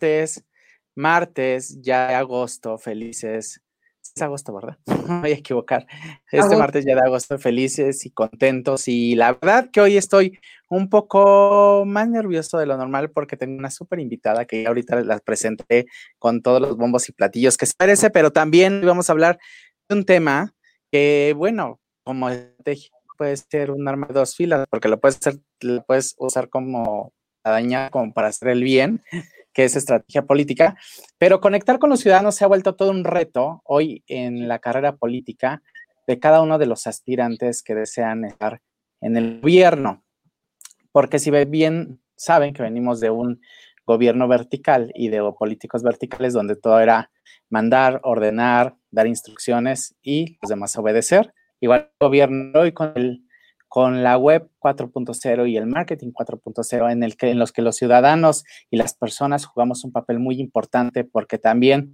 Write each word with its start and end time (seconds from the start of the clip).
martes, 0.00 0.44
martes 0.96 1.78
ya 1.82 2.08
de 2.08 2.14
agosto, 2.14 2.78
felices. 2.78 3.60
Es 4.16 4.22
agosto, 4.22 4.54
¿verdad? 4.54 4.78
No 5.08 5.20
voy 5.20 5.32
a 5.32 5.34
equivocar. 5.34 5.86
Este 6.32 6.56
martes 6.56 6.84
ya 6.86 6.94
de 6.94 7.02
agosto, 7.02 7.38
felices 7.38 8.06
y 8.06 8.10
contentos. 8.10 8.88
Y 8.88 9.14
la 9.14 9.34
verdad 9.34 9.70
que 9.70 9.80
hoy 9.80 9.96
estoy 9.96 10.38
un 10.70 10.88
poco 10.88 11.84
más 11.86 12.08
nervioso 12.08 12.58
de 12.58 12.66
lo 12.66 12.76
normal 12.76 13.10
porque 13.10 13.36
tengo 13.36 13.58
una 13.58 13.70
súper 13.70 14.00
invitada 14.00 14.46
que 14.46 14.66
ahorita 14.66 15.02
las 15.02 15.20
presenté 15.20 15.86
con 16.18 16.42
todos 16.42 16.60
los 16.60 16.76
bombos 16.76 17.08
y 17.08 17.12
platillos 17.12 17.56
que 17.56 17.66
se 17.66 17.74
parece, 17.76 18.10
pero 18.10 18.32
también 18.32 18.80
vamos 18.84 19.10
a 19.10 19.12
hablar 19.12 19.38
de 19.88 19.96
un 19.96 20.04
tema 20.04 20.54
que, 20.90 21.34
bueno, 21.36 21.80
como 22.04 22.28
puede 23.18 23.36
ser 23.36 23.70
un 23.70 23.86
arma 23.86 24.06
de 24.06 24.14
dos 24.14 24.34
filas, 24.34 24.66
porque 24.70 24.88
lo 24.88 24.98
puedes, 24.98 25.18
hacer, 25.18 25.40
lo 25.60 25.84
puedes 25.84 26.14
usar 26.18 26.48
como 26.48 27.12
dañar, 27.44 27.90
como 27.90 28.12
para 28.12 28.28
hacer 28.28 28.48
el 28.48 28.62
bien, 28.62 29.02
que 29.52 29.64
es 29.64 29.76
estrategia 29.76 30.22
política, 30.22 30.76
pero 31.18 31.40
conectar 31.40 31.78
con 31.78 31.90
los 31.90 32.00
ciudadanos 32.00 32.34
se 32.34 32.44
ha 32.44 32.48
vuelto 32.48 32.76
todo 32.76 32.90
un 32.90 33.04
reto 33.04 33.62
hoy 33.64 34.04
en 34.06 34.48
la 34.48 34.58
carrera 34.58 34.96
política 34.96 35.62
de 36.06 36.18
cada 36.18 36.40
uno 36.40 36.58
de 36.58 36.66
los 36.66 36.86
aspirantes 36.86 37.62
que 37.62 37.74
desean 37.74 38.24
estar 38.24 38.60
en 39.00 39.16
el 39.16 39.40
gobierno, 39.40 40.04
porque 40.92 41.18
si 41.18 41.30
bien 41.30 42.00
saben 42.16 42.52
que 42.52 42.62
venimos 42.62 43.00
de 43.00 43.10
un 43.10 43.40
gobierno 43.86 44.28
vertical 44.28 44.92
y 44.94 45.08
de 45.08 45.20
políticos 45.38 45.82
verticales 45.82 46.32
donde 46.32 46.54
todo 46.54 46.78
era 46.80 47.10
mandar, 47.48 48.00
ordenar, 48.04 48.76
dar 48.90 49.06
instrucciones 49.06 49.96
y 50.02 50.38
los 50.40 50.48
demás 50.48 50.76
obedecer. 50.76 51.34
Igual 51.60 51.90
el 52.00 52.06
gobierno 52.06 52.60
hoy 52.60 52.72
con 52.72 52.92
el 52.94 53.24
con 53.70 54.02
la 54.02 54.18
web 54.18 54.50
4.0 54.58 55.48
y 55.48 55.56
el 55.56 55.66
marketing 55.66 56.10
4.0 56.10 56.90
en 56.90 57.04
el 57.04 57.16
que 57.16 57.30
en 57.30 57.38
los 57.38 57.52
que 57.52 57.62
los 57.62 57.76
ciudadanos 57.76 58.44
y 58.68 58.76
las 58.76 58.94
personas 58.94 59.46
jugamos 59.46 59.84
un 59.84 59.92
papel 59.92 60.18
muy 60.18 60.40
importante 60.40 61.04
porque 61.04 61.38
también 61.38 61.92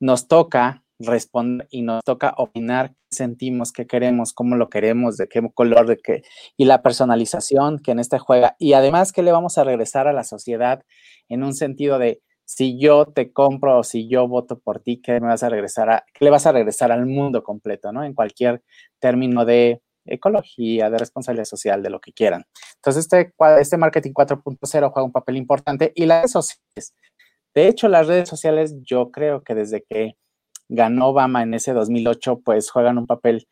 nos 0.00 0.26
toca 0.26 0.82
responder 0.98 1.68
y 1.70 1.82
nos 1.82 2.02
toca 2.02 2.34
opinar 2.36 2.90
qué 2.90 3.16
sentimos, 3.16 3.70
qué 3.70 3.86
queremos, 3.86 4.32
cómo 4.32 4.56
lo 4.56 4.68
queremos, 4.68 5.16
de 5.16 5.28
qué 5.28 5.48
color, 5.54 5.86
de 5.86 5.98
qué 5.98 6.22
y 6.56 6.64
la 6.64 6.82
personalización 6.82 7.78
que 7.78 7.92
en 7.92 8.00
este 8.00 8.18
juega 8.18 8.56
y 8.58 8.72
además 8.72 9.12
que 9.12 9.22
le 9.22 9.30
vamos 9.30 9.58
a 9.58 9.64
regresar 9.64 10.08
a 10.08 10.12
la 10.12 10.24
sociedad 10.24 10.82
en 11.28 11.44
un 11.44 11.54
sentido 11.54 12.00
de 12.00 12.20
si 12.46 12.80
yo 12.80 13.06
te 13.06 13.32
compro 13.32 13.78
o 13.78 13.84
si 13.84 14.08
yo 14.08 14.26
voto 14.26 14.58
por 14.58 14.80
ti, 14.80 15.00
¿qué 15.00 15.20
me 15.20 15.28
vas 15.28 15.44
a 15.44 15.48
regresar 15.48 15.88
a, 15.88 16.04
qué 16.12 16.24
le 16.24 16.32
vas 16.32 16.46
a 16.46 16.52
regresar 16.52 16.90
al 16.90 17.06
mundo 17.06 17.44
completo, 17.44 17.92
¿no? 17.92 18.02
En 18.02 18.12
cualquier 18.12 18.60
término 18.98 19.44
de 19.44 19.80
ecología, 20.04 20.90
de 20.90 20.98
responsabilidad 20.98 21.44
social, 21.44 21.82
de 21.82 21.90
lo 21.90 22.00
que 22.00 22.12
quieran. 22.12 22.44
Entonces, 22.76 23.04
este, 23.04 23.32
este 23.60 23.76
marketing 23.76 24.12
4.0 24.12 24.90
juega 24.92 25.04
un 25.04 25.12
papel 25.12 25.36
importante 25.36 25.92
y 25.94 26.06
las 26.06 26.18
redes 26.18 26.32
sociales. 26.32 26.94
De 27.54 27.68
hecho, 27.68 27.88
las 27.88 28.06
redes 28.06 28.28
sociales, 28.28 28.74
yo 28.82 29.10
creo 29.10 29.42
que 29.42 29.54
desde 29.54 29.84
que 29.88 30.16
ganó 30.68 31.08
Obama 31.08 31.42
en 31.42 31.54
ese 31.54 31.72
2008, 31.72 32.40
pues 32.44 32.70
juegan 32.70 32.98
un 32.98 33.06
papel 33.06 33.46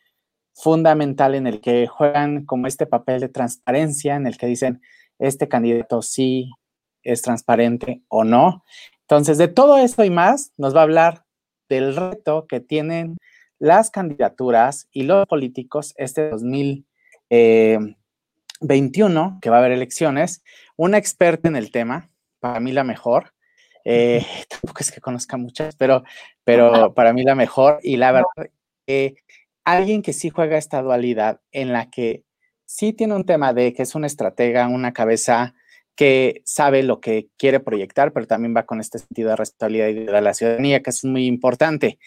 fundamental 0.55 1.35
en 1.35 1.47
el 1.47 1.61
que 1.61 1.87
juegan 1.87 2.45
como 2.45 2.67
este 2.67 2.87
papel 2.87 3.21
de 3.21 3.29
transparencia, 3.29 4.17
en 4.17 4.27
el 4.27 4.37
que 4.37 4.47
dicen, 4.47 4.81
este 5.19 5.49
candidato 5.49 6.03
sí 6.03 6.51
es 7.03 7.23
transparente 7.23 8.03
o 8.09 8.25
no. 8.25 8.65
Entonces, 9.03 9.39
de 9.39 9.49
todo 9.49 9.79
esto 9.79 10.05
y 10.05 10.11
más, 10.11 10.53
nos 10.57 10.75
va 10.75 10.81
a 10.81 10.85
hablar 10.85 11.25
del 11.69 11.97
reto 11.97 12.47
que 12.49 12.61
tienen 12.61 13.17
las 13.61 13.91
candidaturas 13.91 14.89
y 14.91 15.05
los 15.05 15.27
políticos 15.27 15.95
este 15.97 16.31
2021, 16.31 16.85
eh, 17.31 17.79
que 19.41 19.51
va 19.51 19.57
a 19.57 19.59
haber 19.61 19.73
elecciones, 19.73 20.43
una 20.77 20.99
experta 20.99 21.47
en 21.47 21.55
el 21.55 21.71
tema, 21.71 22.11
para 22.41 22.59
mí 22.59 22.73
la 22.73 22.83
mejor, 22.83 23.35
eh, 23.85 24.25
tampoco 24.49 24.81
es 24.81 24.91
que 24.91 25.01
conozca 25.01 25.37
muchas, 25.37 25.77
pero, 25.77 26.03
pero 26.43 26.93
para 26.95 27.13
mí 27.13 27.23
la 27.23 27.35
mejor 27.35 27.79
y 27.83 27.99
la 27.99 28.13
verdad, 28.13 28.51
eh, 28.87 29.15
alguien 29.65 30.03
que 30.03 30.15
sí 30.15 30.31
juega 30.31 30.57
esta 30.57 30.83
dualidad 30.83 31.41
en 31.53 31.73
la 31.73 31.91
que 31.91 32.25
sí 32.65 32.95
tiene 32.95 33.15
un 33.15 33.27
tema 33.27 33.53
de 33.53 33.75
que 33.75 33.83
es 33.83 33.95
una 33.95 34.07
estratega, 34.07 34.69
una 34.69 34.93
cabeza 34.93 35.55
que 35.97 36.43
sabe 36.45 36.83
lo 36.83 37.01
que 37.01 37.29
quiere 37.37 37.61
proyectar, 37.61 38.13
pero 38.13 38.27
también 38.27 38.55
va 38.57 38.65
con 38.65 38.81
este 38.81 38.99
sentido 38.99 39.31
de 39.31 39.37
responsabilidad 39.37 39.89
y 39.89 39.95
de 40.07 40.21
la 40.21 40.35
ciudadanía, 40.35 40.83
que 40.83 40.91
es 40.91 41.05
muy 41.05 41.27
importante. 41.27 41.99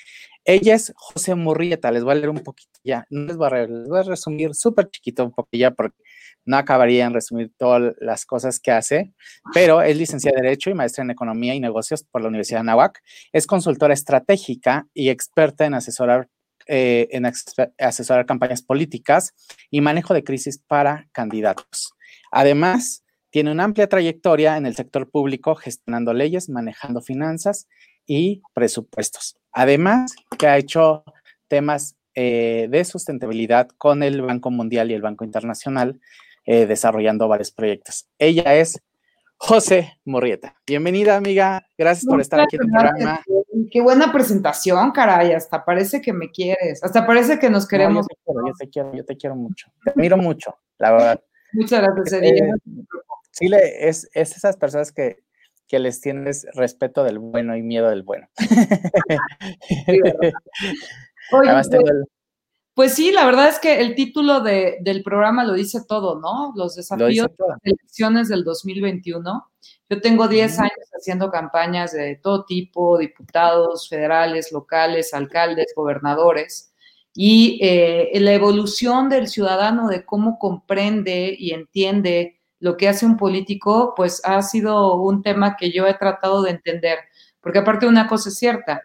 Ella 0.46 0.76
es 0.76 0.94
José 0.96 1.36
Murrieta, 1.36 1.92
les 1.92 2.04
voy 2.04 2.12
a 2.12 2.16
leer 2.16 2.30
un 2.30 2.40
poquito 2.40 2.74
ya, 2.84 3.06
no 3.10 3.26
les 3.26 3.38
voy 3.38 3.48
a, 3.48 4.04
resumir 4.04 4.54
súper 4.54 4.90
chiquito 4.90 5.24
un 5.24 5.32
poquito 5.32 5.58
ya 5.58 5.72
porque 5.72 5.96
no 6.46 6.58
acabaría 6.58 7.06
en 7.06 7.14
resumir 7.14 7.52
todas 7.58 7.94
las 8.00 8.26
cosas 8.26 8.60
que 8.60 8.72
hace, 8.72 9.14
pero 9.54 9.82
es 9.82 9.96
licenciada 9.96 10.38
en 10.38 10.44
Derecho 10.44 10.70
y 10.70 10.74
maestra 10.74 11.04
en 11.04 11.12
Economía 11.12 11.56
y 11.56 11.62
Negocios 11.62 12.04
por 12.04 12.22
la 12.22 12.28
Universidad 12.28 12.58
de 12.58 12.62
Anáhuac. 12.62 13.02
Es 13.32 13.48
consultora 13.48 13.94
estratégica 13.94 14.86
y 14.94 15.10
experta 15.10 15.66
en 15.66 15.76
asesorar, 15.76 16.28
eh, 16.68 17.08
en 17.12 17.26
asesorar 17.80 18.26
campañas 18.26 18.62
políticas 18.62 19.34
y 19.72 19.80
manejo 19.80 20.14
de 20.14 20.26
crisis 20.26 20.58
para 20.58 21.08
candidatos. 21.14 21.94
Además, 22.32 23.06
tiene 23.34 23.52
una 23.52 23.64
amplia 23.64 23.90
trayectoria 23.90 24.58
en 24.58 24.68
el 24.68 24.76
sector 24.76 25.10
público 25.10 25.56
gestionando 25.56 26.14
leyes, 26.14 26.50
manejando 26.50 27.02
finanzas 27.02 27.68
y 28.06 28.44
presupuestos. 28.54 29.38
Además, 29.52 30.14
que 30.38 30.46
ha 30.46 30.60
hecho 30.60 31.04
temas 31.48 31.96
eh, 32.14 32.68
de 32.70 32.86
sustentabilidad 32.86 33.70
con 33.80 34.04
el 34.04 34.22
Banco 34.22 34.52
Mundial 34.52 34.92
y 34.92 34.94
el 34.94 35.02
Banco 35.02 35.26
Internacional, 35.26 36.00
eh, 36.46 36.68
desarrollando 36.68 37.28
varios 37.28 37.50
proyectos. 37.50 38.06
Ella 38.20 38.54
es 38.54 38.80
José 39.38 39.98
Morrieta. 40.06 40.56
Bienvenida, 40.68 41.18
amiga. 41.18 41.66
Gracias 41.76 42.06
por 42.06 42.22
estar 42.22 42.40
aquí 42.40 42.58
en 42.58 42.66
el 42.66 42.70
programa. 42.70 43.20
Qué 43.72 43.82
buena 43.82 44.12
presentación, 44.12 44.92
caray. 44.92 45.32
Hasta 45.32 45.66
parece 45.66 46.02
que 46.02 46.14
me 46.14 46.30
quieres. 46.30 46.84
Hasta 46.84 47.08
parece 47.08 47.40
que 47.40 47.50
nos 47.50 47.68
queremos. 47.68 48.06
yo, 48.28 48.54
te 48.60 48.70
quiero, 48.70 48.94
yo, 48.94 49.04
te 49.04 49.18
quiero, 49.18 49.36
mucho. 49.36 49.72
Te 49.84 49.90
admiro 49.90 50.18
mucho, 50.18 50.56
la 50.78 50.92
verdad. 50.92 51.24
Muchas 51.54 51.82
gracias, 51.82 52.22
eh, 52.22 52.52
Sí, 53.34 53.50
es, 53.52 54.08
es 54.14 54.38
esas 54.38 54.56
personas 54.56 54.92
que 54.92 55.24
que 55.74 55.80
les 55.80 56.02
tienes 56.02 56.46
respeto 56.54 57.04
del 57.04 57.18
bueno 57.18 57.56
y 57.56 57.64
miedo 57.64 57.90
del 57.90 58.04
bueno. 58.04 58.28
pues, 61.32 61.70
pues, 62.76 62.94
sí, 62.94 63.12
la 63.12 63.26
verdad 63.26 63.50
es 63.50 63.58
que 63.58 63.82
el 63.82 63.96
título 63.96 64.42
del 64.42 65.02
programa 65.04 65.44
lo 65.44 65.54
dice 65.54 65.82
todo, 65.88 66.20
¿no? 66.20 66.54
Los 66.56 66.76
desafíos 66.76 67.28
de 67.64 67.72
elecciones 67.72 68.30
del 68.30 68.44
2021. 68.44 69.50
Yo 69.90 70.02
tengo 70.02 70.28
10 70.28 70.60
años 70.60 70.92
haciendo 70.96 71.32
campañas 71.32 71.94
de 71.94 72.18
todo 72.18 72.46
tipo, 72.46 73.00
diputados 73.00 73.90
federales, 73.90 74.52
locales, 74.52 75.12
alcaldes, 75.14 75.74
gobernadores. 75.76 76.72
Y 77.16 77.60
eh, 77.64 78.12
la 78.20 78.34
evolución 78.34 79.10
del 79.10 79.28
ciudadano 79.28 79.88
de 79.88 80.06
cómo 80.06 80.38
comprende 80.40 81.36
y 81.38 81.52
entiende 81.52 82.40
lo 82.64 82.78
que 82.78 82.88
hace 82.88 83.06
un 83.06 83.18
político, 83.18 83.94
pues 83.94 84.22
ha 84.24 84.42
sido 84.42 84.96
un 84.96 85.22
tema 85.22 85.58
que 85.58 85.70
yo 85.70 85.86
he 85.86 85.94
tratado 85.96 86.42
de 86.42 86.52
entender, 86.52 86.98
porque 87.42 87.60
aparte 87.60 87.88
una 87.88 88.08
cosa 88.08 88.30
es 88.30 88.38
cierta, 88.38 88.84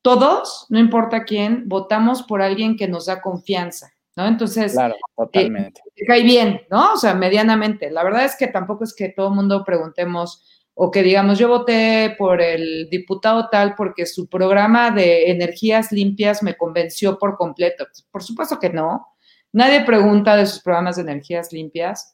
todos, 0.00 0.64
no 0.70 0.78
importa 0.78 1.24
quién, 1.24 1.68
votamos 1.68 2.22
por 2.22 2.40
alguien 2.40 2.78
que 2.78 2.88
nos 2.88 3.04
da 3.04 3.20
confianza, 3.20 3.92
¿no? 4.16 4.26
Entonces, 4.26 4.72
claro, 4.72 4.94
eh, 4.94 4.98
totalmente. 5.18 5.82
cae 6.06 6.22
bien, 6.22 6.62
¿no? 6.70 6.94
O 6.94 6.96
sea, 6.96 7.12
medianamente. 7.12 7.90
La 7.90 8.02
verdad 8.04 8.24
es 8.24 8.36
que 8.36 8.46
tampoco 8.46 8.84
es 8.84 8.94
que 8.94 9.10
todo 9.10 9.28
el 9.28 9.34
mundo 9.34 9.64
preguntemos 9.66 10.42
o 10.72 10.90
que 10.90 11.02
digamos, 11.02 11.38
yo 11.38 11.48
voté 11.48 12.14
por 12.16 12.40
el 12.40 12.88
diputado 12.88 13.50
tal 13.50 13.74
porque 13.74 14.06
su 14.06 14.30
programa 14.30 14.90
de 14.90 15.30
energías 15.30 15.92
limpias 15.92 16.42
me 16.42 16.56
convenció 16.56 17.18
por 17.18 17.36
completo. 17.36 17.86
Por 18.10 18.22
supuesto 18.22 18.58
que 18.58 18.70
no. 18.70 19.08
Nadie 19.52 19.84
pregunta 19.84 20.36
de 20.36 20.46
sus 20.46 20.60
programas 20.60 20.96
de 20.96 21.02
energías 21.02 21.52
limpias. 21.52 22.12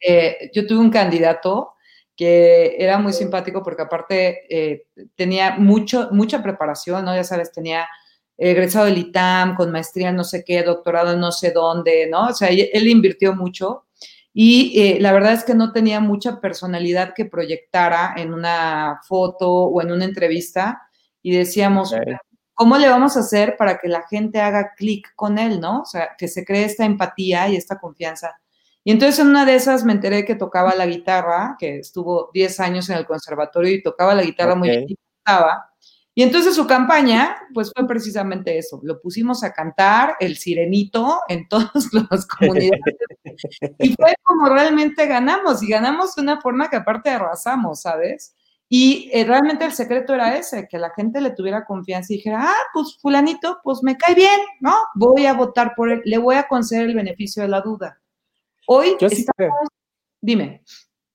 Eh, 0.00 0.50
yo 0.54 0.66
tuve 0.66 0.78
un 0.78 0.90
candidato 0.90 1.74
que 2.16 2.76
era 2.78 2.98
muy 2.98 3.12
simpático 3.12 3.62
porque 3.62 3.82
aparte 3.82 4.40
eh, 4.48 4.86
tenía 5.16 5.56
mucho, 5.56 6.08
mucha 6.12 6.42
preparación, 6.42 7.04
¿no? 7.04 7.14
Ya 7.14 7.24
sabes, 7.24 7.50
tenía 7.50 7.88
egresado 8.36 8.86
del 8.86 8.98
ITAM 8.98 9.54
con 9.54 9.72
maestría 9.72 10.10
en 10.10 10.16
no 10.16 10.24
sé 10.24 10.44
qué, 10.44 10.62
doctorado 10.62 11.12
en 11.12 11.20
no 11.20 11.32
sé 11.32 11.50
dónde, 11.50 12.08
¿no? 12.08 12.28
O 12.28 12.34
sea, 12.34 12.48
él 12.48 12.88
invirtió 12.88 13.34
mucho 13.34 13.86
y 14.32 14.80
eh, 14.80 14.98
la 15.00 15.12
verdad 15.12 15.32
es 15.32 15.44
que 15.44 15.54
no 15.54 15.72
tenía 15.72 16.00
mucha 16.00 16.40
personalidad 16.40 17.14
que 17.14 17.24
proyectara 17.24 18.14
en 18.16 18.32
una 18.32 19.00
foto 19.06 19.50
o 19.50 19.82
en 19.82 19.90
una 19.90 20.04
entrevista 20.04 20.82
y 21.22 21.36
decíamos, 21.36 21.94
¿cómo 22.60 22.76
le 22.76 22.90
vamos 22.90 23.16
a 23.16 23.20
hacer 23.20 23.56
para 23.56 23.78
que 23.78 23.88
la 23.88 24.06
gente 24.06 24.38
haga 24.38 24.74
clic 24.74 25.14
con 25.16 25.38
él, 25.38 25.62
¿no? 25.62 25.80
O 25.80 25.86
sea, 25.86 26.10
que 26.18 26.28
se 26.28 26.44
cree 26.44 26.64
esta 26.64 26.84
empatía 26.84 27.48
y 27.48 27.56
esta 27.56 27.78
confianza. 27.78 28.38
Y 28.84 28.90
entonces 28.92 29.18
en 29.18 29.28
una 29.28 29.46
de 29.46 29.54
esas 29.54 29.82
me 29.82 29.94
enteré 29.94 30.26
que 30.26 30.34
tocaba 30.34 30.74
la 30.74 30.84
guitarra, 30.84 31.56
que 31.58 31.78
estuvo 31.78 32.28
10 32.34 32.60
años 32.60 32.90
en 32.90 32.98
el 32.98 33.06
conservatorio 33.06 33.72
y 33.72 33.82
tocaba 33.82 34.14
la 34.14 34.24
guitarra 34.24 34.56
muy 34.56 34.68
bien. 34.68 34.86
Y 36.14 36.22
entonces 36.22 36.54
su 36.54 36.66
campaña, 36.66 37.34
pues 37.54 37.72
fue 37.74 37.88
precisamente 37.88 38.58
eso. 38.58 38.78
Lo 38.82 39.00
pusimos 39.00 39.42
a 39.42 39.54
cantar 39.54 40.16
el 40.20 40.36
sirenito 40.36 41.20
en 41.28 41.48
todas 41.48 41.70
las 42.10 42.26
comunidades. 42.26 42.82
y 43.78 43.94
fue 43.94 44.14
como 44.22 44.50
realmente 44.50 45.06
ganamos, 45.06 45.62
y 45.62 45.68
ganamos 45.68 46.14
de 46.14 46.20
una 46.20 46.38
forma 46.42 46.68
que 46.68 46.76
aparte 46.76 47.08
arrasamos, 47.08 47.80
¿sabes? 47.80 48.34
Y 48.72 49.10
eh, 49.12 49.24
realmente 49.24 49.64
el 49.64 49.72
secreto 49.72 50.14
era 50.14 50.38
ese, 50.38 50.68
que 50.68 50.78
la 50.78 50.90
gente 50.90 51.20
le 51.20 51.32
tuviera 51.32 51.64
confianza 51.64 52.12
y 52.12 52.18
dijera, 52.18 52.44
ah, 52.44 52.62
pues 52.72 52.96
fulanito, 53.02 53.58
pues 53.64 53.82
me 53.82 53.96
cae 53.96 54.14
bien, 54.14 54.40
¿no? 54.60 54.72
Voy 54.94 55.26
a 55.26 55.34
votar 55.34 55.74
por 55.74 55.90
él, 55.90 56.00
le 56.04 56.18
voy 56.18 56.36
a 56.36 56.46
conceder 56.46 56.84
el 56.84 56.94
beneficio 56.94 57.42
de 57.42 57.48
la 57.48 57.62
duda. 57.62 58.00
Hoy 58.68 58.96
estamos, 59.00 59.68
dime. 60.20 60.62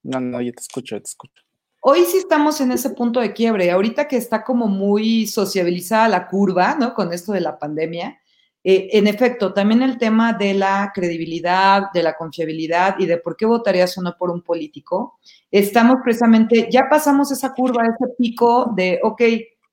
No, 0.03 0.19
no, 0.19 0.41
yo 0.41 0.51
te 0.51 0.61
escucho, 0.61 0.97
te 0.97 1.07
escucho. 1.07 1.45
Hoy 1.79 2.03
sí 2.03 2.17
estamos 2.17 2.59
en 2.59 2.73
ese 2.73 2.89
punto 2.89 3.21
de 3.21 3.31
quiebre. 3.31 3.71
Ahorita 3.71 4.09
que 4.09 4.17
está 4.17 4.43
como 4.43 4.67
muy 4.67 5.25
sociabilizada 5.25 6.09
la 6.09 6.27
curva, 6.27 6.75
¿no? 6.75 6.93
Con 6.93 7.13
esto 7.13 7.31
de 7.31 7.39
la 7.39 7.57
pandemia. 7.57 8.19
Eh, 8.67 8.97
en 8.97 9.05
efecto, 9.05 9.53
también 9.53 9.83
el 9.83 9.99
tema 9.99 10.33
de 10.33 10.55
la 10.55 10.91
credibilidad, 10.91 11.91
de 11.93 12.01
la 12.01 12.15
confiabilidad 12.15 12.95
y 12.97 13.05
de 13.05 13.17
por 13.17 13.37
qué 13.37 13.45
votarías 13.45 13.95
o 13.99 14.01
no 14.01 14.17
por 14.17 14.31
un 14.31 14.41
político. 14.41 15.19
Estamos 15.51 15.97
precisamente, 16.03 16.67
ya 16.71 16.89
pasamos 16.89 17.31
esa 17.31 17.53
curva, 17.53 17.83
ese 17.83 18.11
pico 18.17 18.73
de, 18.75 18.99
ok, 19.03 19.21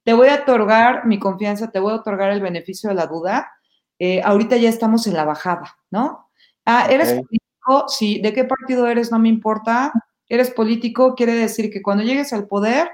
te 0.04 0.12
voy 0.12 0.28
a 0.28 0.42
otorgar 0.42 1.06
mi 1.06 1.18
confianza, 1.18 1.70
te 1.70 1.80
voy 1.80 1.92
a 1.92 1.96
otorgar 1.96 2.30
el 2.32 2.42
beneficio 2.42 2.90
de 2.90 2.96
la 2.96 3.06
duda. 3.06 3.50
Eh, 3.98 4.20
ahorita 4.22 4.58
ya 4.58 4.68
estamos 4.68 5.06
en 5.06 5.14
la 5.14 5.24
bajada, 5.24 5.74
¿no? 5.90 6.28
Ah, 6.66 6.86
¿eres 6.90 7.14
político? 7.14 7.88
Sí. 7.88 8.20
¿De 8.20 8.34
qué 8.34 8.44
partido 8.44 8.86
eres? 8.86 9.10
No 9.10 9.18
me 9.18 9.30
importa 9.30 9.90
eres 10.32 10.50
político, 10.50 11.14
quiere 11.14 11.34
decir 11.34 11.70
que 11.70 11.82
cuando 11.82 12.04
llegues 12.04 12.32
al 12.32 12.46
poder 12.46 12.88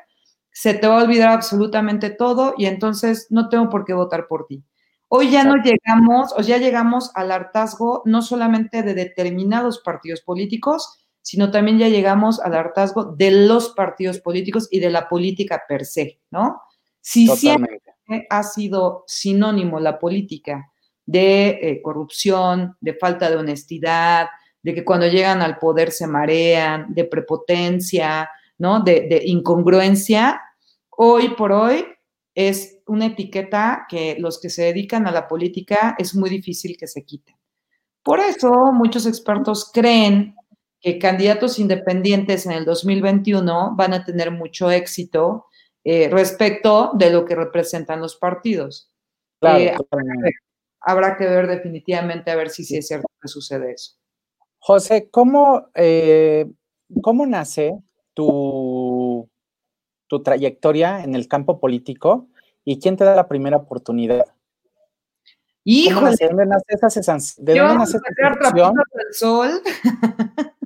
se 0.50 0.74
te 0.74 0.88
va 0.88 0.98
a 0.98 1.04
olvidar 1.04 1.28
absolutamente 1.28 2.10
todo 2.10 2.54
y 2.58 2.66
entonces 2.66 3.28
no 3.30 3.48
tengo 3.48 3.68
por 3.68 3.84
qué 3.84 3.92
votar 3.94 4.26
por 4.26 4.46
ti. 4.46 4.64
Hoy 5.08 5.30
ya 5.30 5.42
no 5.42 5.56
llegamos, 5.56 6.34
o 6.36 6.42
ya 6.42 6.58
llegamos 6.58 7.10
al 7.14 7.32
hartazgo 7.32 8.02
no 8.04 8.22
solamente 8.22 8.82
de 8.82 8.94
determinados 8.94 9.80
partidos 9.80 10.20
políticos, 10.20 10.98
sino 11.22 11.50
también 11.50 11.78
ya 11.78 11.88
llegamos 11.88 12.40
al 12.40 12.54
hartazgo 12.54 13.04
de 13.04 13.30
los 13.30 13.70
partidos 13.70 14.20
políticos 14.20 14.68
y 14.70 14.80
de 14.80 14.90
la 14.90 15.08
política 15.08 15.62
per 15.68 15.84
se, 15.84 16.20
¿no? 16.30 16.62
Si 17.00 17.26
siempre 17.28 17.80
ha 18.30 18.42
sido 18.42 19.04
sinónimo 19.06 19.80
la 19.80 19.98
política 19.98 20.70
de 21.04 21.48
eh, 21.62 21.82
corrupción, 21.82 22.76
de 22.80 22.94
falta 22.94 23.30
de 23.30 23.36
honestidad, 23.36 24.28
de 24.62 24.74
que 24.74 24.84
cuando 24.84 25.06
llegan 25.06 25.40
al 25.40 25.58
poder 25.58 25.90
se 25.90 26.06
marean, 26.06 26.92
de 26.92 27.04
prepotencia, 27.04 28.28
¿no? 28.58 28.80
De, 28.80 29.22
incongruencia, 29.24 30.40
hoy 30.90 31.30
por 31.30 31.52
hoy 31.52 31.86
es 32.34 32.77
una 32.88 33.06
etiqueta 33.06 33.86
que 33.88 34.16
los 34.18 34.40
que 34.40 34.50
se 34.50 34.62
dedican 34.62 35.06
a 35.06 35.12
la 35.12 35.28
política 35.28 35.94
es 35.98 36.14
muy 36.14 36.30
difícil 36.30 36.76
que 36.76 36.86
se 36.86 37.04
quiten. 37.04 37.36
Por 38.02 38.20
eso 38.20 38.50
muchos 38.72 39.06
expertos 39.06 39.70
creen 39.72 40.34
que 40.80 40.98
candidatos 40.98 41.58
independientes 41.58 42.46
en 42.46 42.52
el 42.52 42.64
2021 42.64 43.74
van 43.76 43.94
a 43.94 44.04
tener 44.04 44.30
mucho 44.30 44.70
éxito 44.70 45.46
eh, 45.84 46.08
respecto 46.08 46.92
de 46.94 47.10
lo 47.10 47.24
que 47.24 47.34
representan 47.34 48.00
los 48.00 48.16
partidos. 48.16 48.90
Claro, 49.40 49.58
eh, 49.58 49.76
habrá, 50.80 51.16
que, 51.16 51.24
ver 51.24 51.46
definitivamente 51.46 52.30
a 52.30 52.36
ver 52.36 52.50
si 52.50 52.64
sí 52.64 52.76
es 52.76 52.88
cierto 52.88 53.08
que 53.20 53.28
sucede 53.28 53.72
eso. 53.72 53.96
José, 54.58 55.08
¿cómo, 55.10 55.68
eh, 55.74 56.46
cómo 57.02 57.26
nace 57.26 57.78
tu, 58.14 59.28
tu 60.08 60.22
trayectoria 60.22 61.02
en 61.04 61.14
el 61.14 61.28
campo 61.28 61.60
político 61.60 62.28
y 62.70 62.78
quién 62.78 62.98
te 62.98 63.04
da 63.04 63.16
la 63.16 63.28
primera 63.28 63.56
oportunidad? 63.56 64.26
Híjole. 65.64 66.16
¿De 66.20 66.28
dónde 66.28 66.44
nace 66.44 66.64
esa 66.68 66.90
sensación? 66.90 67.46
¿De 67.46 67.58
dónde 67.58 67.74
nace 67.78 67.96
esa 67.96 68.08
sol? 69.12 69.62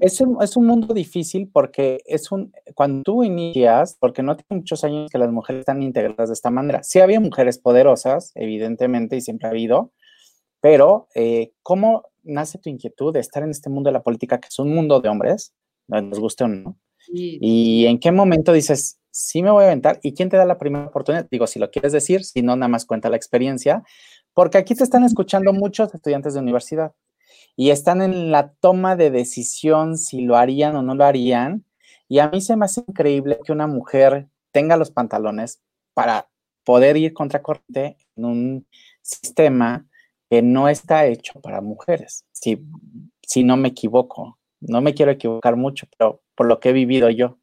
Es 0.00 0.20
un, 0.20 0.43
es 0.43 0.56
un 0.56 0.66
mundo 0.66 0.94
difícil 0.94 1.49
porque 1.52 2.00
es 2.06 2.32
un, 2.32 2.52
cuando 2.75 3.04
tú 3.04 3.22
inicias, 3.22 3.96
porque 4.00 4.25
no 4.25 4.34
tiene 4.34 4.60
muchos 4.60 4.82
años 4.82 5.08
que 5.12 5.19
las 5.19 5.31
mujeres 5.31 5.60
están 5.60 5.81
integradas 5.81 6.28
de 6.28 6.32
esta 6.32 6.50
manera. 6.50 6.82
Sí 6.82 6.99
había 6.99 7.20
mujeres 7.20 7.58
poderosas, 7.58 8.32
evidentemente, 8.34 9.14
y 9.14 9.20
siempre 9.20 9.46
ha 9.46 9.52
habido, 9.52 9.93
pero 10.60 11.06
eh, 11.14 11.52
¿cómo 11.62 12.02
nace 12.25 12.58
tu 12.58 12.69
inquietud 12.69 13.12
de 13.12 13.20
estar 13.20 13.44
en 13.44 13.50
este 13.50 13.70
mundo 13.70 13.90
de 13.90 13.94
la 13.94 14.02
política, 14.02 14.40
que 14.40 14.48
es 14.48 14.58
un 14.58 14.75
mundo 14.75 15.00
de 15.00 15.08
hombres, 15.08 15.55
nos 15.87 16.19
guste 16.19 16.43
o 16.43 16.48
no? 16.48 16.76
¿Y 17.06 17.87
en 17.87 18.00
qué 18.00 18.10
momento 18.10 18.52
dices, 18.52 18.98
sí 19.12 19.42
me 19.42 19.52
voy 19.52 19.64
a 19.64 19.66
aventar? 19.68 20.00
¿Y 20.02 20.14
quién 20.14 20.28
te 20.28 20.36
da 20.36 20.44
la 20.44 20.58
primera 20.58 20.86
oportunidad? 20.86 21.28
Digo, 21.30 21.46
si 21.46 21.60
lo 21.60 21.70
quieres 21.70 21.92
decir, 21.92 22.24
si 22.24 22.42
no, 22.42 22.56
nada 22.56 22.68
más 22.68 22.84
cuenta 22.84 23.10
la 23.10 23.16
experiencia, 23.16 23.84
porque 24.34 24.58
aquí 24.58 24.74
te 24.74 24.82
están 24.82 25.04
escuchando 25.04 25.52
muchos 25.52 25.94
estudiantes 25.94 26.34
de 26.34 26.40
universidad 26.40 26.92
y 27.54 27.70
están 27.70 28.02
en 28.02 28.32
la 28.32 28.52
toma 28.54 28.96
de 28.96 29.10
decisión 29.10 29.98
si 29.98 30.22
lo 30.22 30.36
harían 30.36 30.74
o 30.74 30.82
no 30.82 30.94
lo 30.94 31.04
harían. 31.04 31.64
Y 32.08 32.18
a 32.18 32.28
mí 32.28 32.40
se 32.40 32.56
me 32.56 32.64
hace 32.64 32.82
increíble 32.86 33.38
que 33.44 33.52
una 33.52 33.66
mujer 33.66 34.28
tenga 34.50 34.76
los 34.76 34.90
pantalones 34.90 35.62
para 35.94 36.28
poder 36.64 36.96
ir 36.96 37.12
contracorriente 37.12 37.96
en 38.16 38.24
un 38.24 38.66
sistema 39.02 39.86
que 40.30 40.42
no 40.42 40.68
está 40.68 41.06
hecho 41.06 41.40
para 41.40 41.60
mujeres, 41.60 42.24
si, 42.32 42.64
si 43.22 43.44
no 43.44 43.56
me 43.56 43.68
equivoco. 43.68 44.38
No 44.60 44.80
me 44.80 44.94
quiero 44.94 45.10
equivocar 45.10 45.56
mucho, 45.56 45.86
pero 45.98 46.22
por 46.34 46.46
lo 46.46 46.60
que 46.60 46.70
he 46.70 46.72
vivido 46.72 47.10
yo. 47.10 47.38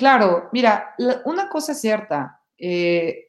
Claro, 0.00 0.48
mira, 0.52 0.94
una 1.26 1.50
cosa 1.50 1.72
es 1.72 1.80
cierta, 1.82 2.40
eh, 2.56 3.28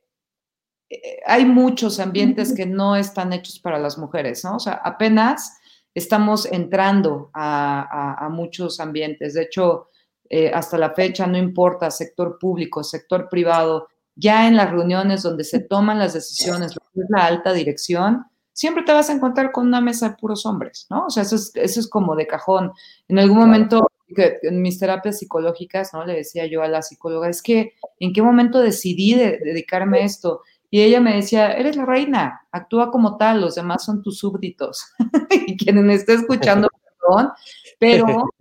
eh, 0.89 1.19
hay 1.27 1.44
muchos 1.44 2.00
ambientes 2.00 2.53
que 2.56 2.65
no 2.65 2.95
están 2.95 3.33
hechos 3.33 3.59
para 3.59 3.77
las 3.77 3.97
mujeres, 3.97 4.45
¿no? 4.45 4.56
O 4.56 4.59
sea, 4.62 4.79
apenas 4.81 5.59
estamos 5.94 6.45
entrando 6.45 7.29
a, 7.33 8.29
muchos 8.31 8.79
ambientes. 8.79 9.33
De 9.33 9.41
hecho, 9.41 9.89
eh, 10.29 10.50
hasta 10.53 10.77
la 10.77 10.91
fecha, 10.91 11.27
no 11.27 11.38
importa 11.38 11.91
sector 11.91 12.38
público, 12.39 12.85
sector 12.85 13.27
privado, 13.27 13.89
ya 14.15 14.47
en 14.47 14.56
las 14.56 14.71
reuniones 14.71 15.24
donde 15.24 15.44
se 15.44 15.59
toman 15.59 16.00
las 16.00 16.13
decisiones, 16.13 16.74
lo 16.74 16.81
que 16.94 17.01
es 17.01 17.09
la 17.09 17.25
alta 17.25 17.51
dirección, 17.51 18.27
siempre 18.53 18.83
te 18.83 18.94
vas 18.94 19.09
a 19.09 19.13
encontrar 19.13 19.51
con 19.51 19.67
una 19.67 19.81
mesa 19.81 20.07
de 20.07 20.15
puros 20.15 20.45
hombres, 20.45 20.88
¿no? 20.89 21.07
O 21.07 21.09
sea, 21.09 21.24
eso 21.24 21.35
es, 21.35 21.51
eso 21.53 21.81
es 21.81 21.89
como 21.89 22.15
de 22.15 22.27
cajón. 22.27 22.71
En 23.09 23.19
algún 23.19 23.39
momento, 23.39 23.91
en 24.16 24.62
mis 24.62 24.80
terapias 24.80 25.19
psicológicas, 25.19 25.94
¿no? 25.94 26.06
Le 26.06 26.16
decía 26.16 26.46
yo 26.46 26.62
a 26.62 26.68
la 26.68 26.81
psicóloga, 26.81 27.30
es 27.30 27.42
que, 27.42 27.74
¿en 28.00 28.13
qué 28.13 28.22
momento 28.22 28.60
decidí 28.60 29.16
dedicarme 29.16 30.00
a 30.00 30.06
esto? 30.06 30.42
Y 30.69 30.81
ella 30.81 31.02
me 31.02 31.16
decía, 31.16 31.52
eres 31.52 31.75
la 31.75 31.86
reina, 31.86 32.48
actúa 32.52 32.92
como 32.92 33.18
tal, 33.18 33.42
los 33.42 33.56
demás 33.56 33.84
son 33.84 34.02
tus 34.02 34.19
súbditos. 34.19 34.86
y 35.48 35.58
quien 35.58 35.86
me 35.86 35.94
esté 35.94 36.13
escuchando, 36.13 36.69
perdón, 37.02 37.31
pero 37.78 38.31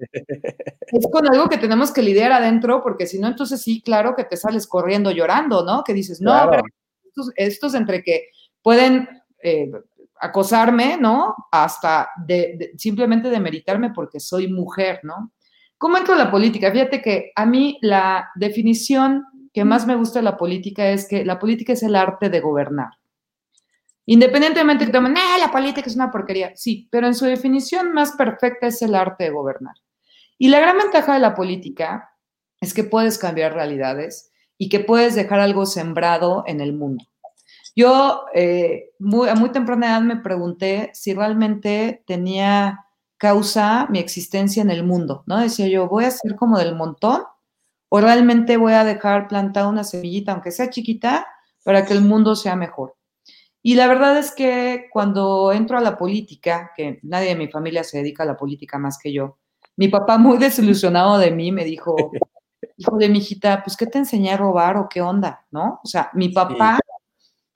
es 0.87 1.09
con 1.11 1.27
algo 1.27 1.49
que 1.49 1.59
tenemos 1.59 1.93
que 1.93 2.03
lidiar 2.03 2.31
adentro, 2.31 2.83
porque 2.83 3.07
si 3.07 3.19
no, 3.19 3.27
entonces 3.27 3.61
sí, 3.61 3.83
claro 3.83 4.15
que 4.15 4.25
te 4.25 4.37
sales 4.37 4.67
corriendo 4.67 5.11
llorando, 5.11 5.65
¿no? 5.65 5.83
Que 5.83 5.93
dices, 5.93 6.21
no, 6.21 6.49
pero 6.49 6.63
estos, 7.05 7.33
estos 7.37 7.75
entre 7.75 8.03
que 8.03 8.29
pueden 8.63 9.09
eh, 9.43 9.71
acosarme, 10.21 10.99
¿no? 11.01 11.35
Hasta 11.51 12.11
de, 12.25 12.73
simplemente 12.77 13.31
demeritarme 13.31 13.91
porque 13.91 14.21
soy 14.21 14.53
mujer, 14.53 15.01
¿no? 15.03 15.33
¿Cómo 15.81 15.97
entro 15.97 16.13
a 16.13 16.19
la 16.19 16.31
política? 16.31 16.71
Fíjate 16.71 17.01
que 17.01 17.33
a 17.35 17.47
mí 17.47 17.79
la 17.81 18.29
definición 18.35 19.25
que 19.51 19.65
más 19.65 19.87
me 19.87 19.97
gusta 19.97 20.19
de 20.19 20.25
la 20.25 20.37
política 20.37 20.91
es 20.91 21.09
que 21.09 21.25
la 21.25 21.39
política 21.39 21.73
es 21.73 21.83
el 21.83 21.97
arte 21.97 22.29
de 22.29 22.41
gobernar. 22.41 22.91
Independientemente 24.05 24.85
que 24.85 24.93
tomen, 24.93 25.17
eh, 25.17 25.41
la 25.41 25.51
política 25.51 25.89
es 25.89 25.97
una 25.97 26.11
porquería. 26.11 26.53
Sí, 26.55 26.87
pero 26.93 27.07
en 27.07 27.15
su 27.15 27.25
definición 27.25 27.95
más 27.95 28.13
perfecta 28.13 28.67
es 28.67 28.83
el 28.83 28.95
arte 28.95 29.25
de 29.25 29.31
gobernar. 29.31 29.75
Y 30.37 30.49
la 30.49 30.61
gran 30.61 30.77
ventaja 30.77 31.15
de 31.15 31.21
la 31.21 31.35
política 31.35 32.11
es 32.61 32.75
que 32.75 32.85
puedes 32.85 33.17
cambiar 33.17 33.55
realidades 33.55 34.31
y 34.59 34.69
que 34.69 34.81
puedes 34.81 35.15
dejar 35.15 35.41
algo 35.41 35.65
sembrado 35.65 36.45
en 36.47 36.61
el 36.61 36.75
mundo. 36.75 37.07
Yo 37.75 38.27
eh, 38.35 38.91
muy, 38.99 39.31
a 39.31 39.35
muy 39.35 39.51
temprana 39.51 39.87
edad 39.87 40.03
me 40.03 40.17
pregunté 40.17 40.91
si 40.93 41.15
realmente 41.15 42.05
tenía 42.07 42.85
causa 43.21 43.87
mi 43.91 43.99
existencia 43.99 44.63
en 44.63 44.71
el 44.71 44.83
mundo, 44.83 45.25
¿no? 45.27 45.39
Decía 45.39 45.69
yo, 45.69 45.89
¿voy 45.89 46.05
a 46.07 46.11
ser 46.11 46.37
como 46.37 46.59
del 46.59 46.75
montón 46.75 47.23
o 47.91 48.01
realmente 48.01 48.57
voy 48.57 48.73
a 48.73 48.83
dejar 48.83 49.29
plantada 49.29 49.69
una 49.69 49.85
semillita, 49.85 50.33
aunque 50.33 50.51
sea 50.51 50.71
chiquita, 50.71 51.27
para 51.63 51.85
que 51.85 51.93
el 51.93 52.01
mundo 52.01 52.35
sea 52.35 52.57
mejor? 52.57 52.97
Y 53.63 53.75
la 53.75 53.89
verdad 53.89 54.17
es 54.17 54.35
que 54.35 54.87
cuando 54.91 55.53
entro 55.53 55.77
a 55.77 55.83
la 55.83 55.99
política, 55.99 56.71
que 56.75 56.99
nadie 57.03 57.29
de 57.29 57.37
mi 57.37 57.49
familia 57.49 57.85
se 57.85 57.99
dedica 57.99 58.23
a 58.23 58.27
la 58.27 58.39
política 58.39 58.79
más 58.79 58.99
que 58.99 59.13
yo, 59.13 59.37
mi 59.77 59.89
papá 59.89 60.17
muy 60.17 60.39
desilusionado 60.39 61.19
de 61.19 61.31
mí 61.31 61.53
me 61.53 61.67
dijo, 61.67 61.95
hijo 62.79 62.97
de 62.97 63.11
mi 63.11 63.19
hijita, 63.19 63.63
pues 63.63 63.77
¿qué 63.77 63.85
te 63.85 63.99
enseñé 63.99 64.33
a 64.33 64.39
robar 64.39 64.79
o 64.79 64.89
qué 64.89 65.03
onda? 65.03 65.45
¿No? 65.51 65.79
O 65.85 65.87
sea, 65.87 66.09
mi 66.15 66.31
papá 66.31 66.79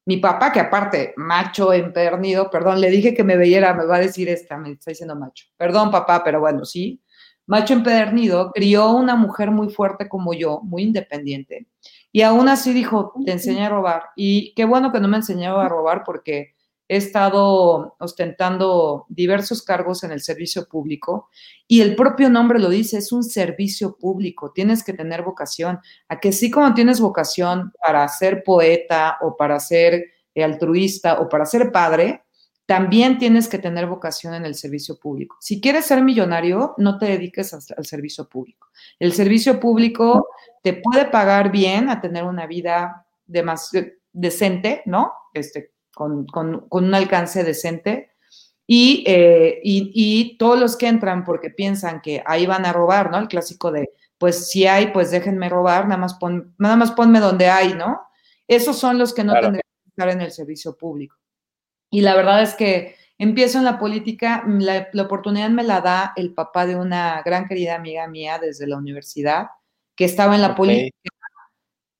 mi 0.06 0.18
papá, 0.18 0.52
que 0.52 0.61
aparte, 0.61 1.14
macho 1.16 1.73
empernido, 1.73 2.50
perdón, 2.50 2.80
le 2.80 2.90
dije 2.90 3.14
que 3.14 3.25
me 3.25 3.37
veía, 3.37 3.73
me 3.73 3.87
va 3.87 3.96
a 3.96 4.00
decir 4.00 4.28
esta, 4.28 4.58
me 4.58 4.73
está 4.73 4.90
diciendo 4.90 5.16
macho. 5.16 5.46
Perdón, 5.56 5.90
papá, 5.90 6.23
pero 6.23 6.40
bueno, 6.40 6.64
sí. 6.64 7.02
Macho 7.46 7.75
empedernido, 7.75 8.50
crió 8.52 8.90
una 8.90 9.16
mujer 9.16 9.50
muy 9.50 9.70
fuerte 9.70 10.08
como 10.08 10.34
yo, 10.34 10.61
muy 10.62 10.82
independiente. 10.82 11.68
Y 12.12 12.23
aún 12.23 12.49
así 12.49 12.73
dijo, 12.73 13.12
te 13.25 13.32
enseñé 13.32 13.66
a 13.66 13.68
robar. 13.70 14.04
Y 14.16 14.54
qué 14.54 14.64
bueno 14.64 14.92
que 14.92 15.00
no 15.00 15.08
me 15.08 15.16
enseñaba 15.16 15.64
a 15.64 15.68
robar 15.68 16.04
porque 16.04 16.54
he 16.88 16.96
estado 16.96 17.96
ostentando 17.98 19.06
diversos 19.08 19.62
cargos 19.62 20.04
en 20.04 20.12
el 20.12 20.20
servicio 20.20 20.66
público 20.68 21.28
y 21.66 21.80
el 21.80 21.96
propio 21.96 22.28
nombre 22.28 22.58
lo 22.58 22.68
dice, 22.68 22.98
es 22.98 23.12
un 23.12 23.24
servicio 23.24 23.96
público, 23.96 24.52
tienes 24.52 24.84
que 24.84 24.92
tener 24.92 25.22
vocación. 25.22 25.80
A 26.08 26.20
que 26.20 26.32
sí 26.32 26.50
como 26.50 26.74
tienes 26.74 27.00
vocación 27.00 27.72
para 27.84 28.06
ser 28.08 28.44
poeta 28.44 29.16
o 29.22 29.36
para 29.36 29.58
ser 29.60 30.04
altruista 30.36 31.20
o 31.20 31.28
para 31.28 31.46
ser 31.46 31.72
padre, 31.72 32.22
también 32.66 33.18
tienes 33.18 33.48
que 33.48 33.58
tener 33.58 33.86
vocación 33.86 34.34
en 34.34 34.46
el 34.46 34.54
servicio 34.54 34.98
público. 34.98 35.36
Si 35.40 35.60
quieres 35.60 35.84
ser 35.84 36.02
millonario, 36.02 36.74
no 36.78 36.98
te 36.98 37.06
dediques 37.06 37.52
al 37.52 37.84
servicio 37.84 38.28
público. 38.28 38.68
El 38.98 39.12
servicio 39.12 39.60
público 39.60 40.28
te 40.62 40.72
puede 40.72 41.06
pagar 41.06 41.50
bien 41.50 41.90
a 41.90 42.00
tener 42.00 42.24
una 42.24 42.46
vida 42.46 43.06
de 43.26 43.42
más, 43.42 43.70
decente, 44.12 44.82
¿no? 44.86 45.12
Este, 45.34 45.74
con, 45.94 46.26
un 46.70 46.94
alcance 46.94 47.44
decente. 47.44 48.10
Eh, 48.66 49.60
y, 49.62 49.92
y, 49.94 50.38
todos 50.38 50.58
los 50.58 50.76
que 50.76 50.88
entran 50.88 51.24
porque 51.24 51.50
piensan 51.50 52.00
que 52.00 52.22
ahí 52.24 52.46
van 52.46 52.64
a 52.64 52.72
robar, 52.72 53.10
¿no? 53.10 53.18
El 53.18 53.28
clásico 53.28 53.70
de, 53.70 53.90
pues 54.18 54.48
si 54.48 54.66
hay, 54.66 54.86
pues 54.88 55.10
déjenme 55.10 55.48
robar, 55.48 55.86
nada 55.86 55.98
más, 55.98 56.14
pon, 56.14 56.54
nada 56.58 56.76
más 56.76 56.92
ponme 56.92 57.20
donde 57.20 57.48
hay, 57.48 57.74
¿no? 57.74 58.00
Esos 58.48 58.78
son 58.78 58.98
los 58.98 59.12
que 59.12 59.24
no 59.24 59.34
tendrían 59.34 59.62
que 59.82 59.88
estar 59.90 60.08
en 60.08 60.20
el 60.20 60.32
servicio 60.32 60.76
público. 60.76 61.16
Y 61.90 62.00
la 62.00 62.16
verdad 62.16 62.42
es 62.42 62.54
que 62.54 62.96
empiezo 63.18 63.58
en 63.58 63.64
la 63.64 63.78
política, 63.78 64.44
la, 64.46 64.88
oportunidad 65.02 65.50
me 65.50 65.62
la 65.62 65.80
da 65.80 66.12
el 66.16 66.34
papá 66.34 66.66
de 66.66 66.76
una 66.76 67.22
gran 67.22 67.46
querida 67.46 67.74
amiga 67.74 68.08
mía 68.08 68.38
desde 68.38 68.66
la 68.66 68.76
universidad, 68.76 69.48
que 69.94 70.04
estaba 70.04 70.34
en 70.34 70.42
la 70.42 70.54
política 70.54 71.10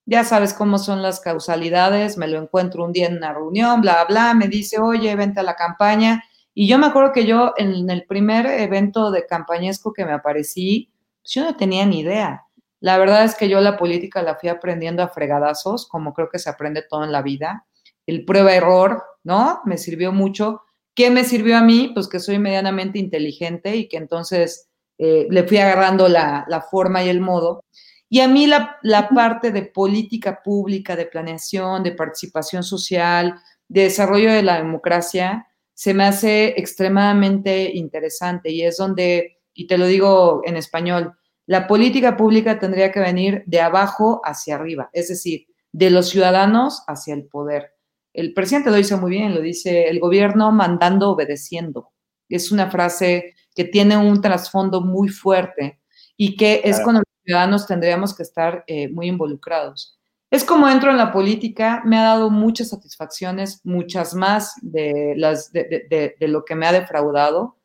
ya 0.06 0.25
sabes 0.25 0.52
cómo 0.52 0.78
son 0.78 1.02
las 1.02 1.20
causalidades, 1.20 2.18
me 2.18 2.28
lo 2.28 2.40
encuentro 2.40 2.84
un 2.84 2.92
día 2.92 3.06
en 3.06 3.16
una 3.16 3.32
reunión, 3.32 3.80
bla, 3.80 4.04
bla, 4.04 4.34
me 4.34 4.49
dice, 4.49 4.78
oye, 4.78 5.14
vente 5.16 5.40
a 5.40 5.42
la 5.42 5.56
campaña. 5.56 6.23
Y 6.52 6.68
yo 6.68 6.78
me 6.78 6.87
acuerdo 6.87 7.12
que 7.12 7.26
yo 7.26 7.52
en 7.56 7.88
el 7.90 8.04
primer 8.04 8.46
evento 8.46 9.11
de 9.11 9.26
campañesco 9.26 9.92
que 9.92 10.04
me 10.04 10.12
aparecí, 10.12 10.90
pues 11.23 11.32
yo 11.32 11.42
no 11.42 11.56
tenía 11.56 11.87
ni 11.87 12.00
idea. 12.00 12.44
La 12.80 12.99
verdad 12.99 13.25
es 13.25 13.34
que 13.34 13.49
yo 13.49 13.61
la 13.61 13.78
política 13.78 14.23
la 14.23 14.37
fui 14.37 14.50
aprendiendo 14.50 15.02
a 15.02 15.08
fregadazos, 15.08 15.88
como 15.88 16.12
creo 16.12 16.28
que 16.28 16.38
se 16.38 16.50
aprende 16.50 16.82
todo 16.88 17.02
en 17.02 17.12
la 17.12 17.23
vida. 17.23 17.66
El 18.06 18.26
prueba-error, 18.26 19.02
¿no? 19.25 19.62
Me 19.64 19.78
sirvió 19.78 20.12
mucho. 20.12 20.61
¿Qué 20.94 21.11
me 21.11 21.25
sirvió 21.25 21.56
a 21.56 21.62
mí? 21.62 21.90
Pues 21.94 22.08
que 22.08 22.20
soy 22.20 22.38
medianamente 22.38 22.99
inteligente 22.99 23.75
y 23.75 23.88
que 23.88 23.96
entonces 23.96 24.68
eh, 24.99 25.26
le 25.30 25.44
fui 25.44 25.56
agarrando 25.56 26.08
la, 26.08 26.44
la 26.46 26.61
forma 26.61 27.02
y 27.02 27.08
el 27.08 27.20
modo. 27.20 27.64
Y 28.08 28.20
a 28.20 28.28
mí 28.28 28.46
la, 28.46 28.78
parte 29.14 29.50
de 29.50 29.62
política 29.62 30.40
pública, 30.42 30.94
de 30.96 31.06
planeación, 31.06 31.82
de 31.82 31.92
participación 31.92 32.62
social, 32.62 33.34
de 33.68 33.84
desarrollo 33.84 34.32
de 34.32 34.42
la 34.42 34.58
democracia, 34.58 35.49
se 35.73 35.94
me 35.94 36.04
hace 36.04 36.54
extremadamente 36.56 37.73
interesante 37.75 38.50
y 38.50 38.62
es 38.62 38.76
donde, 38.76 39.40
y 39.52 39.66
te 39.66 39.78
lo 39.78 39.87
digo 39.87 40.42
en 40.44 40.56
español, 40.56 41.14
la 41.46 41.66
política 41.66 42.16
pública 42.16 42.58
tendría 42.58 42.92
que 42.92 43.00
venir 43.00 43.42
de 43.46 43.61
abajo 43.61 44.20
hacia 44.25 44.54
arriba, 44.54 44.90
es 44.92 45.08
decir, 45.08 45.46
de 45.73 45.90
los 45.90 46.08
ciudadanos 46.08 46.84
hacia 46.87 47.14
el 47.14 47.26
poder. 47.26 47.73
El 48.12 48.32
presidente 48.32 48.70
lo 48.70 48.76
dice 48.76 48.96
muy 48.96 49.11
bien, 49.11 49.34
lo 49.34 49.40
dice 49.40 49.88
el 49.88 49.99
gobierno 49.99 50.52
mandando, 50.52 51.11
obedeciendo. 51.11 51.90
Es 52.28 52.52
una 52.52 52.70
frase 52.70 53.34
que 53.54 53.64
tiene 53.64 53.96
un 53.96 54.20
trasfondo 54.20 54.80
muy 54.80 55.08
fuerte 55.08 55.80
y 56.16 56.37
que 56.37 56.62
es 56.64 56.80
con 56.80 56.96
ciudadanos 57.25 57.66
tendríamos 57.66 58.14
que 58.14 58.23
estar 58.23 58.64
eh, 58.66 58.88
muy 58.88 59.09
involucrados. 59.09 59.99
Es 60.35 60.45
como 60.45 60.69
entro 60.69 60.90
en 60.90 60.97
la 60.97 61.12
política, 61.12 61.83
me 61.85 61.97
ha 61.97 62.02
dado 62.02 62.28
muchas 62.28 62.71
satisfacciones, 62.71 63.61
muchas 63.62 64.14
más 64.14 64.54
de, 64.62 65.14
las, 65.16 65.52
de, 65.52 66.16
lo 66.19 66.45
que 66.45 66.57
me 66.57 66.66
ha 66.66 66.73
defraudado, 66.73 67.57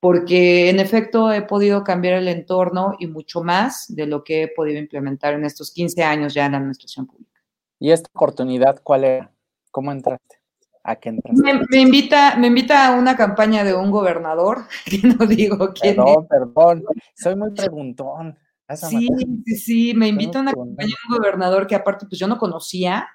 porque 0.00 0.68
en 0.68 0.80
efecto 0.80 1.32
he 1.32 1.42
podido 1.42 1.84
cambiar 1.84 2.14
el 2.14 2.26
entorno 2.26 2.96
y 2.98 3.06
mucho 3.06 3.44
más 3.44 3.86
de 3.94 4.06
lo 4.06 4.24
que 4.24 4.42
he 4.42 4.48
podido 4.48 4.80
implementar 4.80 5.34
en 5.34 5.44
estos 5.44 5.70
15 5.70 6.02
años 6.02 6.34
ya 6.34 6.46
en 6.46 6.52
la 6.52 6.58
administración 6.58 7.06
pública. 7.06 7.40
¿Y 7.78 7.92
esta 7.92 8.10
oportunidad 8.12 8.80
cuál 8.82 9.04
era? 9.04 9.32
¿Cómo 9.70 9.92
entraste? 9.92 10.40
¿A 10.82 10.96
qué 10.96 11.10
entraste? 11.10 11.40
Me, 11.70 11.80
invita, 11.80 12.36
me 12.36 12.48
invita 12.48 12.88
a 12.88 12.98
una 12.98 13.16
campaña 13.16 13.62
de 13.62 13.72
un 13.72 13.92
gobernador, 13.92 14.64
que 14.84 14.98
no 15.06 15.26
digo 15.26 15.72
quién 15.72 15.94
Perdón, 15.94 16.26
perdón, 16.26 16.84
soy 17.14 17.36
muy 17.36 17.52
preguntón. 17.52 18.36
Sí, 18.74 19.08
sí, 19.44 19.56
sí, 19.56 19.94
me 19.94 20.08
invita 20.08 20.38
a 20.38 20.42
una 20.42 20.52
campaña 20.52 20.88
de 20.88 21.08
un 21.14 21.18
gobernador 21.18 21.66
que 21.66 21.76
aparte 21.76 22.06
pues 22.06 22.18
yo 22.18 22.26
no 22.26 22.36
conocía 22.36 23.08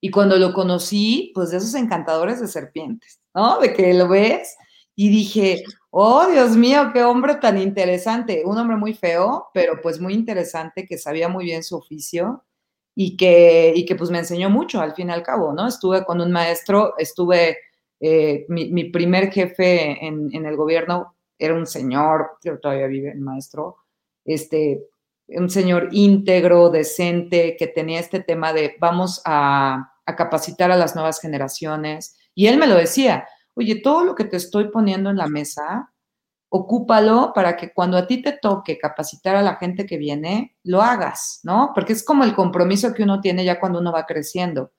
y 0.00 0.10
cuando 0.10 0.36
lo 0.36 0.52
conocí, 0.52 1.32
pues 1.34 1.50
de 1.50 1.58
esos 1.58 1.74
encantadores 1.74 2.40
de 2.40 2.48
serpientes, 2.48 3.20
¿no? 3.34 3.58
De 3.60 3.72
que 3.72 3.94
lo 3.94 4.08
ves 4.08 4.56
y 4.94 5.10
dije, 5.10 5.62
oh 5.90 6.26
Dios 6.26 6.56
mío, 6.56 6.90
qué 6.92 7.04
hombre 7.04 7.36
tan 7.36 7.58
interesante, 7.58 8.42
un 8.44 8.58
hombre 8.58 8.76
muy 8.76 8.94
feo, 8.94 9.48
pero 9.54 9.80
pues 9.80 10.00
muy 10.00 10.14
interesante, 10.14 10.86
que 10.86 10.98
sabía 10.98 11.28
muy 11.28 11.44
bien 11.44 11.62
su 11.62 11.76
oficio 11.76 12.44
y 12.96 13.16
que, 13.16 13.72
y 13.76 13.84
que 13.86 13.94
pues 13.94 14.10
me 14.10 14.18
enseñó 14.18 14.50
mucho 14.50 14.80
al 14.80 14.94
fin 14.94 15.08
y 15.08 15.12
al 15.12 15.22
cabo, 15.22 15.52
¿no? 15.52 15.68
Estuve 15.68 16.04
con 16.04 16.20
un 16.20 16.32
maestro, 16.32 16.94
estuve, 16.98 17.58
eh, 18.00 18.44
mi, 18.48 18.84
primer 18.90 19.30
jefe 19.32 20.04
en, 20.04 20.30
en 20.32 20.46
el 20.46 20.56
gobierno 20.56 21.16
era 21.38 21.54
un 21.54 21.66
señor, 21.66 22.38
que 22.40 22.50
todavía 22.56 22.88
vive 22.88 23.12
el 23.12 23.20
maestro, 23.20 23.76
este, 24.28 24.86
un 25.28 25.50
señor 25.50 25.88
íntegro, 25.92 26.70
decente, 26.70 27.56
que 27.58 27.66
tenía 27.66 28.00
este 28.00 28.20
tema 28.20 28.52
de 28.52 28.76
vamos 28.80 29.20
a, 29.24 29.92
capacitar 30.16 30.70
a 30.70 30.76
las 30.76 30.94
nuevas 30.94 31.20
generaciones. 31.20 32.16
Y 32.34 32.46
él 32.46 32.56
me 32.56 32.66
lo 32.66 32.76
decía, 32.76 33.28
oye, 33.54 33.82
todo 33.82 34.04
lo 34.04 34.14
que 34.14 34.24
te 34.24 34.38
estoy 34.38 34.70
poniendo 34.70 35.10
en 35.10 35.18
la 35.18 35.26
mesa, 35.26 35.92
ocúpalo 36.48 37.32
para 37.34 37.56
que 37.56 37.74
cuando 37.74 37.98
a 37.98 38.06
ti 38.06 38.22
te 38.22 38.32
toque 38.32 38.78
capacitar 38.78 39.36
a 39.36 39.42
la 39.42 39.56
gente 39.56 39.84
que 39.84 39.98
viene, 39.98 40.56
lo 40.64 40.80
hagas, 40.80 41.40
¿no? 41.42 41.72
Porque 41.74 41.92
es 41.92 42.02
como 42.02 42.24
el 42.24 42.34
compromiso 42.34 42.94
que 42.94 43.02
uno 43.02 43.20
tiene 43.20 43.44
ya 43.44 43.60
cuando 43.60 43.80
uno 43.80 43.92
va 43.92 44.06
creciendo, 44.06 44.72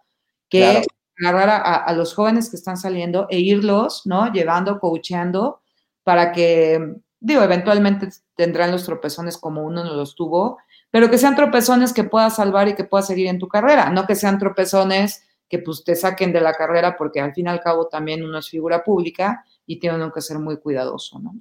que 0.49 0.81
agarrar 1.19 1.49
a, 1.49 1.75
a, 1.75 1.93
los 1.93 2.15
jóvenes 2.15 2.49
que 2.49 2.55
están 2.55 2.77
saliendo 2.77 3.27
e 3.29 3.37
irlos, 3.37 4.01
¿no? 4.05 4.31
Llevando, 4.33 4.79
coacheando, 4.79 5.61
para 6.03 6.31
que 6.31 7.01
digo, 7.19 7.41
eventualmente 7.41 8.09
tendrán 8.35 8.71
los 8.71 8.85
tropezones 8.85 9.37
como 9.37 9.63
uno 9.63 9.83
no 9.83 9.93
los 9.93 10.15
tuvo, 10.15 10.57
pero 10.91 11.09
que 11.09 11.17
sean 11.17 11.35
tropezones 11.35 11.93
que 11.93 12.03
puedas 12.03 12.35
salvar 12.35 12.67
y 12.67 12.75
que 12.75 12.83
puedas 12.83 13.07
seguir 13.07 13.27
en 13.27 13.39
tu 13.39 13.47
carrera, 13.47 13.89
no 13.89 14.05
que 14.05 14.15
sean 14.15 14.39
tropezones 14.39 15.25
que 15.47 15.59
pues 15.59 15.83
te 15.83 15.95
saquen 15.95 16.31
de 16.31 16.41
la 16.41 16.53
carrera 16.53 16.95
porque 16.95 17.19
al 17.19 17.33
fin 17.33 17.47
y 17.47 17.49
al 17.49 17.59
cabo 17.59 17.87
también 17.87 18.23
uno 18.23 18.37
es 18.37 18.49
figura 18.49 18.83
pública 18.83 19.43
y 19.65 19.79
tiene 19.79 20.11
que 20.13 20.21
ser 20.21 20.39
muy 20.39 20.57
cuidadoso, 20.57 21.19
¿no? 21.19 21.35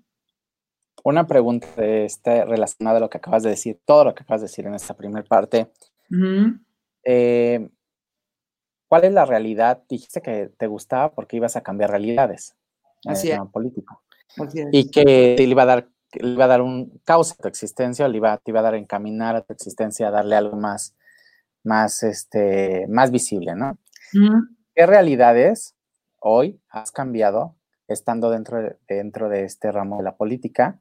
Una 1.04 1.26
pregunta 1.26 1.68
este, 1.76 2.44
relacionada 2.44 2.96
a 2.96 3.00
lo 3.00 3.10
que 3.10 3.18
acabas 3.18 3.42
de 3.42 3.50
decir, 3.50 3.78
todo 3.84 4.04
lo 4.04 4.14
que 4.14 4.24
acabas 4.24 4.40
de 4.40 4.46
decir 4.46 4.66
en 4.66 4.74
esta 4.74 4.94
primera 4.94 5.24
parte. 5.24 5.70
Eh, 7.04 7.70
¿Cuál 8.88 9.04
es 9.04 9.12
la 9.12 9.24
realidad? 9.24 9.84
Dijiste 9.88 10.20
que 10.20 10.50
te 10.56 10.66
gustaba 10.66 11.12
porque 11.12 11.36
ibas 11.36 11.56
a 11.56 11.60
cambiar 11.60 11.90
realidades. 11.90 12.56
Así 13.04 13.30
es. 13.30 13.38
político 13.52 14.02
y 14.72 14.90
que 14.90 15.34
te 15.36 15.42
iba 15.42 15.62
a 15.62 15.66
dar, 15.66 15.88
le 16.12 16.28
iba 16.30 16.44
a 16.44 16.48
dar 16.48 16.62
un 16.62 17.00
causa 17.04 17.34
a 17.34 17.42
tu 17.42 17.48
existencia, 17.48 18.08
le 18.08 18.16
iba, 18.16 18.36
te 18.38 18.50
iba 18.50 18.60
a 18.60 18.64
dar 18.64 18.74
encaminar 18.74 19.36
a 19.36 19.42
tu 19.42 19.52
existencia, 19.52 20.08
a 20.08 20.10
darle 20.10 20.36
algo 20.36 20.56
más, 20.56 20.94
más, 21.64 22.02
este, 22.02 22.86
más 22.88 23.10
visible, 23.10 23.54
¿no? 23.54 23.78
¿Qué 24.74 24.86
realidades 24.86 25.74
hoy 26.20 26.60
has 26.70 26.92
cambiado 26.92 27.56
estando 27.88 28.30
dentro 28.30 28.62
de, 28.62 28.76
dentro 28.88 29.28
de 29.28 29.44
este 29.44 29.72
ramo 29.72 29.98
de 29.98 30.04
la 30.04 30.16
política 30.16 30.78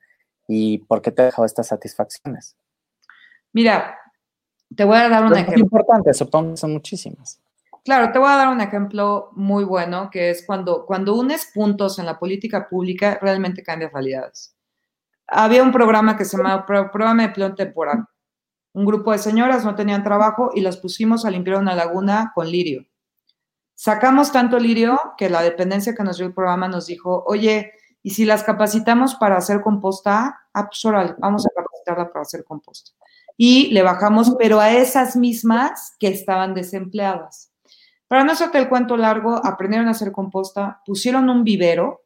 y 0.47 0.79
por 0.79 1.01
qué 1.01 1.11
te 1.11 1.21
ha 1.21 1.25
dejado 1.25 1.45
estas 1.45 1.67
satisfacciones? 1.67 2.55
Mira, 3.53 3.97
te 4.75 4.83
voy 4.83 4.97
a 4.97 5.09
dar 5.09 5.25
un 5.25 5.33
ejemplo. 5.33 5.59
importante, 5.59 6.13
supongo 6.13 6.51
que 6.51 6.57
son 6.57 6.73
muchísimas. 6.73 7.41
Claro, 7.87 8.11
te 8.11 8.19
voy 8.19 8.27
a 8.27 8.35
dar 8.35 8.49
un 8.49 8.59
ejemplo 8.59 9.29
muy 9.31 9.63
bueno, 9.63 10.09
que 10.11 10.29
es 10.29 10.45
cuando, 10.45 10.85
cuando 10.85 11.15
unes 11.15 11.49
puntos 11.53 11.99
en 11.99 12.05
la 12.05 12.19
política 12.19 12.67
pública, 12.67 13.17
realmente 13.21 13.63
cambias 13.63 13.93
realidades. 13.93 14.53
Había 15.25 15.63
un 15.63 15.71
programa 15.71 16.17
que 16.17 16.25
se 16.25 16.35
llamaba 16.35 16.65
Programa 16.65 17.21
de 17.21 17.29
Empleo 17.29 17.55
Temporal. 17.55 18.03
Un 18.73 18.85
grupo 18.85 19.13
de 19.13 19.19
señoras 19.19 19.63
no 19.63 19.73
tenían 19.75 20.03
trabajo 20.03 20.51
y 20.53 20.59
las 20.59 20.75
pusimos 20.75 21.23
a 21.23 21.31
limpiar 21.31 21.59
una 21.59 21.75
laguna 21.75 22.33
con 22.35 22.51
lirio. 22.51 22.85
Sacamos 23.73 24.33
tanto 24.33 24.59
lirio 24.59 24.99
que 25.17 25.29
la 25.29 25.41
dependencia 25.41 25.95
que 25.95 26.03
nos 26.03 26.17
dio 26.17 26.27
el 26.27 26.33
programa 26.33 26.67
nos 26.67 26.87
dijo, 26.87 27.23
oye, 27.25 27.71
¿y 28.03 28.09
si 28.09 28.25
las 28.25 28.43
capacitamos 28.43 29.15
para 29.15 29.37
hacer 29.37 29.61
composta? 29.61 30.37
Ah, 30.53 30.67
pues 30.67 30.93
vamos 31.19 31.45
a 31.47 31.49
capacitarla 31.55 32.11
para 32.11 32.23
hacer 32.23 32.43
composta. 32.43 32.91
Y 33.37 33.71
le 33.71 33.81
bajamos, 33.81 34.35
pero 34.37 34.59
a 34.59 34.73
esas 34.73 35.15
mismas 35.15 35.95
que 36.01 36.09
estaban 36.09 36.53
desempleadas. 36.53 37.53
Para 38.07 38.23
no 38.23 38.31
hacerte 38.31 38.57
el 38.57 38.69
cuento 38.69 38.95
largo, 38.97 39.45
aprendieron 39.45 39.87
a 39.87 39.91
hacer 39.91 40.11
composta, 40.11 40.81
pusieron 40.85 41.29
un 41.29 41.43
vivero, 41.43 42.03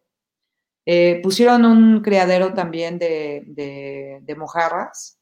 eh, 0.85 1.19
pusieron 1.21 1.65
un 1.65 2.01
criadero 2.01 2.53
también 2.53 2.97
de, 2.97 4.35
mojarras, 4.37 5.19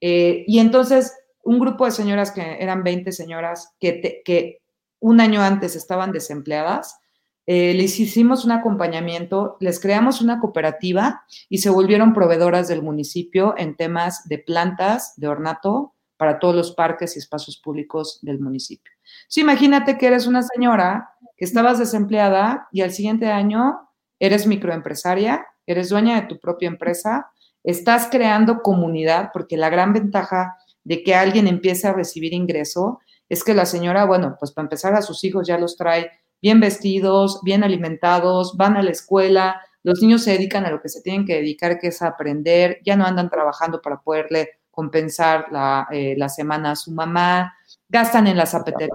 eh, 0.00 0.44
y 0.46 0.58
entonces 0.58 1.14
un 1.42 1.58
grupo 1.58 1.84
de 1.84 1.90
señoras 1.90 2.30
que 2.30 2.56
eran 2.62 2.82
20 2.82 3.12
señoras 3.12 3.74
que, 3.78 4.22
que 4.24 4.62
un 5.00 5.20
año 5.20 5.42
antes 5.42 5.76
estaban 5.76 6.12
desempleadas, 6.12 6.98
eh, 7.46 7.74
les 7.74 8.00
hicimos 8.00 8.46
un 8.46 8.52
acompañamiento, 8.52 9.58
les 9.60 9.78
creamos 9.78 10.22
una 10.22 10.40
cooperativa 10.40 11.24
y 11.50 11.58
se 11.58 11.68
volvieron 11.68 12.14
proveedoras 12.14 12.68
del 12.68 12.82
municipio 12.82 13.54
en 13.58 13.76
temas 13.76 14.26
de 14.28 14.38
plantas, 14.38 15.12
de 15.16 15.28
ornato, 15.28 15.92
para 16.16 16.38
todos 16.38 16.54
los 16.54 16.72
parques 16.72 17.16
y 17.16 17.18
espacios 17.18 17.58
públicos 17.58 18.18
del 18.22 18.40
municipio. 18.40 18.93
Sí, 19.28 19.40
imagínate 19.40 19.98
que 19.98 20.06
eres 20.06 20.26
una 20.26 20.42
señora 20.42 21.10
que 21.36 21.44
estabas 21.44 21.78
desempleada 21.78 22.68
y 22.72 22.82
al 22.82 22.92
siguiente 22.92 23.30
año 23.30 23.88
eres 24.18 24.46
microempresaria, 24.46 25.44
eres 25.66 25.88
dueña 25.88 26.20
de 26.20 26.28
tu 26.28 26.38
propia 26.38 26.68
empresa, 26.68 27.30
estás 27.64 28.08
creando 28.10 28.62
comunidad, 28.62 29.30
porque 29.32 29.56
la 29.56 29.70
gran 29.70 29.92
ventaja 29.92 30.56
de 30.84 31.02
que 31.02 31.14
alguien 31.14 31.48
empiece 31.48 31.88
a 31.88 31.92
recibir 31.94 32.34
ingreso 32.34 33.00
es 33.28 33.42
que 33.42 33.54
la 33.54 33.66
señora, 33.66 34.04
bueno, 34.04 34.36
pues 34.38 34.52
para 34.52 34.66
empezar 34.66 34.94
a 34.94 35.02
sus 35.02 35.24
hijos 35.24 35.46
ya 35.46 35.58
los 35.58 35.76
trae 35.76 36.10
bien 36.42 36.60
vestidos, 36.60 37.40
bien 37.42 37.64
alimentados, 37.64 38.56
van 38.56 38.76
a 38.76 38.82
la 38.82 38.90
escuela, 38.90 39.60
los 39.82 40.00
niños 40.02 40.22
se 40.22 40.32
dedican 40.32 40.66
a 40.66 40.70
lo 40.70 40.80
que 40.80 40.90
se 40.90 41.00
tienen 41.00 41.24
que 41.24 41.36
dedicar, 41.36 41.78
que 41.78 41.88
es 41.88 42.02
a 42.02 42.08
aprender, 42.08 42.80
ya 42.84 42.96
no 42.96 43.04
andan 43.04 43.30
trabajando 43.30 43.80
para 43.80 44.00
poderle 44.00 44.50
compensar 44.70 45.46
la, 45.50 45.86
eh, 45.90 46.14
la 46.18 46.28
semana 46.28 46.72
a 46.72 46.76
su 46.76 46.90
mamá, 46.90 47.54
gastan 47.88 48.26
en 48.26 48.36
la 48.36 48.46
zapatería 48.46 48.88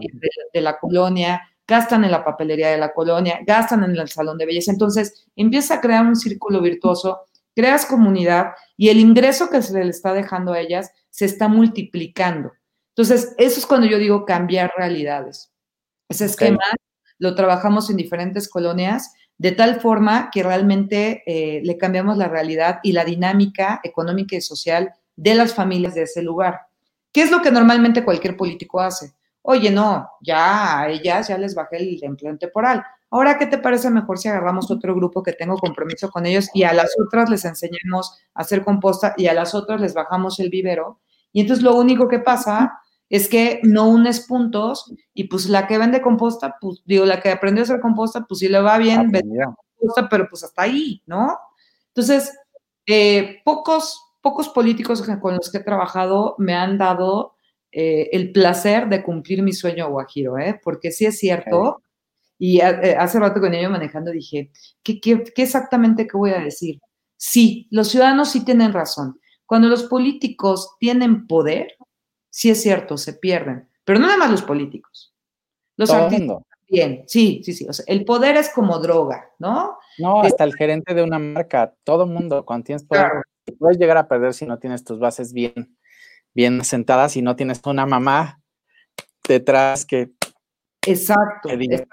de, 0.53 0.61
la 0.61 0.77
colonia, 0.77 1.41
gastan 1.67 2.03
en 2.03 2.11
la 2.11 2.23
papelería 2.23 2.69
de 2.69 2.77
la 2.77 2.93
colonia, 2.93 3.39
gastan 3.45 3.83
en 3.83 3.95
el 3.95 4.09
salón 4.09 4.37
de 4.37 4.45
belleza. 4.45 4.71
Entonces, 4.71 5.27
empieza 5.35 5.75
a 5.75 5.81
crear 5.81 6.05
un 6.05 6.15
círculo 6.15 6.61
virtuoso, 6.61 7.21
creas 7.55 7.85
comunidad 7.85 8.51
y 8.77 8.89
el 8.89 8.99
ingreso 8.99 9.49
que 9.49 9.61
se 9.61 9.73
le 9.73 9.89
está 9.89 10.13
dejando 10.13 10.53
a 10.53 10.59
ellas 10.59 10.91
se 11.09 11.25
está 11.25 11.47
multiplicando. 11.47 12.51
Entonces, 12.95 13.33
eso 13.37 13.59
es 13.59 13.65
cuando 13.65 13.87
yo 13.87 13.97
digo 13.97 14.25
cambiar 14.25 14.71
realidades. 14.77 15.51
Ese 16.09 16.25
esquema 16.25 16.63
lo 17.17 17.35
trabajamos 17.35 17.89
en 17.89 17.97
diferentes 17.97 18.49
colonias 18.49 19.13
de 19.37 19.53
tal 19.53 19.79
forma 19.79 20.29
que 20.31 20.43
realmente 20.43 21.23
eh, 21.25 21.61
le 21.63 21.77
cambiamos 21.77 22.17
la 22.17 22.27
realidad 22.27 22.79
y 22.83 22.91
la 22.91 23.05
dinámica 23.05 23.79
económica 23.83 24.35
y 24.35 24.41
social 24.41 24.93
de 25.15 25.33
las 25.33 25.53
familias 25.53 25.95
de 25.95 26.03
ese 26.03 26.21
lugar. 26.21 26.59
¿Qué 27.11 27.21
es 27.21 27.31
lo 27.31 27.41
que 27.41 27.51
normalmente 27.51 28.03
cualquier 28.03 28.37
político 28.37 28.79
hace? 28.79 29.13
Oye, 29.41 29.71
no, 29.71 30.09
ya 30.21 30.81
a 30.81 30.89
ellas 30.89 31.27
ya 31.27 31.37
les 31.37 31.55
bajé 31.55 31.77
el 31.77 32.03
empleo 32.03 32.37
temporal. 32.37 32.83
Ahora, 33.11 33.37
¿qué 33.39 33.47
te 33.47 33.57
parece 33.57 33.89
mejor 33.89 34.19
si 34.19 34.27
agarramos 34.27 34.69
otro 34.69 34.93
grupo 34.93 35.23
que 35.23 35.33
tengo 35.33 35.57
compromiso 35.57 36.11
con 36.11 36.25
ellos 36.25 36.49
y 36.53 36.63
a 36.63 36.73
las 36.73 36.91
otras 37.03 37.29
les 37.29 37.43
enseñamos 37.45 38.19
a 38.35 38.41
hacer 38.41 38.63
composta 38.63 39.15
y 39.17 39.27
a 39.27 39.33
las 39.33 39.55
otras 39.55 39.81
les 39.81 39.93
bajamos 39.93 40.39
el 40.39 40.49
vivero? 40.49 40.99
Y 41.31 41.41
entonces 41.41 41.63
lo 41.63 41.75
único 41.75 42.07
que 42.07 42.19
pasa 42.19 42.79
es 43.09 43.27
que 43.27 43.59
no 43.63 43.89
unes 43.89 44.27
puntos 44.27 44.93
y 45.15 45.23
pues 45.23 45.49
la 45.49 45.65
que 45.65 45.79
vende 45.79 46.01
composta, 46.01 46.57
pues 46.61 46.83
digo, 46.85 47.05
la 47.05 47.19
que 47.19 47.31
aprendió 47.31 47.63
a 47.63 47.65
hacer 47.65 47.79
composta, 47.79 48.25
pues 48.27 48.39
sí 48.39 48.47
le 48.47 48.61
va 48.61 48.77
bien, 48.77 49.09
vende 49.09 49.45
composta, 49.77 50.07
pero 50.07 50.27
pues 50.29 50.43
hasta 50.43 50.63
ahí, 50.63 51.01
¿no? 51.07 51.35
Entonces, 51.87 52.37
eh, 52.85 53.41
pocos 53.43 53.99
pocos 54.21 54.49
políticos 54.49 55.01
con 55.21 55.35
los 55.35 55.51
que 55.51 55.59
he 55.59 55.63
trabajado 55.63 56.35
me 56.37 56.53
han 56.53 56.77
dado 56.77 57.35
eh, 57.71 58.09
el 58.13 58.31
placer 58.31 58.89
de 58.89 59.03
cumplir 59.03 59.43
mi 59.43 59.53
sueño 59.53 59.89
guajiro, 59.89 60.37
¿eh? 60.39 60.59
porque 60.63 60.91
sí 60.91 61.05
es 61.05 61.19
cierto. 61.19 61.83
Y 62.37 62.61
eh, 62.61 62.95
hace 62.97 63.19
rato 63.19 63.39
con 63.39 63.53
ello 63.53 63.69
manejando 63.69 64.11
dije, 64.11 64.51
¿qué, 64.81 64.99
¿qué, 64.99 65.23
exactamente 65.35 66.07
qué 66.07 66.17
voy 66.17 66.31
a 66.31 66.39
decir? 66.39 66.79
Sí, 67.17 67.67
los 67.69 67.89
ciudadanos 67.89 68.29
sí 68.31 68.45
tienen 68.45 68.73
razón. 68.73 69.19
Cuando 69.45 69.67
los 69.67 69.83
políticos 69.83 70.75
tienen 70.79 71.27
poder, 71.27 71.75
sí 72.29 72.49
es 72.49 72.61
cierto, 72.61 72.97
se 72.97 73.13
pierden. 73.13 73.67
Pero 73.83 73.99
no 73.99 74.07
nada 74.07 74.17
más 74.17 74.31
los 74.31 74.43
políticos. 74.43 75.13
Los 75.75 75.89
artistas 75.91 76.37
también. 76.67 77.03
Sí, 77.07 77.41
sí, 77.43 77.53
sí. 77.53 77.65
O 77.67 77.73
sea, 77.73 77.85
el 77.87 78.05
poder 78.05 78.37
es 78.37 78.49
como 78.53 78.79
droga, 78.79 79.31
¿no? 79.39 79.77
No, 79.97 80.21
hasta 80.21 80.43
el 80.43 80.55
gerente 80.55 80.93
de 80.93 81.03
una 81.03 81.19
marca, 81.19 81.73
todo 81.83 82.05
mundo, 82.05 82.45
cuando 82.45 82.65
tienes 82.65 82.85
poder, 82.85 83.11
puedes 83.59 83.77
llegar 83.77 83.97
a 83.97 84.07
perder 84.07 84.33
si 84.33 84.45
no 84.45 84.57
tienes 84.57 84.83
tus 84.83 84.99
bases 84.99 85.33
bien, 85.33 85.77
bien 86.33 86.63
sentadas 86.63 87.15
y 87.17 87.21
no 87.21 87.35
tienes 87.35 87.61
una 87.65 87.85
mamá 87.85 88.41
detrás 89.27 89.85
que. 89.85 90.11
Exacto. 90.85 91.49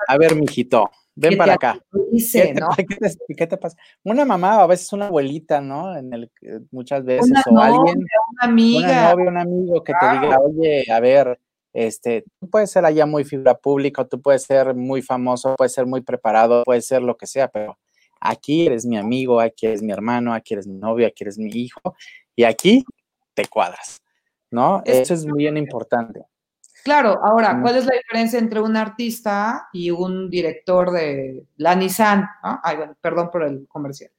a 0.09 0.17
ver, 0.17 0.37
mijito, 0.37 0.91
ven 1.15 1.37
para 1.37 1.55
acá. 1.55 1.79
¿Qué, 3.37 3.47
te, 3.47 3.57
pasa? 3.57 3.77
Una 4.05 4.25
mamá, 4.25 4.63
a 4.63 4.67
veces 4.67 4.93
una 4.93 5.07
abuelita, 5.07 5.61
¿no? 5.61 5.97
En 5.97 6.13
el, 6.13 6.31
muchas 6.71 7.05
veces, 7.05 7.33
o 7.51 7.59
alguien. 7.59 7.99
Una 7.99 8.43
amiga. 8.53 8.89
Una 8.89 9.11
novia, 9.11 9.31
un 9.31 9.39
amigo 9.39 9.85
que 9.85 9.93
te 9.93 10.07
diga, 10.13 10.39
oye, 10.39 10.85
a 10.91 11.01
ver, 11.01 11.39
este, 11.73 12.25
tú 12.41 12.49
puedes 12.49 12.71
ser 12.71 12.87
allá 12.87 13.05
muy 13.05 13.25
figura 13.25 13.55
pública, 13.55 14.05
tú 14.05 14.23
puedes 14.23 14.45
ser 14.45 14.75
muy 14.75 15.03
famoso, 15.03 15.57
puedes 15.57 15.75
ser 15.75 15.85
muy 15.85 16.01
preparado, 16.01 16.63
puedes 16.65 16.87
ser 16.87 17.03
lo 17.03 17.19
que 17.19 17.27
sea, 17.27 17.49
pero 17.49 17.77
aquí 18.21 18.67
eres 18.67 18.87
mi 18.87 18.97
amigo, 18.97 19.41
aquí 19.41 19.67
eres 19.67 19.83
mi 19.83 19.93
hermano, 19.93 20.33
aquí 20.35 20.55
eres 20.55 20.67
mi 20.67 20.79
novio, 20.79 21.07
aquí 21.07 21.25
eres 21.25 21.39
mi 21.39 21.51
hijo, 21.51 21.97
y 22.35 22.45
aquí 22.45 22.85
te 23.35 23.47
cuadras, 23.47 24.01
¿no? 24.51 24.83
Eso 24.85 25.15
es 25.15 25.27
bien 25.27 25.57
importante. 25.57 26.25
Claro, 26.85 27.19
ahora, 27.25 27.59
¿cuál 27.61 27.79
es 27.79 27.85
la 27.85 27.97
diferencia 27.97 28.39
entre 28.39 28.61
un 28.61 28.77
artista 28.77 29.69
y 29.73 29.91
un 29.91 30.31
director 30.31 30.93
de 30.93 31.45
la 31.57 31.75
Nissan? 31.75 32.25
Ay, 32.63 32.77
bueno, 32.77 32.97
perdón 33.01 33.29
por 33.33 33.43
el 33.43 33.67
comercial. 33.67 34.13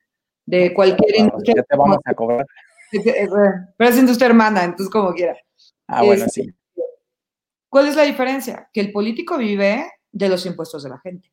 De 0.45 0.73
cualquier 0.73 1.15
industria. 1.15 1.55
Ya 1.57 1.63
te 1.63 1.77
vamos 1.77 1.97
a 2.03 2.13
cobrar. 2.13 2.45
Pero 2.91 3.89
es 3.89 3.97
industria 3.97 4.27
hermana, 4.27 4.65
entonces 4.65 4.89
como 4.91 5.13
quiera. 5.13 5.38
Ah, 5.88 6.03
bueno, 6.03 6.25
sí. 6.27 6.41
Este, 6.41 6.55
¿Cuál 7.69 7.88
es 7.88 7.95
la 7.95 8.03
diferencia? 8.03 8.69
Que 8.73 8.81
el 8.81 8.91
político 8.91 9.38
vive 9.38 9.89
de 10.12 10.29
los 10.29 10.45
impuestos 10.45 10.83
de 10.83 10.89
la 10.89 10.99
gente, 10.99 11.31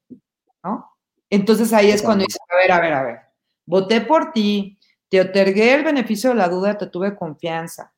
¿no? 0.62 0.90
Entonces 1.30 1.72
ahí 1.72 1.90
es 1.90 2.02
cuando 2.02 2.24
dice, 2.24 2.38
a 2.54 2.56
ver, 2.56 2.72
a 2.72 2.80
ver, 2.80 2.92
a 2.92 3.02
ver, 3.02 3.18
voté 3.66 4.00
por 4.00 4.32
ti, 4.32 4.78
te 5.08 5.20
otorgué 5.20 5.74
el 5.74 5.84
beneficio 5.84 6.30
de 6.30 6.36
la 6.36 6.48
duda, 6.48 6.78
te 6.78 6.86
tuve 6.86 7.16
confianza. 7.16 7.92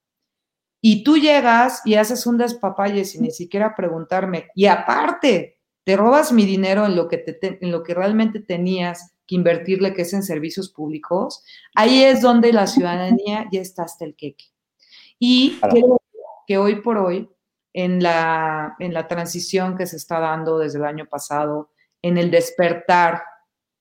Y 0.80 1.02
tú 1.02 1.16
llegas 1.16 1.82
y 1.84 1.94
haces 1.94 2.26
un 2.26 2.38
despapalle 2.38 3.04
sin 3.04 3.22
ni 3.22 3.30
siquiera 3.30 3.74
preguntarme. 3.74 4.50
Y 4.54 4.66
aparte, 4.66 5.58
te 5.84 5.96
robas 5.96 6.32
mi 6.32 6.44
dinero 6.44 6.84
en 6.84 6.96
lo 6.96 7.08
que, 7.08 7.18
te, 7.18 7.58
en 7.64 7.72
lo 7.72 7.82
que 7.82 7.94
realmente 7.94 8.40
tenías 8.40 9.14
que 9.26 9.34
invertirle, 9.34 9.94
que 9.94 10.02
es 10.02 10.12
en 10.12 10.22
servicios 10.22 10.70
públicos. 10.70 11.44
Ahí 11.74 12.04
es 12.04 12.20
donde 12.20 12.52
la 12.52 12.66
ciudadanía 12.66 13.46
ya 13.50 13.60
está 13.60 13.84
hasta 13.84 14.04
el 14.04 14.14
queque. 14.14 14.44
Y 15.18 15.58
creo 15.60 16.00
que 16.46 16.58
hoy 16.58 16.82
por 16.82 16.98
hoy, 16.98 17.28
en 17.72 18.02
la, 18.02 18.76
en 18.78 18.94
la 18.94 19.08
transición 19.08 19.76
que 19.76 19.86
se 19.86 19.96
está 19.96 20.20
dando 20.20 20.58
desde 20.58 20.78
el 20.78 20.84
año 20.84 21.06
pasado, 21.06 21.70
en 22.02 22.18
el 22.18 22.30
despertar 22.30 23.22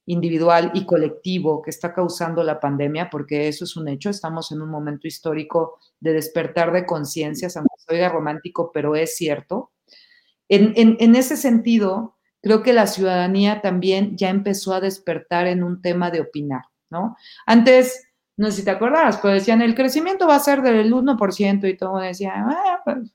individual 0.05 0.71
y 0.73 0.85
colectivo 0.85 1.61
que 1.61 1.71
está 1.71 1.93
causando 1.93 2.43
la 2.43 2.59
pandemia, 2.59 3.09
porque 3.09 3.47
eso 3.47 3.63
es 3.63 3.75
un 3.75 3.87
hecho, 3.87 4.09
estamos 4.09 4.51
en 4.51 4.61
un 4.61 4.69
momento 4.69 5.07
histórico 5.07 5.79
de 5.99 6.13
despertar 6.13 6.71
de 6.71 6.85
conciencias, 6.85 7.57
aunque 7.57 7.73
oiga 7.89 8.09
romántico, 8.09 8.71
pero 8.73 8.95
es 8.95 9.15
cierto. 9.15 9.71
En, 10.47 11.15
ese 11.15 11.37
sentido, 11.37 12.17
creo 12.41 12.61
que 12.61 12.73
la 12.73 12.85
ciudadanía 12.85 13.61
también 13.61 14.15
ya 14.15 14.29
empezó 14.29 14.73
a 14.73 14.81
despertar 14.81 15.47
en 15.47 15.63
un 15.63 15.81
tema 15.81 16.11
de 16.11 16.21
opinar, 16.21 16.61
¿no? 16.91 17.17
Antes, 17.47 18.07
no 18.37 18.51
sé 18.51 18.57
si 18.57 18.65
te 18.65 18.71
acordarás, 18.71 19.17
pero 19.17 19.33
decían, 19.33 19.61
el 19.61 19.73
crecimiento 19.73 20.27
va 20.27 20.35
a 20.35 20.39
ser 20.39 20.61
del 20.61 20.93
1% 20.93 21.67
y 21.67 21.77
todo 21.77 21.97
decía, 21.97 22.33
ah, 22.35 22.81
pues, 22.85 23.11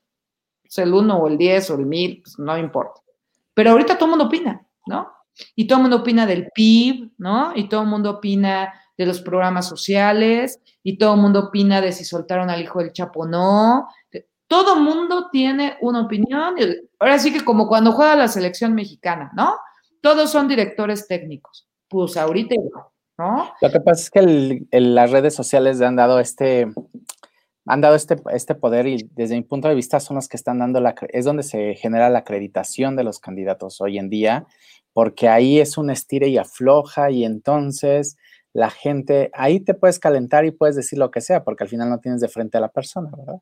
el 0.77 0.93
1 0.93 1.17
o 1.17 1.27
el 1.27 1.37
10 1.37 1.69
o 1.69 1.75
el 1.75 1.85
1000, 1.85 2.21
pues 2.21 2.39
no 2.39 2.57
importa. 2.57 3.01
Pero 3.53 3.71
ahorita 3.71 3.95
todo 3.95 4.05
el 4.05 4.09
mundo 4.11 4.25
opina. 4.25 4.65
¿no? 4.85 5.11
Y 5.55 5.67
todo 5.67 5.79
el 5.79 5.83
mundo 5.83 5.97
opina 5.97 6.25
del 6.25 6.49
PIB, 6.53 7.11
¿no? 7.17 7.53
Y 7.55 7.69
todo 7.69 7.81
el 7.81 7.87
mundo 7.87 8.11
opina 8.11 8.73
de 8.97 9.05
los 9.05 9.21
programas 9.21 9.67
sociales, 9.67 10.59
y 10.83 10.97
todo 10.97 11.15
el 11.15 11.21
mundo 11.21 11.47
opina 11.47 11.81
de 11.81 11.91
si 11.91 12.05
soltaron 12.05 12.49
al 12.49 12.61
hijo 12.61 12.79
del 12.79 12.93
Chapo 12.93 13.21
o 13.21 13.27
no. 13.27 13.87
Todo 14.47 14.75
el 14.75 14.81
mundo 14.81 15.29
tiene 15.31 15.77
una 15.81 16.01
opinión. 16.01 16.55
Ahora 16.99 17.19
sí 17.19 17.31
que 17.31 17.43
como 17.43 17.67
cuando 17.67 17.93
juega 17.93 18.15
la 18.15 18.27
selección 18.27 18.73
mexicana, 18.73 19.31
¿no? 19.35 19.55
Todos 20.01 20.31
son 20.31 20.47
directores 20.47 21.07
técnicos. 21.07 21.67
Pues 21.87 22.17
ahorita 22.17 22.55
¿no? 23.17 23.53
Lo 23.61 23.69
que 23.69 23.79
pasa 23.79 24.01
es 24.01 24.09
que 24.09 24.65
las 24.71 25.11
redes 25.11 25.35
sociales 25.35 25.79
han 25.81 25.95
dado 25.95 26.19
este, 26.19 26.67
han 27.65 27.81
dado 27.81 27.95
este, 27.95 28.15
este 28.33 28.55
poder 28.55 28.87
y 28.87 29.09
desde 29.11 29.35
mi 29.35 29.43
punto 29.43 29.67
de 29.67 29.75
vista 29.75 29.99
son 29.99 30.15
los 30.15 30.27
que 30.27 30.37
están 30.37 30.59
dando 30.59 30.79
la, 30.79 30.95
es 31.09 31.25
donde 31.25 31.43
se 31.43 31.75
genera 31.75 32.09
la 32.09 32.19
acreditación 32.19 32.95
de 32.95 33.03
los 33.03 33.19
candidatos 33.19 33.79
hoy 33.81 33.99
en 33.99 34.09
día, 34.09 34.47
porque 34.93 35.29
ahí 35.29 35.59
es 35.59 35.77
un 35.77 35.89
estire 35.89 36.27
y 36.27 36.37
afloja 36.37 37.11
y 37.11 37.23
entonces 37.23 38.17
la 38.53 38.69
gente, 38.69 39.31
ahí 39.33 39.59
te 39.59 39.73
puedes 39.73 39.99
calentar 39.99 40.45
y 40.45 40.51
puedes 40.51 40.75
decir 40.75 40.99
lo 40.99 41.11
que 41.11 41.21
sea, 41.21 41.43
porque 41.43 41.63
al 41.63 41.69
final 41.69 41.89
no 41.89 41.99
tienes 41.99 42.21
de 42.21 42.27
frente 42.27 42.57
a 42.57 42.61
la 42.61 42.69
persona, 42.69 43.09
¿verdad? 43.17 43.39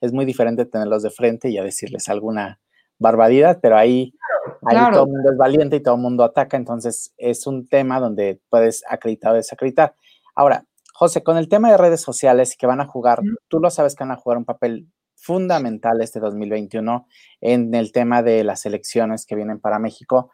Es 0.00 0.12
muy 0.12 0.24
diferente 0.24 0.64
tenerlos 0.64 1.02
de 1.02 1.10
frente 1.10 1.48
y 1.50 1.58
a 1.58 1.64
decirles 1.64 2.08
alguna 2.08 2.60
barbaridad, 2.98 3.58
pero 3.60 3.76
ahí, 3.76 4.14
todo 4.60 5.04
el 5.04 5.10
mundo 5.10 5.30
es 5.30 5.36
valiente 5.36 5.76
y 5.76 5.80
todo 5.80 5.96
el 5.96 6.00
mundo 6.00 6.22
ataca, 6.22 6.56
entonces 6.56 7.12
es 7.16 7.46
un 7.46 7.66
tema 7.66 7.98
donde 7.98 8.40
puedes 8.48 8.84
acreditar 8.88 9.32
o 9.32 9.36
desacreditar. 9.36 9.94
Ahora, 10.34 10.64
José, 10.94 11.22
con 11.22 11.36
el 11.36 11.48
tema 11.48 11.70
de 11.70 11.78
redes 11.78 12.00
sociales 12.00 12.56
que 12.56 12.66
van 12.66 12.80
a 12.80 12.86
jugar, 12.86 13.20
tú 13.48 13.58
lo 13.58 13.70
sabes 13.70 13.96
que 13.96 14.04
van 14.04 14.12
a 14.12 14.16
jugar 14.16 14.38
un 14.38 14.44
papel 14.44 14.86
fundamental 15.16 16.00
este 16.00 16.20
2021 16.20 17.06
en 17.40 17.74
el 17.74 17.92
tema 17.92 18.22
de 18.22 18.44
las 18.44 18.66
elecciones 18.66 19.24
que 19.24 19.36
vienen 19.36 19.60
para 19.60 19.78
México. 19.78 20.30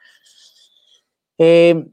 Eh, 1.38 1.88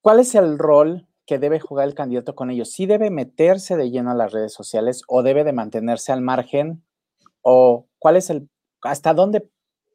¿Cuál 0.00 0.20
es 0.20 0.34
el 0.34 0.58
rol 0.58 1.08
que 1.26 1.38
debe 1.38 1.58
jugar 1.58 1.88
el 1.88 1.94
candidato 1.94 2.34
con 2.34 2.50
ellos? 2.50 2.70
¿Sí 2.70 2.86
debe 2.86 3.10
meterse 3.10 3.76
de 3.76 3.90
lleno 3.90 4.12
a 4.12 4.14
las 4.14 4.32
redes 4.32 4.52
sociales 4.52 5.02
o 5.08 5.22
debe 5.22 5.42
de 5.42 5.52
mantenerse 5.52 6.12
al 6.12 6.20
margen? 6.20 6.84
¿O 7.42 7.88
cuál 7.98 8.16
es 8.16 8.30
el, 8.30 8.48
hasta 8.82 9.14
dónde 9.14 9.48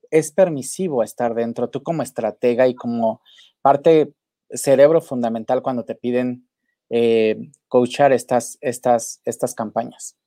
es 0.10 0.32
permisivo 0.34 1.04
estar 1.04 1.34
dentro? 1.34 1.70
Tú 1.70 1.82
como 1.82 2.04
estratega 2.04 2.68
y 2.68 2.76
como 2.76 3.22
parte 3.62 4.14
cerebro 4.50 5.00
fundamental 5.00 5.62
cuando 5.62 5.86
te 5.86 5.96
piden 5.96 6.50
eh, 6.90 7.38
coachar 7.70 8.12
estas, 8.12 8.58
estas, 8.60 9.22
estas 9.24 9.56
campañas. 9.56 10.18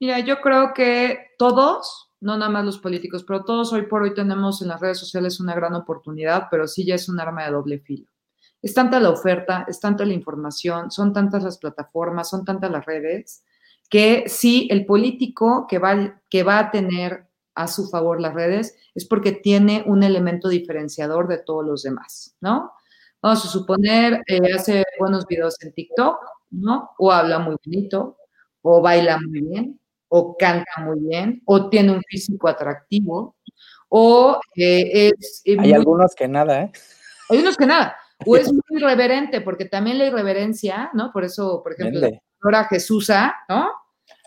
Mira, 0.00 0.18
yo 0.20 0.40
creo 0.40 0.72
que 0.74 1.18
todos, 1.38 2.07
no 2.20 2.36
nada 2.36 2.50
más 2.50 2.64
los 2.64 2.78
políticos, 2.78 3.24
pero 3.26 3.44
todos 3.44 3.72
hoy 3.72 3.82
por 3.82 4.02
hoy 4.02 4.14
tenemos 4.14 4.62
en 4.62 4.68
las 4.68 4.80
redes 4.80 4.98
sociales 4.98 5.40
una 5.40 5.54
gran 5.54 5.74
oportunidad, 5.74 6.48
pero 6.50 6.66
sí 6.66 6.84
ya 6.84 6.94
es 6.94 7.08
un 7.08 7.20
arma 7.20 7.44
de 7.44 7.52
doble 7.52 7.78
filo. 7.80 8.06
Es 8.60 8.74
tanta 8.74 8.98
la 9.00 9.10
oferta, 9.10 9.64
es 9.68 9.80
tanta 9.80 10.04
la 10.04 10.14
información, 10.14 10.90
son 10.90 11.12
tantas 11.12 11.44
las 11.44 11.58
plataformas, 11.58 12.28
son 12.28 12.44
tantas 12.44 12.70
las 12.70 12.84
redes, 12.86 13.44
que 13.88 14.24
sí 14.28 14.68
el 14.70 14.84
político 14.84 15.66
que 15.68 15.78
va, 15.78 16.20
que 16.28 16.42
va 16.42 16.58
a 16.58 16.70
tener 16.70 17.28
a 17.54 17.66
su 17.66 17.88
favor 17.88 18.20
las 18.20 18.34
redes 18.34 18.76
es 18.94 19.04
porque 19.06 19.32
tiene 19.32 19.82
un 19.86 20.02
elemento 20.02 20.48
diferenciador 20.48 21.26
de 21.28 21.38
todos 21.38 21.64
los 21.66 21.82
demás, 21.82 22.36
¿no? 22.40 22.72
Vamos 23.20 23.44
a 23.44 23.48
suponer, 23.48 24.22
eh, 24.28 24.52
hace 24.54 24.84
buenos 24.98 25.26
videos 25.26 25.56
en 25.62 25.72
TikTok, 25.72 26.18
¿no? 26.50 26.90
O 26.98 27.10
habla 27.10 27.40
muy 27.40 27.56
bonito, 27.64 28.16
o 28.62 28.80
baila 28.80 29.18
muy 29.18 29.40
bien, 29.40 29.80
o 30.08 30.36
canta 30.36 30.80
muy 30.80 31.00
bien, 31.00 31.42
o 31.44 31.68
tiene 31.68 31.92
un 31.92 32.02
físico 32.02 32.48
atractivo, 32.48 33.36
o 33.88 34.40
eh, 34.56 35.12
es... 35.18 35.42
Eh, 35.44 35.56
hay 35.58 35.72
algunos 35.72 36.14
que 36.14 36.28
nada, 36.28 36.62
¿eh? 36.62 36.72
Hay 37.30 37.38
unos 37.38 37.56
que 37.56 37.66
nada. 37.66 37.96
O 38.24 38.36
es 38.36 38.52
muy 38.52 38.62
irreverente, 38.70 39.40
porque 39.40 39.66
también 39.66 39.98
la 39.98 40.06
irreverencia, 40.06 40.90
¿no? 40.94 41.12
Por 41.12 41.24
eso, 41.24 41.62
por 41.62 41.72
ejemplo, 41.72 42.00
la 42.00 42.08
señora 42.08 42.64
Jesusa, 42.68 43.34
¿no? 43.48 43.70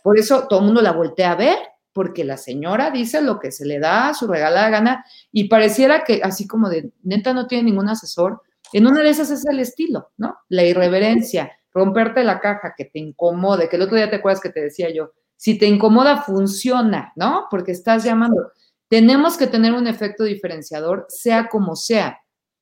Por 0.03 0.17
eso 0.17 0.47
todo 0.47 0.59
el 0.59 0.65
mundo 0.65 0.81
la 0.81 0.93
voltea 0.93 1.31
a 1.31 1.35
ver, 1.35 1.57
porque 1.93 2.23
la 2.23 2.37
señora 2.37 2.89
dice 2.89 3.21
lo 3.21 3.39
que 3.39 3.51
se 3.51 3.65
le 3.65 3.79
da 3.79 4.09
a 4.09 4.13
su 4.13 4.27
regalada 4.27 4.69
gana, 4.69 5.05
y 5.31 5.49
pareciera 5.49 6.03
que 6.03 6.21
así 6.23 6.47
como 6.47 6.69
de 6.69 6.91
neta 7.03 7.33
no 7.33 7.47
tiene 7.47 7.65
ningún 7.65 7.89
asesor, 7.89 8.41
en 8.73 8.87
una 8.87 9.01
de 9.01 9.09
esas 9.09 9.29
es 9.31 9.45
el 9.45 9.59
estilo, 9.59 10.11
¿no? 10.17 10.37
La 10.47 10.63
irreverencia, 10.63 11.51
romperte 11.73 12.23
la 12.23 12.39
caja, 12.39 12.73
que 12.75 12.85
te 12.85 12.99
incomode, 12.99 13.67
que 13.67 13.75
el 13.75 13.81
otro 13.81 13.97
día 13.97 14.09
te 14.09 14.17
acuerdas 14.17 14.41
que 14.41 14.49
te 14.49 14.61
decía 14.61 14.89
yo, 14.93 15.11
si 15.41 15.57
te 15.57 15.65
incomoda, 15.65 16.21
funciona, 16.21 17.13
¿no? 17.15 17.47
Porque 17.49 17.71
estás 17.71 18.03
llamando. 18.03 18.51
Tenemos 18.87 19.37
que 19.37 19.47
tener 19.47 19.73
un 19.73 19.87
efecto 19.87 20.23
diferenciador, 20.23 21.07
sea 21.09 21.49
como 21.49 21.75
sea. 21.75 22.19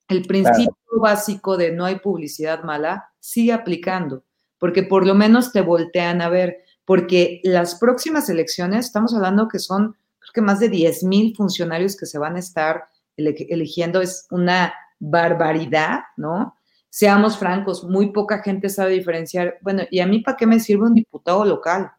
El 0.08 0.22
principio 0.22 0.78
básico 1.02 1.58
de 1.58 1.74
no 1.74 1.84
hay 1.84 2.00
publicidad 2.00 2.64
mala 2.64 3.12
sigue 3.20 3.52
aplicando, 3.52 4.24
porque 4.58 4.84
por 4.84 5.06
lo 5.06 5.14
menos 5.14 5.52
te 5.52 5.60
voltean 5.60 6.22
a 6.22 6.30
ver, 6.30 6.60
porque 6.86 7.42
las 7.44 7.76
próximas 7.76 8.30
elecciones, 8.30 8.86
estamos 8.86 9.14
hablando 9.14 9.50
que 9.50 9.60
son, 9.60 9.98
creo 10.18 10.34
que 10.34 10.42
más 10.42 10.62
de 10.62 10.70
10 10.70 11.04
mil 11.04 11.36
funcionarios 11.36 11.98
que 11.98 12.06
se 12.06 12.18
van 12.18 12.38
a 12.38 12.40
estar 12.40 12.86
eligiendo, 13.18 14.00
es 14.00 14.26
una 14.32 14.74
barbaridad, 15.00 16.00
¿no? 16.16 16.56
Seamos 16.90 17.38
francos, 17.38 17.84
muy 17.84 18.14
poca 18.14 18.42
gente 18.42 18.70
sabe 18.70 18.94
diferenciar. 18.94 19.58
Bueno, 19.64 19.84
¿y 19.92 20.00
a 20.00 20.08
mí 20.08 20.20
para 20.20 20.38
qué 20.38 20.48
me 20.48 20.62
sirve 20.62 20.86
un 20.86 20.96
diputado 20.96 21.44
local? 21.44 21.92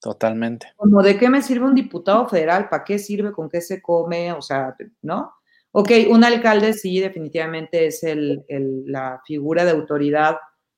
Totalmente. 0.00 0.72
Como 0.76 1.02
de 1.02 1.18
qué 1.18 1.28
me 1.28 1.42
sirve 1.42 1.66
un 1.66 1.74
diputado 1.74 2.26
federal, 2.26 2.68
para 2.70 2.84
qué 2.84 2.98
sirve, 2.98 3.32
con 3.32 3.50
qué 3.50 3.60
se 3.60 3.82
come, 3.82 4.32
o 4.32 4.40
sea, 4.40 4.74
¿no? 5.02 5.34
Ok, 5.72 5.90
un 6.08 6.24
alcalde 6.24 6.72
sí, 6.72 6.98
definitivamente 7.00 7.86
es 7.86 8.02
el, 8.02 8.44
la 8.86 9.20
figura 9.24 9.64
de 9.64 9.70
autoridad 9.72 10.36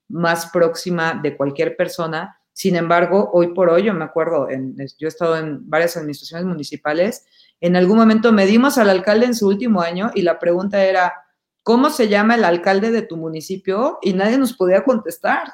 más 0.09 0.51
próxima 0.51 1.19
de 1.23 1.37
cualquier 1.37 1.77
persona. 1.77 2.37
Sin 2.53 2.77
embargo, 2.77 3.31
hoy 3.33 3.55
por 3.55 3.71
hoy, 3.71 3.85
yo 3.85 3.95
me 3.95 4.05
acuerdo, 4.05 4.51
en, 4.51 4.77
yo 4.77 5.07
he 5.07 5.09
estado 5.09 5.39
en 5.39 5.71
varias 5.71 5.97
administraciones 5.97 6.47
municipales, 6.47 7.25
en 7.61 7.77
algún 7.77 7.97
momento 7.97 8.33
medimos 8.33 8.77
al 8.77 8.91
alcalde 8.91 9.27
en 9.27 9.35
su 9.35 9.49
último 9.49 9.81
año 9.81 10.11
y 10.15 10.23
la 10.23 10.39
pregunta 10.39 10.85
era, 10.85 11.15
¿cómo 11.63 11.89
se 11.91 12.09
llama 12.09 12.35
el 12.35 12.45
alcalde 12.45 12.91
de 12.91 13.03
tu 13.03 13.17
municipio? 13.17 13.99
Y 14.03 14.13
nadie 14.15 14.37
nos 14.37 14.53
podía 14.53 14.85
contestar. 14.85 15.45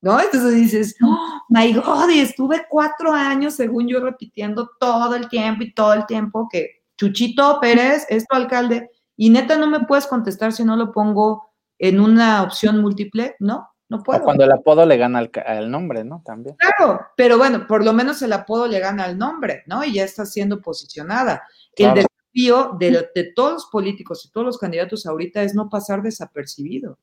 ¿no? 0.00 0.20
Entonces 0.20 0.54
dices, 0.54 0.96
oh, 1.02 1.35
my 1.48 1.72
God, 1.72 2.10
y 2.10 2.20
estuve 2.20 2.66
cuatro 2.68 3.12
años, 3.12 3.54
según 3.54 3.88
yo, 3.88 4.00
repitiendo 4.00 4.70
todo 4.78 5.14
el 5.14 5.28
tiempo 5.28 5.62
y 5.62 5.72
todo 5.72 5.92
el 5.94 6.06
tiempo 6.06 6.48
que 6.50 6.82
Chuchito 6.96 7.58
Pérez 7.60 8.06
es 8.08 8.26
tu 8.26 8.36
alcalde, 8.36 8.90
y 9.16 9.30
neta 9.30 9.56
no 9.56 9.66
me 9.66 9.80
puedes 9.80 10.06
contestar 10.06 10.52
si 10.52 10.64
no 10.64 10.76
lo 10.76 10.92
pongo 10.92 11.50
en 11.78 12.00
una 12.00 12.42
opción 12.42 12.80
múltiple, 12.80 13.36
¿no? 13.38 13.68
No 13.88 14.02
puedo. 14.02 14.22
cuando 14.24 14.44
el 14.44 14.50
apodo 14.50 14.84
le 14.84 14.96
gana 14.96 15.28
al, 15.46 15.70
nombre, 15.70 16.02
¿no? 16.02 16.22
También. 16.24 16.56
Claro, 16.56 17.00
pero 17.16 17.38
bueno, 17.38 17.66
por 17.68 17.84
lo 17.84 17.92
menos 17.92 18.20
el 18.22 18.32
apodo 18.32 18.66
le 18.66 18.80
gana 18.80 19.04
al 19.04 19.16
nombre, 19.16 19.62
¿no? 19.66 19.84
Y 19.84 19.94
ya 19.94 20.04
está 20.04 20.26
siendo 20.26 20.60
posicionada. 20.60 21.44
El 21.76 21.94
desafío 21.94 22.76
de, 22.78 23.08
de 23.14 23.32
todos 23.32 23.52
los 23.52 23.66
políticos 23.66 24.24
y 24.24 24.32
todos 24.32 24.44
los 24.44 24.58
candidatos 24.58 25.06
ahorita 25.06 25.42
es 25.42 25.54
no 25.54 25.68
pasar 25.68 26.02
desapercibido. 26.02 26.98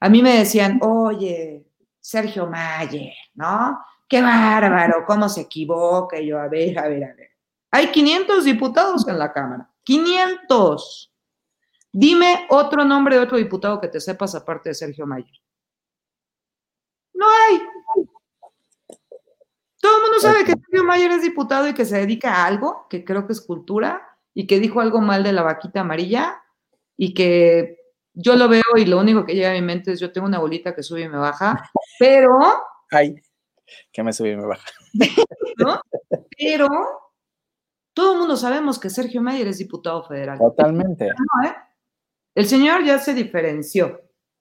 A 0.00 0.08
mí 0.08 0.22
me 0.22 0.38
decían, 0.38 0.80
oye, 0.82 1.67
Sergio 2.08 2.46
Mayer, 2.46 3.12
¿no? 3.34 3.78
Qué 4.08 4.22
bárbaro, 4.22 5.04
cómo 5.06 5.28
se 5.28 5.42
equivoca. 5.42 6.18
Yo, 6.18 6.40
a 6.40 6.48
ver, 6.48 6.78
a 6.78 6.88
ver, 6.88 7.04
a 7.04 7.14
ver. 7.14 7.32
Hay 7.70 7.88
500 7.88 8.46
diputados 8.46 9.06
en 9.06 9.18
la 9.18 9.30
Cámara. 9.30 9.70
500. 9.84 11.12
Dime 11.92 12.46
otro 12.48 12.86
nombre 12.86 13.16
de 13.16 13.22
otro 13.22 13.36
diputado 13.36 13.78
que 13.78 13.88
te 13.88 14.00
sepas 14.00 14.34
aparte 14.34 14.70
de 14.70 14.74
Sergio 14.74 15.06
Mayer. 15.06 15.38
No 17.12 17.26
hay. 17.28 17.60
Todo 19.78 19.96
el 19.96 20.02
mundo 20.02 20.18
sabe 20.20 20.46
que 20.46 20.52
Sergio 20.52 20.84
Mayer 20.84 21.10
es 21.10 21.20
diputado 21.20 21.68
y 21.68 21.74
que 21.74 21.84
se 21.84 21.98
dedica 21.98 22.36
a 22.36 22.46
algo, 22.46 22.86
que 22.88 23.04
creo 23.04 23.26
que 23.26 23.34
es 23.34 23.42
cultura, 23.42 24.16
y 24.32 24.46
que 24.46 24.60
dijo 24.60 24.80
algo 24.80 25.02
mal 25.02 25.22
de 25.22 25.34
la 25.34 25.42
vaquita 25.42 25.80
amarilla, 25.80 26.42
y 26.96 27.12
que 27.12 27.77
yo 28.20 28.34
lo 28.34 28.48
veo 28.48 28.62
y 28.76 28.84
lo 28.84 28.98
único 28.98 29.24
que 29.24 29.34
llega 29.34 29.50
a 29.50 29.54
mi 29.54 29.62
mente 29.62 29.92
es 29.92 30.00
yo 30.00 30.10
tengo 30.12 30.26
una 30.26 30.40
bolita 30.40 30.74
que 30.74 30.82
sube 30.82 31.02
y 31.02 31.08
me 31.08 31.18
baja, 31.18 31.70
pero... 31.98 32.36
Ay, 32.90 33.14
que 33.92 34.02
me 34.02 34.12
sube 34.12 34.32
y 34.32 34.36
me 34.36 34.46
baja. 34.46 34.68
¿no? 35.58 35.80
Pero 36.36 36.68
todo 37.94 38.14
el 38.14 38.18
mundo 38.18 38.36
sabemos 38.36 38.78
que 38.78 38.90
Sergio 38.90 39.22
Mayer 39.22 39.46
es 39.46 39.58
diputado 39.58 40.02
federal. 40.02 40.38
Totalmente. 40.38 41.06
¿eh? 41.06 41.54
El 42.34 42.46
señor 42.46 42.84
ya 42.84 42.98
se 42.98 43.14
diferenció, 43.14 44.00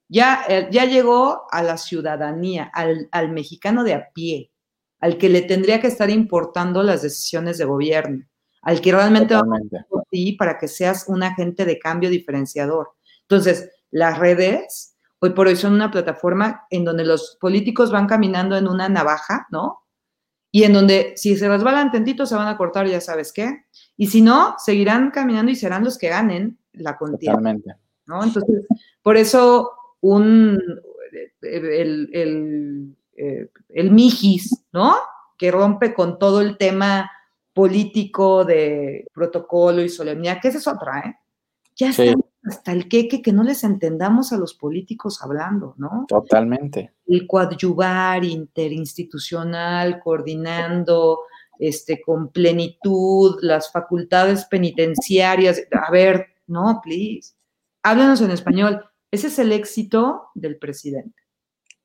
ya, 0.10 0.44
eh, 0.48 0.68
ya 0.72 0.86
llegó 0.86 1.48
a 1.52 1.62
la 1.62 1.78
ciudadanía, 1.78 2.72
al, 2.74 3.10
al 3.12 3.32
mexicano 3.32 3.84
de 3.84 3.94
a 3.94 4.10
pie, 4.12 4.52
al 5.00 5.18
que 5.18 5.30
le 5.30 5.44
tendría 5.44 5.80
que 5.80 5.88
estar 5.88 6.10
importando 6.10 6.82
las 6.82 7.04
decisiones 7.04 7.60
de 7.60 7.66
gobierno, 7.66 8.26
al 8.64 8.82
que 8.82 8.92
realmente 8.92 9.36
va 9.36 9.42
a 9.42 9.86
por 9.88 10.04
ti 10.10 10.34
para 10.34 10.58
que 10.58 10.68
seas 10.68 11.06
un 11.08 11.22
agente 11.22 11.66
de 11.66 11.78
cambio 11.78 12.10
diferenciador. 12.10 12.97
Entonces, 13.30 13.70
las 13.92 14.18
redes 14.20 14.96
hoy 15.20 15.32
por 15.32 15.48
hoy 15.48 15.56
son 15.56 15.74
una 15.74 15.92
plataforma 15.92 16.66
en 16.70 16.86
donde 16.86 17.04
los 17.04 17.38
políticos 17.40 17.92
van 17.92 18.08
caminando 18.08 18.56
en 18.56 18.68
una 18.68 18.88
navaja, 18.90 19.48
¿no? 19.52 19.84
Y 20.52 20.64
en 20.64 20.74
donde 20.74 21.14
si 21.18 21.36
se 21.36 21.50
resbalan 21.50 21.92
tantito 21.92 22.26
se 22.26 22.36
van 22.36 22.48
a 22.48 22.58
cortar, 22.58 22.88
ya 22.88 23.02
sabes 23.02 23.34
qué. 23.34 23.66
Y 23.98 24.08
si 24.08 24.22
no, 24.22 24.56
seguirán 24.58 25.12
caminando 25.12 25.52
y 25.52 25.56
serán 25.56 25.84
los 25.84 25.98
que 25.98 26.10
ganen 26.10 26.58
la 26.74 26.98
contienda. 26.98 27.38
Totalmente. 27.38 27.76
¿no? 28.06 28.24
Entonces, 28.24 28.66
por 29.02 29.18
eso 29.18 29.72
un, 30.02 30.60
el, 31.42 32.10
el, 32.14 32.96
eh, 33.18 33.50
el 33.70 33.92
Mijis, 33.92 34.64
¿no? 34.72 34.96
Que 35.38 35.52
rompe 35.52 35.94
con 35.94 36.18
todo 36.18 36.42
el 36.42 36.58
tema 36.58 37.12
político 37.54 38.46
de 38.46 39.08
protocolo 39.14 39.82
y 39.82 39.90
solemnidad, 39.90 40.40
que 40.42 40.48
esa 40.48 40.60
es 40.60 40.68
otra, 40.68 41.00
¿eh? 41.00 41.16
Ya 41.76 41.92
sí 41.92 42.16
hasta 42.48 42.72
el 42.72 42.88
queque 42.88 43.22
que 43.22 43.34
no 43.34 43.44
les 43.44 43.64
entendamos 43.64 44.32
a 44.32 44.38
los 44.38 44.54
políticos 44.54 45.22
hablando, 45.22 45.74
¿no? 45.78 46.06
Totalmente. 46.08 46.94
El 47.06 47.28
coadyuvar 47.28 48.24
interinstitucional, 48.24 50.00
coordinando 50.00 51.20
este, 51.60 52.02
con 52.02 52.30
plenitud 52.30 53.38
las 53.42 53.72
facultades 53.72 54.46
penitenciarias. 54.46 55.62
A 55.72 55.92
ver, 55.92 56.28
no, 56.48 56.80
please. 56.84 57.34
Háblanos 57.84 58.22
en 58.22 58.32
español. 58.32 58.84
Ese 59.12 59.28
es 59.28 59.40
el 59.40 59.52
éxito 59.52 60.30
del 60.34 60.58
presidente. 60.58 61.22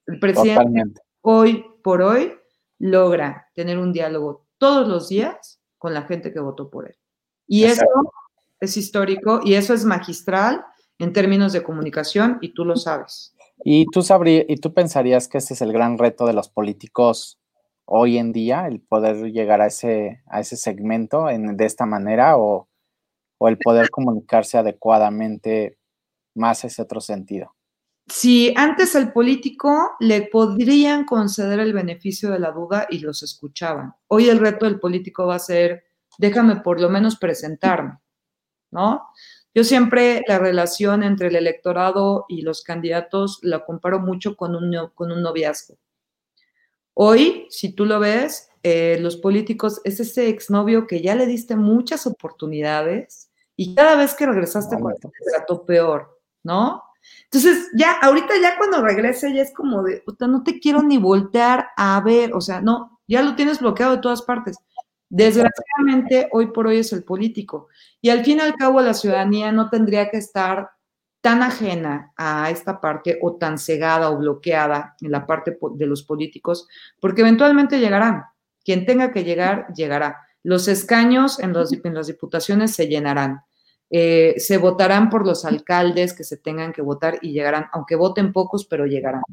El 0.07 0.19
presidente 0.19 1.01
hoy 1.21 1.65
por 1.83 2.03
hoy 2.03 2.35
logra 2.79 3.49
tener 3.55 3.79
un 3.79 3.93
diálogo 3.93 4.47
todos 4.59 4.89
los 4.89 5.09
días 5.09 5.61
con 5.79 5.95
la 5.95 6.03
gente 6.03 6.33
que 6.33 6.41
votó 6.41 6.71
por 6.71 6.89
él. 6.89 6.97
Y 7.47 7.65
eso 7.65 7.85
es 8.63 8.77
histórico 8.77 9.41
y 9.45 9.55
eso 9.55 9.75
es 9.75 9.85
magistral 9.85 10.65
en 10.99 11.13
términos 11.13 11.53
de 11.53 11.65
comunicación 11.65 12.39
y 12.41 12.55
tú 12.55 12.65
lo 12.65 12.77
sabes. 12.77 13.35
¿Y 13.65 13.87
tú, 13.87 14.03
sabrías, 14.03 14.45
¿Y 14.49 14.57
tú 14.57 14.73
pensarías 14.73 15.27
que 15.27 15.39
ese 15.39 15.55
es 15.55 15.63
el 15.63 15.73
gran 15.73 15.99
reto 15.99 16.27
de 16.27 16.33
los 16.33 16.49
políticos 16.49 17.41
hoy 17.85 18.19
en 18.19 18.33
día, 18.33 18.69
el 18.69 18.81
poder 18.81 19.33
llegar 19.33 19.61
a 19.61 19.67
ese, 19.67 20.23
a 20.29 20.39
ese 20.39 20.57
segmento 20.57 21.29
en, 21.29 21.57
de 21.57 21.65
esta 21.65 21.87
manera 21.87 22.37
o, 22.37 22.69
o 23.39 23.49
el 23.49 23.59
poder 23.59 23.91
comunicarse 23.91 24.59
adecuadamente 24.59 25.79
más 26.37 26.65
ese 26.65 26.83
otro 26.83 27.01
sentido. 27.01 27.57
Si 28.07 28.55
antes 28.57 28.95
al 28.95 29.13
político 29.13 29.93
le 29.99 30.23
podrían 30.23 31.05
conceder 31.05 31.59
el 31.59 31.73
beneficio 31.73 32.31
de 32.31 32.39
la 32.39 32.53
duda 32.53 32.87
y 32.89 33.01
los 33.01 33.25
escuchaban. 33.25 33.95
Hoy 34.07 34.29
el 34.29 34.39
reto 34.39 34.67
del 34.67 34.79
político 34.79 35.27
va 35.27 35.37
a 35.37 35.41
ser, 35.41 35.85
déjame 36.19 36.57
por 36.57 36.81
lo 36.81 36.89
menos 36.89 37.17
presentarme, 37.17 37.99
¿no? 38.73 39.09
Yo 39.55 39.65
siempre 39.65 40.23
la 40.27 40.39
relación 40.39 41.03
entre 41.03 41.29
el 41.29 41.37
electorado 41.37 42.25
y 42.29 42.43
los 42.43 42.63
candidatos 42.63 43.39
la 43.43 43.65
comparo 43.65 44.01
mucho 44.01 44.35
con 44.35 44.57
un, 44.57 44.91
con 44.95 45.13
un 45.13 45.23
noviazgo. 45.23 45.77
Hoy, 46.95 47.47
si 47.51 47.73
tú 47.73 47.85
lo 47.85 48.01
ves, 48.01 48.49
eh, 48.63 48.99
los 49.01 49.17
políticos 49.17 49.81
es 49.85 50.01
ese 50.01 50.29
exnovio 50.29 50.87
que 50.87 51.01
ya 51.01 51.15
le 51.15 51.27
diste 51.27 51.57
muchas 51.57 52.07
oportunidades 52.07 53.31
y 53.57 53.75
cada 53.75 53.97
vez 53.97 54.15
que 54.15 54.27
regresaste 54.27 54.79
con 54.79 54.93
él 54.93 54.99
te 55.01 55.11
trató 55.31 55.65
peor, 55.65 56.21
¿no? 56.43 56.83
Entonces, 57.25 57.69
ya, 57.75 57.93
ahorita 58.01 58.35
ya 58.41 58.57
cuando 58.57 58.83
regrese 58.83 59.35
ya 59.35 59.43
es 59.43 59.53
como 59.53 59.83
de, 59.83 60.03
no 60.21 60.43
te 60.43 60.61
quiero 60.61 60.83
ni 60.83 60.99
voltear 60.99 61.69
a 61.77 62.01
ver, 62.01 62.33
o 62.35 62.41
sea, 62.41 62.61
no, 62.61 63.01
ya 63.09 63.23
lo 63.23 63.35
tienes 63.35 63.61
bloqueado 63.61 63.97
de 63.97 64.03
todas 64.03 64.23
partes. 64.23 64.57
Desgraciadamente, 65.15 66.31
hoy 66.33 66.53
por 66.53 66.69
hoy 66.69 66.79
es 66.79 66.91
el 66.95 67.05
político. 67.05 67.69
Y 68.01 68.09
al 68.09 68.25
fin 68.25 68.39
y 68.39 68.41
al 68.41 68.55
cabo, 68.55 68.81
la 68.81 68.95
ciudadanía 68.95 69.53
no 69.53 69.69
tendría 69.69 70.09
que 70.09 70.17
estar 70.17 70.71
tan 71.21 71.43
ajena 71.43 72.15
a 72.17 72.49
esta 72.51 72.81
parte 72.81 73.19
o 73.21 73.37
tan 73.37 73.59
cegada 73.59 74.09
o 74.09 74.17
bloqueada 74.17 74.97
en 75.03 75.11
la 75.11 75.27
parte 75.27 75.59
de 75.75 75.87
los 75.87 76.03
políticos, 76.03 76.67
porque 76.99 77.21
eventualmente 77.21 77.79
llegarán. 77.79 78.25
Quien 78.65 78.87
tenga 78.87 79.13
que 79.13 79.23
llegar, 79.23 79.67
llegará. 79.75 80.17
Los 80.43 80.67
escaños 80.67 81.39
en, 81.41 81.53
las 81.53 82.07
diputaciones 82.07 82.75
se 82.75 82.89
llenarán. 82.89 83.43
Eh, 83.91 84.37
se 84.39 84.57
votarán 84.57 85.11
por 85.11 85.27
los 85.27 85.45
alcaldes 85.45 86.15
que 86.15 86.25
se 86.25 86.39
tengan 86.39 86.73
que 86.73 86.81
votar 86.81 87.19
y 87.21 87.33
llegarán, 87.33 87.67
aunque 87.75 87.97
voten 87.97 88.33
pocos, 88.33 88.65
pero 88.65 88.87
llegarán. 88.87 89.25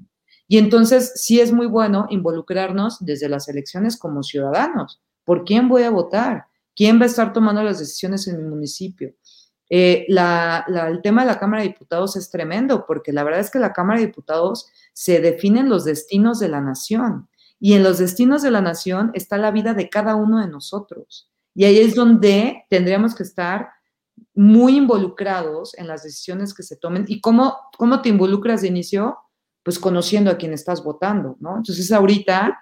Y 0.46 0.58
entonces 0.58 1.14
sí 1.16 1.40
es 1.40 1.54
muy 1.54 1.68
bueno 1.68 2.06
involucrarnos 2.10 2.98
desde 3.00 3.30
las 3.30 3.48
elecciones 3.48 3.98
como 3.98 4.24
ciudadanos. 4.24 5.00
¿Por 5.30 5.46
quién 5.46 5.70
voy 5.70 5.84
a 5.84 5.92
votar? 5.92 6.48
¿Quién 6.76 7.00
va 7.00 7.04
a 7.04 7.06
estar 7.06 7.34
tomando 7.34 7.62
las 7.62 7.78
decisiones 7.78 8.28
en 8.28 8.38
mi 8.38 8.50
municipio? 8.50 9.14
Eh, 9.70 10.08
el 10.08 11.02
tema 11.04 11.22
de 11.22 11.28
la 11.28 11.38
Cámara 11.38 11.62
de 11.62 11.68
Diputados 11.68 12.16
es 12.16 12.32
tremendo, 12.32 12.84
porque 12.88 13.14
la 13.14 13.24
verdad 13.24 13.42
es 13.42 13.52
que 13.52 13.60
la 13.60 13.72
Cámara 13.72 14.00
de 14.00 14.08
Diputados 14.08 14.72
se 14.92 15.20
definen 15.20 15.70
los 15.70 15.86
destinos 15.86 16.40
de 16.40 16.48
la 16.48 16.62
nación. 16.62 17.30
Y 17.60 17.74
en 17.74 17.84
los 17.84 18.00
destinos 18.00 18.42
de 18.42 18.50
la 18.50 18.62
nación 18.62 19.12
está 19.14 19.38
la 19.38 19.52
vida 19.52 19.76
de 19.76 19.88
cada 19.88 20.16
uno 20.16 20.40
de 20.40 20.48
nosotros. 20.48 21.30
Y 21.54 21.66
ahí 21.66 21.78
es 21.78 21.94
donde 21.94 22.66
tendríamos 22.68 23.14
que 23.14 23.22
estar 23.22 23.70
muy 24.34 24.78
involucrados 24.78 25.78
en 25.78 25.86
las 25.86 26.02
decisiones 26.02 26.56
que 26.56 26.64
se 26.64 26.76
tomen. 26.76 27.06
¿Y 27.08 27.22
cómo, 27.22 27.56
cómo 27.78 28.02
te 28.02 28.10
involucras 28.10 28.64
de 28.64 28.70
inicio? 28.70 29.20
Pues 29.62 29.78
conociendo 29.78 30.32
a 30.32 30.38
quien 30.38 30.54
estás 30.54 30.84
votando, 30.84 31.38
¿no? 31.40 31.58
Entonces 31.58 31.92
ahorita 31.92 32.58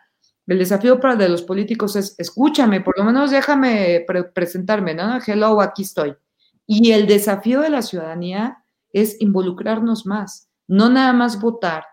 el 0.48 0.60
desafío 0.60 1.00
para 1.00 1.16
de 1.16 1.30
los 1.30 1.44
políticos 1.44 1.96
es, 1.96 2.16
escúchame, 2.18 2.82
por 2.82 2.98
lo 2.98 3.04
menos 3.04 3.32
déjame 3.32 4.06
presentarme, 4.34 4.94
¿no? 4.94 5.20
Hello, 5.26 5.62
aquí 5.62 5.84
estoy. 5.84 6.16
Y 6.66 6.92
el 6.92 7.06
desafío 7.06 7.62
de 7.62 7.70
la 7.70 7.82
ciudadanía 7.82 8.64
es 8.92 9.20
involucrarnos 9.20 10.06
más, 10.06 10.50
no 10.68 10.90
nada 10.90 11.14
más 11.14 11.40
votar 11.40 11.84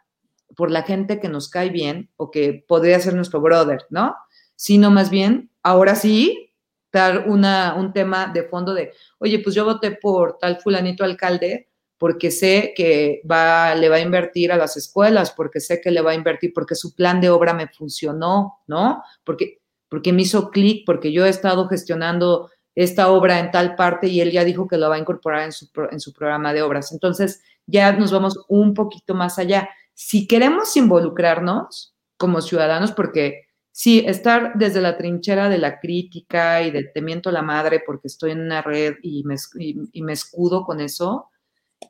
por 0.57 0.71
la 0.71 0.83
gente 0.83 1.21
que 1.21 1.29
nos 1.29 1.49
cae 1.49 1.71
bien 1.71 2.11
o 2.17 2.31
que 2.31 2.65
podría 2.67 3.01
ser 3.01 3.15
nuestro 3.15 3.41
brother, 3.41 3.85
¿no? 3.91 4.15
Sino 4.55 4.91
más 4.91 5.11
bien, 5.11 5.51
ahora 5.63 5.97
sí, 5.97 6.53
dar 6.93 7.29
una, 7.29 7.75
un 7.75 7.93
tema 7.93 8.29
de 8.29 8.45
fondo 8.45 8.73
de, 8.73 8.93
oye, 9.19 9.41
pues 9.41 9.55
yo 9.57 9.65
voté 9.65 9.91
por 9.93 10.39
tal 10.39 10.61
fulanito 10.61 11.03
alcalde 11.03 11.71
porque 11.99 12.31
sé 12.31 12.73
que 12.77 13.23
va, 13.31 13.75
le 13.75 13.89
va 13.89 13.97
a 13.97 14.01
invertir 14.01 14.53
a 14.53 14.57
las 14.57 14.77
escuelas, 14.77 15.33
porque 15.33 15.61
sé 15.61 15.81
que 15.81 15.91
le 15.91 16.01
va 16.01 16.13
a 16.13 16.15
invertir, 16.15 16.53
porque 16.55 16.75
su 16.75 16.95
plan 16.95 17.21
de 17.21 17.31
obra 17.31 17.55
me 17.55 17.69
funcionó, 17.69 18.59
¿no? 18.67 19.03
Porque, 19.25 19.61
porque 19.89 20.13
me 20.13 20.23
hizo 20.23 20.51
clic, 20.51 20.85
porque 20.85 21.13
yo 21.13 21.25
he 21.25 21.29
estado 21.29 21.69
gestionando 21.69 22.51
esta 22.75 23.09
obra 23.11 23.39
en 23.39 23.51
tal 23.51 23.77
parte 23.77 24.09
y 24.09 24.21
él 24.21 24.33
ya 24.33 24.45
dijo 24.45 24.67
que 24.67 24.77
lo 24.77 24.89
va 24.89 24.97
a 24.97 24.99
incorporar 24.99 25.43
en 25.45 25.53
su, 25.53 25.69
en 25.91 26.01
su 26.01 26.13
programa 26.13 26.53
de 26.53 26.63
obras. 26.63 26.93
Entonces, 26.93 27.43
ya 27.67 27.93
nos 27.93 28.11
vamos 28.11 28.39
un 28.49 28.75
poquito 28.75 29.15
más 29.15 29.39
allá. 29.39 29.69
Si 29.95 30.27
queremos 30.27 30.77
involucrarnos 30.77 31.95
como 32.17 32.41
ciudadanos, 32.41 32.93
porque 32.93 33.45
Sí, 33.77 34.05
estar 34.07 34.53
desde 34.55 34.81
la 34.81 34.97
trinchera 34.97 35.49
de 35.49 35.59
la 35.59 35.81
crítica 35.81 36.63
y 36.63 36.71
del 36.71 36.93
temiento 36.93 37.29
a 37.29 37.33
la 37.33 37.43
madre 37.43 37.83
porque 37.85 38.07
estoy 38.07 38.31
en 38.31 38.41
una 38.43 38.63
red 38.63 38.95
y 39.03 39.25
me, 39.25 39.35
y, 39.59 40.01
me 40.01 40.13
escudo 40.13 40.65
con 40.65 40.81
eso, 40.81 41.29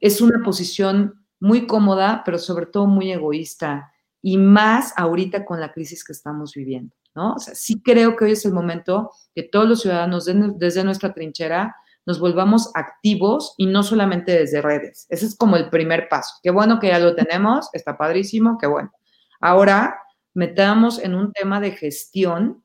es 0.01 0.21
una 0.21 0.43
posición 0.43 1.27
muy 1.41 1.67
cómoda, 1.67 2.23
pero 2.25 2.39
sobre 2.39 2.67
todo 2.67 2.87
muy 2.87 3.13
egoísta 3.13 3.93
y 4.23 4.39
más 4.39 4.95
ahorita 4.97 5.45
con 5.45 5.61
la 5.61 5.73
crisis 5.73 6.05
que 6.05 6.13
estamos 6.13 6.55
viviendo, 6.55 6.95
¿no? 7.15 7.37
Sí 7.39 7.83
creo 7.83 8.17
que 8.17 8.25
hoy 8.25 8.33
es 8.33 8.45
el 8.47 8.53
momento 8.53 9.11
que 9.35 9.43
todos 9.43 9.69
los 9.69 9.83
ciudadanos 9.83 10.25
desde 10.25 10.85
nuestra 10.85 11.13
trinchera 11.13 11.77
nos 12.07 12.21
volvamos 12.21 12.71
activos 12.75 13.55
y 13.57 13.67
no 13.67 13.83
solamente 13.83 14.33
desde 14.33 14.63
redes. 14.63 15.07
Ese 15.09 15.27
es 15.27 15.37
como 15.37 15.57
el 15.57 15.71
primer 15.71 16.09
paso. 16.09 16.35
Qué 16.43 16.51
bueno 16.51 16.79
que 16.79 16.89
ya 16.89 16.99
lo 16.99 17.15
tenemos, 17.15 17.69
está 17.73 17.97
padrísimo, 17.97 18.59
qué 18.59 18.67
bueno. 18.67 18.93
Ahora 19.41 19.99
metamos 20.35 20.99
en 20.99 21.15
un 21.15 21.33
tema 21.33 21.61
de 21.61 21.73
gestión 21.73 22.63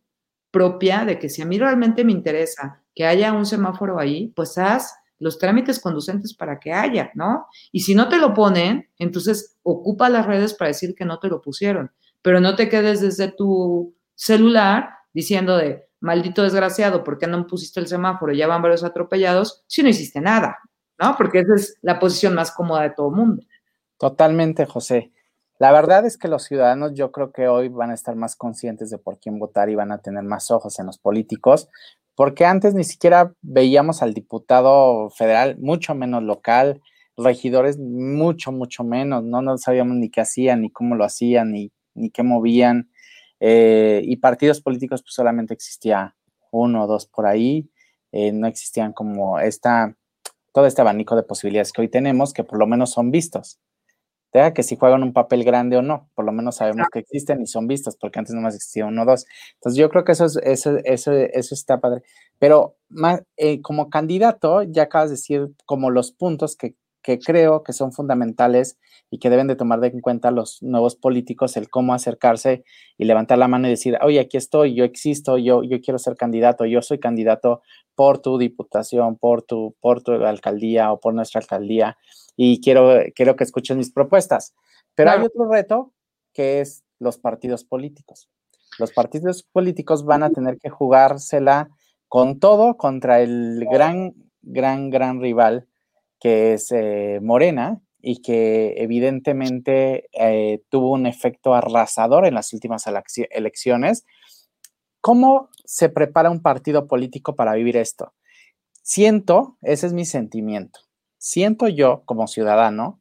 propia, 0.51 1.05
de 1.05 1.19
que 1.19 1.29
si 1.29 1.41
a 1.41 1.45
mí 1.45 1.59
realmente 1.59 2.03
me 2.03 2.11
interesa 2.11 2.81
que 2.95 3.05
haya 3.05 3.33
un 3.33 3.45
semáforo 3.45 3.99
ahí, 3.99 4.33
pues 4.35 4.57
haz 4.57 4.93
los 5.19 5.37
trámites 5.37 5.79
conducentes 5.79 6.33
para 6.33 6.59
que 6.59 6.73
haya, 6.73 7.11
¿no? 7.13 7.47
Y 7.71 7.81
si 7.81 7.93
no 7.93 8.09
te 8.09 8.17
lo 8.17 8.33
ponen, 8.33 8.89
entonces 8.97 9.57
ocupa 9.63 10.09
las 10.09 10.25
redes 10.25 10.53
para 10.53 10.69
decir 10.69 10.95
que 10.95 11.05
no 11.05 11.19
te 11.19 11.27
lo 11.27 11.41
pusieron, 11.41 11.91
pero 12.21 12.39
no 12.39 12.55
te 12.55 12.69
quedes 12.69 13.01
desde 13.01 13.31
tu 13.31 13.95
celular 14.15 14.89
diciendo 15.13 15.57
de, 15.57 15.89
maldito 16.01 16.43
desgraciado, 16.43 17.03
¿por 17.03 17.17
qué 17.17 17.27
no 17.27 17.45
pusiste 17.47 17.79
el 17.79 17.87
semáforo? 17.87 18.33
Ya 18.33 18.47
van 18.47 18.61
varios 18.61 18.83
atropellados, 18.83 19.63
si 19.67 19.83
no 19.83 19.89
hiciste 19.89 20.21
nada, 20.21 20.57
¿no? 20.97 21.15
Porque 21.17 21.39
esa 21.39 21.55
es 21.55 21.77
la 21.81 21.99
posición 21.99 22.35
más 22.35 22.51
cómoda 22.51 22.83
de 22.83 22.91
todo 22.91 23.09
el 23.09 23.15
mundo. 23.15 23.43
Totalmente, 23.97 24.65
José. 24.65 25.11
La 25.57 25.73
verdad 25.73 26.05
es 26.05 26.17
que 26.17 26.29
los 26.29 26.43
ciudadanos 26.43 26.93
yo 26.93 27.11
creo 27.11 27.33
que 27.33 27.49
hoy 27.49 27.67
van 27.67 27.91
a 27.91 27.93
estar 27.93 28.15
más 28.15 28.37
conscientes 28.37 28.89
de 28.89 28.97
por 28.97 29.19
quién 29.19 29.39
votar 29.39 29.69
y 29.69 29.75
van 29.75 29.91
a 29.91 29.97
tener 29.97 30.23
más 30.23 30.51
ojos 30.51 30.79
en 30.79 30.85
los 30.85 30.97
políticos, 30.97 31.67
porque 32.19 32.43
antes 32.43 32.73
ni 32.73 32.83
siquiera 32.83 33.33
veíamos 33.41 34.01
al 34.01 34.13
diputado 34.13 35.09
federal, 35.09 35.57
mucho 35.57 35.95
menos 35.95 36.21
local, 36.21 36.81
regidores 37.15 37.77
mucho, 37.79 38.51
mucho 38.51 38.83
menos, 38.83 39.23
no, 39.23 39.41
no 39.41 39.57
sabíamos 39.57 39.95
ni 39.95 40.09
qué 40.09 40.19
hacían, 40.19 40.63
ni 40.63 40.69
cómo 40.69 40.95
lo 40.95 41.05
hacían, 41.05 41.53
ni, 41.53 41.71
qué 42.13 42.23
movían, 42.23 42.91
eh, 43.39 44.01
y 44.03 44.17
partidos 44.17 44.59
políticos 44.59 45.01
pues 45.01 45.13
solamente 45.13 45.53
existía 45.53 46.17
uno 46.51 46.83
o 46.83 46.87
dos 46.87 47.05
por 47.05 47.25
ahí, 47.25 47.69
eh, 48.11 48.33
no 48.33 48.47
existían 48.47 48.91
como 48.91 49.39
esta, 49.39 49.95
todo 50.53 50.65
este 50.65 50.81
abanico 50.81 51.15
de 51.15 51.23
posibilidades 51.23 51.71
que 51.71 51.79
hoy 51.79 51.87
tenemos, 51.87 52.33
que 52.33 52.43
por 52.43 52.59
lo 52.59 52.67
menos 52.67 52.91
son 52.91 53.11
vistos 53.11 53.61
que 54.31 54.63
si 54.63 54.75
juegan 54.75 55.03
un 55.03 55.13
papel 55.13 55.43
grande 55.43 55.77
o 55.77 55.81
no, 55.81 56.09
por 56.13 56.25
lo 56.25 56.31
menos 56.31 56.57
sabemos 56.57 56.87
que 56.91 56.99
existen 56.99 57.41
y 57.41 57.47
son 57.47 57.67
vistas, 57.67 57.97
porque 57.99 58.19
antes 58.19 58.35
nomás 58.35 58.55
existía 58.55 58.85
uno 58.85 59.01
o 59.01 59.05
dos. 59.05 59.25
Entonces 59.55 59.77
yo 59.79 59.89
creo 59.89 60.03
que 60.03 60.11
eso, 60.11 60.25
es, 60.25 60.37
eso, 60.43 60.77
eso, 60.83 61.11
eso 61.13 61.55
está 61.55 61.79
padre. 61.79 62.03
Pero 62.37 62.75
más, 62.89 63.23
eh, 63.37 63.61
como 63.61 63.89
candidato, 63.89 64.63
ya 64.63 64.83
acabas 64.83 65.09
de 65.09 65.15
decir 65.15 65.47
como 65.65 65.89
los 65.89 66.11
puntos 66.11 66.55
que, 66.55 66.75
que, 67.09 67.19
creo 67.19 67.63
que 67.63 67.73
son 67.73 67.91
fundamentales 67.91 68.77
y 69.09 69.17
que 69.17 69.31
deben 69.31 69.47
de 69.47 69.55
tomar 69.55 69.83
en 69.83 69.99
cuenta 69.99 70.29
los 70.29 70.61
nuevos 70.61 70.95
políticos, 70.95 71.57
el 71.57 71.67
cómo 71.67 71.95
acercarse 71.95 72.63
y 72.99 73.05
levantar 73.05 73.39
la 73.39 73.47
mano 73.47 73.67
y 73.67 73.71
decir, 73.71 73.97
oye, 74.03 74.19
aquí 74.19 74.37
estoy, 74.37 74.75
yo 74.75 74.83
existo, 74.83 75.39
yo, 75.39 75.63
yo 75.63 75.81
quiero 75.81 75.97
ser 75.97 76.15
candidato, 76.15 76.65
yo 76.65 76.83
soy 76.83 76.99
candidato 76.99 77.63
por 77.95 78.19
tu 78.19 78.37
diputación, 78.37 79.17
por 79.17 79.41
tu, 79.41 79.75
por 79.81 80.03
tu 80.03 80.11
alcaldía 80.11 80.91
o 80.91 80.99
por 80.99 81.15
nuestra 81.15 81.41
alcaldía 81.41 81.97
y 82.35 82.61
quiero, 82.61 82.99
quiero 83.15 83.35
que 83.35 83.43
escuchen 83.43 83.77
mis 83.77 83.91
propuestas. 83.91 84.53
Pero 84.93 85.09
hay 85.09 85.23
otro 85.23 85.49
reto 85.49 85.93
que 86.31 86.61
es 86.61 86.83
los 86.99 87.17
partidos 87.17 87.63
políticos. 87.63 88.29
Los 88.77 88.91
partidos 88.91 89.41
políticos 89.43 90.05
van 90.05 90.21
a 90.21 90.29
tener 90.29 90.59
que 90.59 90.69
jugársela 90.69 91.69
con 92.07 92.39
todo 92.39 92.77
contra 92.77 93.21
el 93.21 93.65
gran, 93.71 94.13
gran, 94.43 94.91
gran 94.91 95.19
rival 95.21 95.67
que 96.19 96.53
es 96.53 96.71
eh, 96.71 97.19
Morena 97.21 97.81
y 98.01 98.21
que 98.21 98.75
evidentemente 98.77 100.09
eh, 100.13 100.61
tuvo 100.69 100.91
un 100.91 101.05
efecto 101.05 101.53
arrasador 101.53 102.25
en 102.25 102.33
las 102.33 102.53
últimas 102.53 102.85
elecciones. 103.31 104.05
¿Cómo 105.01 105.49
se 105.65 105.89
prepara 105.89 106.29
un 106.29 106.41
partido 106.41 106.87
político 106.87 107.35
para 107.35 107.53
vivir 107.53 107.77
esto? 107.77 108.13
Siento, 108.81 109.57
ese 109.61 109.87
es 109.87 109.93
mi 109.93 110.05
sentimiento, 110.05 110.79
siento 111.17 111.67
yo 111.67 112.03
como 112.05 112.27
ciudadano 112.27 112.99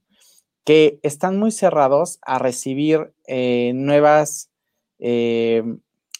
que 0.64 1.00
están 1.02 1.38
muy 1.38 1.50
cerrados 1.50 2.18
a 2.22 2.38
recibir 2.38 3.14
eh, 3.26 3.72
nuevas, 3.74 4.50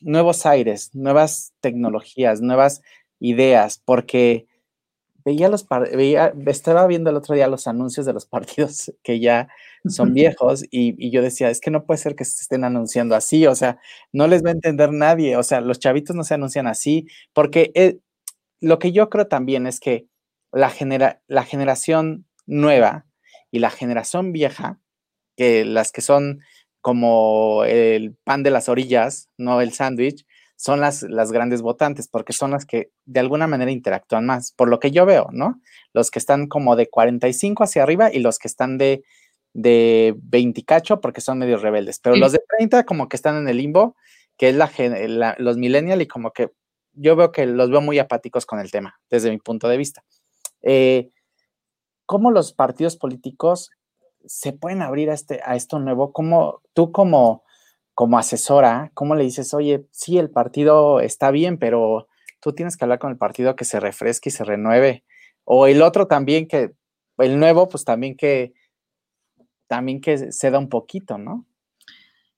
nuevos 0.01 0.47
aires, 0.47 0.95
nuevas 0.95 1.53
tecnologías, 1.61 2.41
nuevas 2.41 2.81
ideas, 3.21 3.83
porque 3.85 4.47
veía 5.29 5.51
los, 5.51 5.67
veía, 5.95 6.33
estaba 6.47 6.87
viendo 6.87 7.11
el 7.11 7.17
otro 7.17 7.35
día 7.35 7.49
los 7.49 7.67
anuncios 7.67 8.07
de 8.07 8.15
los 8.15 8.25
partidos 8.25 8.91
que 9.03 9.21
ya 9.21 9.49
son 9.87 10.15
viejos 10.15 10.65
y, 10.71 11.11
yo 11.11 11.23
decía, 11.23 11.51
es 11.51 11.61
que 11.61 11.71
no 11.71 11.85
puede 11.85 11.99
ser 11.99 12.17
que 12.17 12.25
se 12.25 12.41
estén 12.41 12.65
anunciando 12.65 13.15
así, 13.15 13.47
o 13.47 13.55
sea, 13.55 13.79
no 14.13 14.27
les 14.27 14.43
va 14.43 14.49
a 14.49 14.53
entender 14.53 14.91
nadie, 14.93 15.37
o 15.37 15.43
sea, 15.43 15.61
los 15.61 15.79
chavitos 15.79 16.17
no 16.17 16.25
se 16.25 16.35
anuncian 16.35 16.67
así, 16.67 17.07
porque 17.33 17.71
eh, 17.75 17.99
lo 18.61 18.79
que 18.79 18.91
yo 18.91 19.09
creo 19.09 19.29
también 19.29 19.67
es 19.67 19.81
que 19.81 20.07
la, 20.51 20.71
genera, 20.71 21.23
la 21.29 21.45
generación 21.45 22.27
nueva 22.47 23.07
y 23.51 23.61
la 23.61 23.71
generación 23.71 24.33
vieja, 24.33 24.81
que 25.37 25.65
las 25.65 25.93
que 25.93 26.01
son 26.01 26.41
como 26.81 27.65
el 27.65 28.17
pan 28.25 28.43
de 28.43 28.51
las 28.51 28.69
orillas, 28.69 29.29
no 29.37 29.61
el 29.61 29.73
sándwich, 29.73 30.27
son 30.59 30.81
las, 30.81 31.05
las 31.05 31.31
grandes 31.31 31.63
votantes, 31.63 32.09
porque 32.09 32.33
son 32.33 32.51
las 32.51 32.67
que 32.67 32.91
de 33.05 33.21
alguna 33.21 33.47
manera 33.47 33.71
interactúan 33.71 34.27
más, 34.27 34.51
por 34.51 34.69
lo 34.69 34.81
que 34.81 34.91
yo 34.91 35.07
veo, 35.07 35.29
¿no? 35.31 35.61
Los 35.93 36.11
que 36.11 36.19
están 36.19 36.49
como 36.49 36.75
de 36.75 36.91
45 36.91 37.63
hacia 37.63 37.85
arriba 37.85 38.13
y 38.13 38.19
los 38.19 38.39
que 38.41 38.49
están 38.49 38.77
de, 38.77 39.05
de 39.55 40.17
20 40.21 40.65
cacho 40.65 41.01
porque 41.01 41.21
son 41.21 41.39
medio 41.39 41.59
rebeldes, 41.59 42.01
pero 42.01 42.17
los 42.17 42.33
de 42.33 42.41
30 42.59 42.85
como 42.87 43.09
que 43.09 43.15
están 43.15 43.37
en 43.37 43.47
el 43.49 43.57
limbo, 43.57 43.95
que 44.37 44.49
es 44.49 44.57
la, 44.57 45.37
los 45.39 45.57
millennials 45.57 46.03
y 46.03 46.09
como 46.09 46.33
que 46.33 46.51
yo 46.93 47.15
veo 47.15 47.31
que 47.31 47.47
los 47.47 47.71
veo 47.71 47.81
muy 47.81 48.01
apáticos 48.01 48.45
con 48.45 48.59
el 48.59 48.73
tema, 48.73 48.99
desde 49.09 49.31
mi 49.31 49.39
punto 49.39 49.69
de 49.69 49.77
vista. 49.77 50.03
Eh, 50.63 51.11
¿Cómo 52.05 52.33
los 52.33 52.53
partidos 52.53 52.97
políticos 52.97 53.71
se 54.27 54.53
pueden 54.53 54.83
abrir 54.83 55.11
a, 55.11 55.15
este, 55.15 55.41
a 55.45 55.55
esto 55.55 55.79
nuevo? 55.79 56.13
¿Cómo 56.13 56.63
tú 56.73 56.91
como 56.91 57.45
como 57.99 58.17
asesora, 58.17 58.93
¿cómo 58.95 59.17
le 59.17 59.25
dices, 59.25 59.53
oye, 59.55 59.85
sí, 59.91 60.19
el 60.19 60.31
partido 60.31 61.01
está 61.01 61.33
bien, 61.33 61.59
pero 61.59 62.07
tú 62.39 62.53
tienes 62.53 62.77
que 62.77 62.85
hablar 62.85 63.01
con 63.01 63.11
el 63.11 63.19
partido 63.19 63.57
que 63.57 63.65
se 63.65 63.81
refresque 63.81 64.29
y 64.29 64.31
se 64.31 64.45
renueve? 64.45 65.03
O 65.43 65.67
el 65.67 65.83
otro 65.83 66.07
también 66.07 66.47
que, 66.47 66.75
el 67.17 67.41
nuevo, 67.41 67.69
pues 67.69 67.85
también 67.85 68.17
que, 68.17 68.55
también 69.67 70.01
que 70.01 70.31
se 70.31 70.51
da 70.53 70.61
un 70.61 70.69
poquito, 70.69 71.19
¿no? 71.19 71.45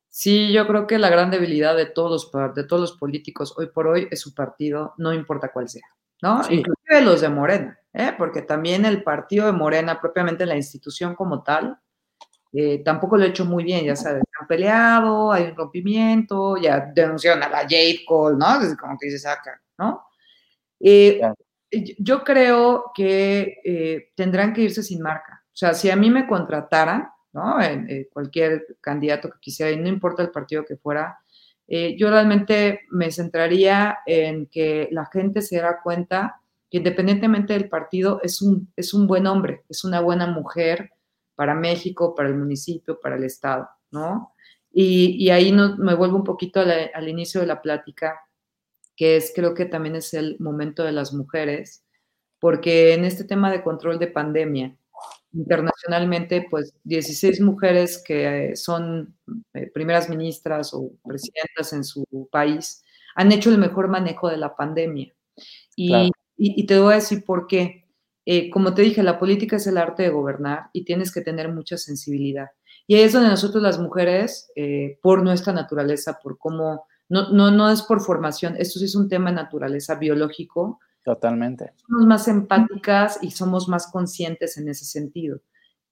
Sí, 0.09 0.51
yo 0.51 0.67
creo 0.67 0.87
que 0.87 0.97
la 0.97 1.11
gran 1.11 1.31
debilidad 1.31 1.77
de 1.77 1.85
todos, 1.85 2.33
de 2.55 2.65
todos 2.65 2.81
los 2.81 2.93
políticos 2.93 3.53
hoy 3.59 3.67
por 3.67 3.87
hoy 3.87 4.09
es 4.11 4.19
su 4.19 4.33
partido, 4.33 4.95
no 4.97 5.13
importa 5.13 5.53
cuál 5.53 5.69
sea, 5.69 5.85
¿no? 6.23 6.41
Inclusive 6.49 7.03
los 7.03 7.21
de 7.21 7.29
Morena, 7.29 7.79
¿eh? 7.93 8.15
porque 8.17 8.41
también 8.41 8.87
el 8.87 9.03
partido 9.03 9.45
de 9.45 9.53
Morena, 9.53 10.01
propiamente 10.01 10.47
la 10.47 10.57
institución 10.57 11.15
como 11.15 11.43
tal, 11.43 11.79
eh, 12.53 12.83
tampoco 12.85 13.17
lo 13.17 13.25
he 13.25 13.29
hecho 13.29 13.45
muy 13.45 13.63
bien, 13.63 13.85
ya 13.85 13.95
sabes, 13.95 14.25
han 14.39 14.47
peleado, 14.47 15.33
hay 15.33 15.45
un 15.45 15.57
rompimiento, 15.57 16.57
ya 16.57 16.81
denunciaron 16.95 17.43
a 17.45 17.49
la 17.49 17.61
Jade 17.61 18.01
Cole, 18.07 18.37
¿no? 18.37 18.61
Es 18.61 18.77
como 18.77 18.99
que 18.99 19.11
se 19.11 19.19
saca, 19.19 19.61
¿no? 19.79 20.05
Eh, 20.81 21.21
yo 21.99 22.25
creo 22.25 22.91
que 22.95 23.59
eh, 23.65 24.11
tendrán 24.17 24.53
que 24.53 24.63
irse 24.63 24.83
sin 24.83 25.01
marca. 25.01 25.45
O 25.47 25.57
sea, 25.57 25.75
si 25.75 25.91
a 25.91 25.97
mí 25.97 26.11
me 26.11 26.27
contrataran, 26.27 27.09
¿no? 27.33 27.63
En, 27.63 28.09
cualquier 28.13 28.67
candidato 28.81 29.31
que 29.31 29.39
quisiera, 29.41 29.71
y 29.71 29.77
no 29.77 29.89
importa 29.89 30.23
el 30.23 30.31
partido 30.31 30.65
que 30.65 30.77
fuera, 30.77 31.19
yo 31.69 32.11
realmente 32.11 32.81
me 32.91 33.13
centraría 33.13 33.99
en 34.05 34.47
que 34.47 34.89
la 34.91 35.07
gente 35.07 35.41
se 35.41 35.55
diera 35.55 35.81
cuenta 35.81 36.41
que 36.69 36.79
independientemente 36.79 37.53
del 37.53 37.69
partido, 37.69 38.21
es 38.23 38.43
un, 38.43 38.73
es 38.77 38.93
un 38.93 39.07
buen 39.07 39.29
hombre, 39.29 39.63
es 39.69 39.85
una 39.85 40.01
buena 40.01 40.27
mujer, 40.27 40.91
para 41.41 41.55
México, 41.55 42.15
para 42.15 42.29
el 42.29 42.37
municipio, 42.37 43.01
para 43.01 43.17
el 43.17 43.25
Estado, 43.25 43.67
¿no? 43.93 44.35
Y, 44.71 45.31
ahí 45.31 45.53
no, 45.53 45.75
me 45.79 45.95
vuelvo 45.95 46.19
un 46.19 46.25
poquito 46.25 46.61
al 46.61 47.09
inicio 47.09 47.41
de 47.41 47.47
la 47.47 47.63
plática, 47.63 48.21
que 48.95 49.17
es 49.17 49.33
creo 49.35 49.55
que 49.55 49.65
también 49.65 49.97
es 49.97 50.13
el 50.13 50.37
momento 50.39 50.85
de 50.85 50.93
las 50.93 51.15
mujeres, 51.15 51.83
porque 52.41 52.93
en 52.93 53.07
este 53.07 53.25
tema 53.25 53.51
de 53.51 53.63
control 53.63 53.99
de 53.99 54.09
pandemia, 54.09 54.77
internacionalmente, 55.33 56.47
pues 56.51 56.75
16 56.85 57.41
mujeres 57.41 58.05
que 58.07 58.55
son 58.55 59.17
eh, 59.55 59.71
primeras 59.73 60.11
ministras 60.11 60.75
o 60.75 60.91
presidentas 61.03 61.73
en 61.73 61.85
su 61.85 62.05
país 62.31 62.85
han 63.15 63.33
hecho 63.33 63.49
el 63.49 63.57
mejor 63.57 63.89
manejo 63.89 64.29
de 64.29 64.37
la 64.37 64.55
pandemia. 64.55 65.11
y, 65.75 66.11
y 66.37 66.67
te 66.67 66.79
voy 66.79 66.93
a 66.93 66.97
decir 66.97 67.25
por 67.25 67.47
qué. 67.47 67.90
Eh, 68.33 68.49
como 68.49 68.75
te 68.75 68.83
dije, 68.83 69.03
la 69.03 69.19
política 69.19 69.57
es 69.57 69.67
el 69.67 69.77
arte 69.77 70.05
de 70.05 70.11
gobernar 70.11 70.71
y 70.73 70.85
tienes 70.85 71.11
que 71.11 71.21
tener 71.21 71.53
mucha 71.53 71.77
sensibilidad. 71.77 72.47
Y 72.87 72.95
ahí 72.95 73.03
es 73.03 73.13
donde 73.13 73.29
nosotros 73.29 73.61
las 73.61 73.81
mujeres, 73.81 74.53
eh, 74.55 75.01
por 75.03 75.25
nuestra 75.25 75.53
naturaleza, 75.53 76.21
por 76.23 76.39
cómo, 76.39 76.87
no, 77.09 77.33
no, 77.33 77.51
no 77.51 77.69
es 77.69 77.83
por 77.83 78.01
formación, 78.01 78.55
esto 78.57 78.79
sí 78.79 78.85
es 78.85 78.95
un 78.95 79.09
tema 79.09 79.31
de 79.31 79.35
naturaleza 79.35 79.97
biológico. 79.97 80.79
Totalmente. 81.03 81.73
Somos 81.89 82.07
más 82.07 82.29
empáticas 82.29 83.19
y 83.21 83.33
somos 83.33 83.69
más 83.69 83.91
conscientes 83.91 84.57
en 84.59 84.69
ese 84.69 84.85
sentido. 84.85 85.41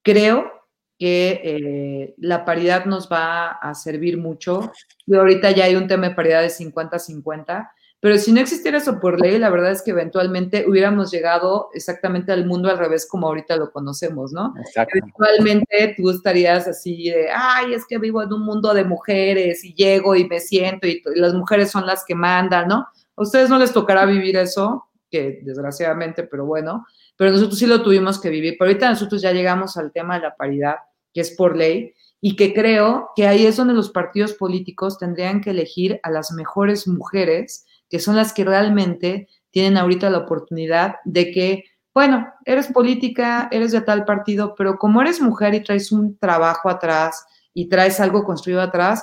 Creo 0.04 0.48
que 0.96 1.40
eh, 1.42 2.14
la 2.18 2.44
paridad 2.44 2.84
nos 2.84 3.10
va 3.10 3.48
a 3.48 3.74
servir 3.74 4.16
mucho. 4.16 4.70
Y 5.06 5.16
ahorita 5.16 5.50
ya 5.50 5.64
hay 5.64 5.74
un 5.74 5.88
tema 5.88 6.10
de 6.10 6.14
paridad 6.14 6.42
de 6.42 6.50
50-50 6.50 7.68
pero 8.00 8.16
si 8.16 8.32
no 8.32 8.40
existiera 8.40 8.78
eso 8.78 9.00
por 9.00 9.20
ley, 9.20 9.38
la 9.38 9.50
verdad 9.50 9.72
es 9.72 9.82
que 9.82 9.90
eventualmente 9.90 10.64
hubiéramos 10.68 11.10
llegado 11.10 11.68
exactamente 11.74 12.30
al 12.30 12.46
mundo 12.46 12.70
al 12.70 12.78
revés 12.78 13.08
como 13.08 13.26
ahorita 13.26 13.56
lo 13.56 13.72
conocemos, 13.72 14.32
¿no? 14.32 14.54
Exacto. 14.56 14.98
Eventualmente 14.98 15.94
tú 15.96 16.10
estarías 16.10 16.68
así 16.68 17.10
de, 17.10 17.28
ay, 17.34 17.74
es 17.74 17.84
que 17.86 17.98
vivo 17.98 18.22
en 18.22 18.32
un 18.32 18.42
mundo 18.42 18.72
de 18.72 18.84
mujeres 18.84 19.64
y 19.64 19.74
llego 19.74 20.14
y 20.14 20.28
me 20.28 20.38
siento 20.38 20.86
y, 20.86 21.02
las 21.16 21.34
mujeres 21.34 21.72
son 21.72 21.86
las 21.86 22.04
que 22.04 22.14
mandan, 22.14 22.68
¿no? 22.68 22.86
A 23.16 23.22
ustedes 23.22 23.50
no 23.50 23.58
les 23.58 23.72
tocará 23.72 24.06
vivir 24.06 24.36
eso, 24.36 24.86
que 25.10 25.40
desgraciadamente, 25.42 26.22
pero 26.22 26.46
bueno, 26.46 26.86
pero 27.16 27.32
nosotros 27.32 27.58
sí 27.58 27.66
lo 27.66 27.82
tuvimos 27.82 28.20
que 28.20 28.30
vivir. 28.30 28.54
Pero 28.56 28.70
ahorita 28.70 28.90
nosotros 28.90 29.20
ya 29.20 29.32
llegamos 29.32 29.76
al 29.76 29.90
tema 29.90 30.14
de 30.14 30.22
la 30.22 30.36
paridad, 30.36 30.76
que 31.12 31.22
es 31.22 31.32
por 31.32 31.56
ley, 31.56 31.94
y 32.20 32.36
que 32.36 32.54
creo 32.54 33.10
que 33.16 33.26
ahí 33.26 33.44
es 33.44 33.56
donde 33.56 33.74
los 33.74 33.90
partidos 33.90 34.34
políticos 34.34 34.98
tendrían 34.98 35.40
que 35.40 35.50
elegir 35.50 35.98
a 36.04 36.10
las 36.10 36.30
mejores 36.30 36.86
mujeres 36.86 37.64
que 37.88 37.98
son 37.98 38.16
las 38.16 38.32
que 38.32 38.44
realmente 38.44 39.28
tienen 39.50 39.76
ahorita 39.76 40.10
la 40.10 40.18
oportunidad 40.18 40.96
de 41.04 41.30
que, 41.30 41.64
bueno, 41.94 42.32
eres 42.44 42.68
política, 42.68 43.48
eres 43.50 43.72
de 43.72 43.80
tal 43.80 44.04
partido, 44.04 44.54
pero 44.56 44.78
como 44.78 45.00
eres 45.00 45.20
mujer 45.20 45.54
y 45.54 45.62
traes 45.62 45.90
un 45.90 46.18
trabajo 46.18 46.68
atrás 46.68 47.26
y 47.54 47.68
traes 47.68 48.00
algo 48.00 48.24
construido 48.24 48.60
atrás, 48.60 49.02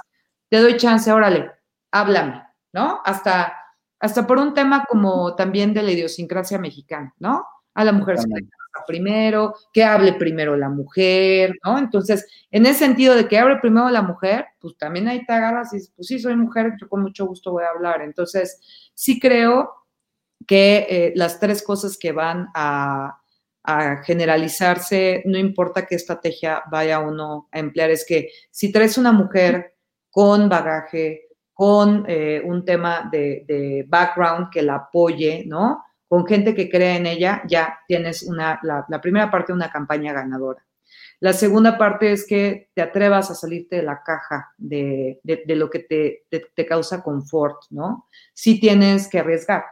te 0.50 0.60
doy 0.60 0.78
chance, 0.78 1.12
órale, 1.12 1.52
háblame, 1.92 2.44
¿no? 2.74 3.02
Hasta, 3.04 3.54
hasta 4.00 4.28
por 4.28 4.38
un 4.38 4.54
tema 4.54 4.86
como 4.86 5.36
también 5.36 5.74
de 5.74 5.84
la 5.84 5.92
idiosincrasia 5.92 6.60
mexicana, 6.60 7.14
¿no? 7.20 7.46
A 7.74 7.84
la 7.84 7.92
mujer 7.92 8.18
primero, 8.86 9.56
que 9.74 9.84
hable 9.84 10.14
primero 10.14 10.56
la 10.56 10.70
mujer, 10.70 11.56
¿no? 11.64 11.78
Entonces, 11.78 12.26
en 12.52 12.66
ese 12.66 12.80
sentido 12.80 13.16
de 13.16 13.28
que 13.28 13.38
hable 13.38 13.58
primero 13.58 13.90
la 13.90 14.02
mujer, 14.02 14.46
pues 14.60 14.78
también 14.78 15.08
ahí 15.08 15.26
te 15.26 15.34
agarras 15.34 15.74
y 15.74 15.80
pues 15.96 16.08
sí, 16.08 16.20
soy 16.20 16.36
mujer, 16.36 16.74
yo 16.80 16.88
con 16.88 17.02
mucho 17.02 17.26
gusto 17.26 17.52
voy 17.52 17.64
a 17.64 17.70
hablar. 17.70 18.02
Entonces, 18.02 18.60
sí 18.94 19.20
creo 19.20 19.72
que 20.48 20.88
eh, 20.90 21.14
las 21.16 21.40
tres 21.40 21.64
cosas 21.64 21.98
que 21.98 22.12
van 22.12 22.48
a, 22.54 23.22
generalizarse, 24.06 25.24
no 25.26 25.40
importa 25.40 25.88
qué 25.88 25.96
estrategia 25.96 26.62
vaya 26.70 27.00
uno 27.00 27.50
a 27.52 27.58
emplear, 27.58 27.90
es 27.90 28.06
que 28.08 28.30
si 28.52 28.72
traes 28.72 28.96
una 28.96 29.12
mujer 29.12 29.74
con 30.12 30.48
bagaje, 30.48 31.30
con 31.52 32.06
eh, 32.08 32.44
un 32.46 32.64
tema 32.64 33.10
de, 33.12 33.44
de, 33.48 33.84
background 33.88 34.52
que 34.52 34.62
la 34.62 34.76
apoye, 34.76 35.46
¿no? 35.48 35.84
Con 36.08 36.26
gente 36.26 36.54
que 36.54 36.70
cree 36.70 36.98
en 36.98 37.06
ella, 37.08 37.42
ya 37.48 37.80
tienes 37.88 38.24
una, 38.24 38.60
la, 38.64 39.02
primera 39.02 39.32
parte 39.32 39.52
de 39.52 39.58
una 39.58 39.72
campaña 39.72 40.14
ganadora. 40.14 40.64
La 41.20 41.34
segunda 41.34 41.78
parte 41.78 42.12
es 42.12 42.28
que 42.28 42.70
te 42.74 42.82
atrevas 42.82 43.32
a 43.32 43.36
salirte 43.36 43.78
de 43.78 43.84
la 43.84 44.04
caja 44.04 44.54
de, 44.58 45.20
lo 45.48 45.70
que 45.70 45.80
te, 45.80 46.26
te, 46.30 46.66
causa 46.66 47.02
confort, 47.02 47.64
¿no? 47.70 48.08
Sí 48.34 48.60
tienes 48.60 49.08
que 49.08 49.20
arriesgar. 49.20 49.64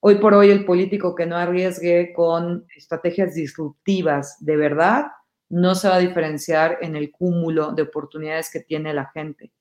Hoy 0.00 0.16
por 0.16 0.34
hoy 0.34 0.50
el 0.50 0.64
político 0.64 1.14
que 1.14 1.26
no 1.26 1.36
arriesgue 1.36 2.12
con 2.12 2.66
estrategias 2.76 3.34
disruptivas 3.34 4.36
de 4.40 4.56
verdad 4.56 5.06
no 5.50 5.74
se 5.74 5.88
va 5.88 5.96
a 5.96 6.00
diferenciar 6.00 6.78
en 6.80 6.96
el 6.96 7.10
cúmulo 7.10 7.72
de 7.72 7.82
oportunidades 7.82 8.50
que 8.50 8.60
tiene 8.60 8.94
la 8.94 9.10
gente. 9.12 9.52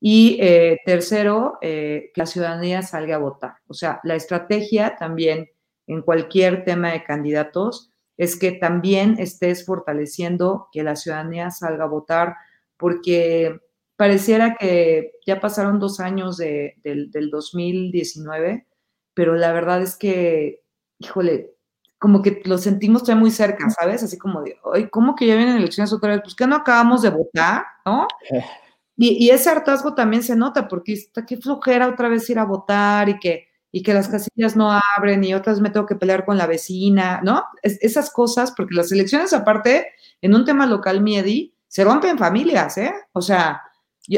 Y 0.00 0.38
eh, 0.40 0.80
tercero, 0.84 1.58
eh, 1.60 2.10
que 2.14 2.20
la 2.20 2.26
ciudadanía 2.26 2.82
salga 2.82 3.16
a 3.16 3.20
votar. 3.20 3.54
O 3.66 3.74
sea, 3.74 4.00
la 4.02 4.14
estrategia 4.14 4.96
también 4.96 5.48
en 5.86 6.02
cualquier 6.02 6.64
tema 6.64 6.92
de 6.92 7.04
candidatos 7.04 7.92
es 8.16 8.38
que 8.38 8.52
también 8.52 9.16
estés 9.18 9.66
fortaleciendo 9.66 10.68
que 10.72 10.82
la 10.82 10.96
ciudadanía 10.96 11.50
salga 11.50 11.84
a 11.84 11.88
votar, 11.88 12.34
porque 12.76 13.60
pareciera 13.96 14.56
que 14.56 15.12
ya 15.26 15.40
pasaron 15.40 15.78
dos 15.78 16.00
años 16.00 16.36
del, 16.36 17.30
2019, 17.30 18.66
pero 19.14 19.34
la 19.34 19.52
verdad 19.52 19.82
es 19.82 19.96
que, 19.96 20.62
híjole, 20.98 21.54
como 21.98 22.22
que 22.22 22.42
lo 22.44 22.58
sentimos 22.58 23.02
todavía 23.02 23.20
muy 23.20 23.30
cerca, 23.30 23.68
¿sabes? 23.70 24.02
Así 24.02 24.18
como 24.18 24.42
de, 24.42 24.58
ay, 24.72 24.88
¿cómo 24.90 25.14
que 25.14 25.26
ya 25.26 25.36
vienen 25.36 25.56
elecciones 25.56 25.92
otra 25.92 26.10
vez? 26.10 26.20
Pues 26.22 26.34
que 26.34 26.46
no 26.46 26.56
acabamos 26.56 27.02
de 27.02 27.10
votar, 27.10 27.64
¿no? 27.84 28.06
Y, 28.98 29.28
ese 29.28 29.50
hartazgo 29.50 29.94
también 29.94 30.22
se 30.22 30.36
nota, 30.36 30.68
porque 30.68 30.94
está 30.94 31.26
qué 31.26 31.36
flojera 31.36 31.86
otra 31.86 32.08
vez 32.08 32.30
ir 32.30 32.38
a 32.38 32.46
votar 32.46 33.10
y 33.10 33.18
que 33.18 33.48
y 33.76 33.82
que 33.82 33.92
las 33.92 34.08
casillas 34.08 34.56
no 34.56 34.70
abren 34.96 35.22
y 35.22 35.34
otras 35.34 35.60
me 35.60 35.68
tengo 35.68 35.84
que 35.84 35.96
pelear 35.96 36.24
con 36.24 36.38
la 36.38 36.46
vecina, 36.46 37.20
¿no? 37.22 37.44
esas 37.62 38.10
cosas, 38.10 38.54
porque 38.56 38.74
las 38.74 38.90
elecciones 38.90 39.34
aparte, 39.34 39.88
en 40.22 40.34
un 40.34 40.46
tema 40.46 40.64
local, 40.64 41.02
Miedi, 41.02 41.54
se 41.68 41.84
rompen 41.84 42.16
familias, 42.16 42.78
¿eh? 42.78 42.90
O 43.12 43.20
sea... 43.20 43.60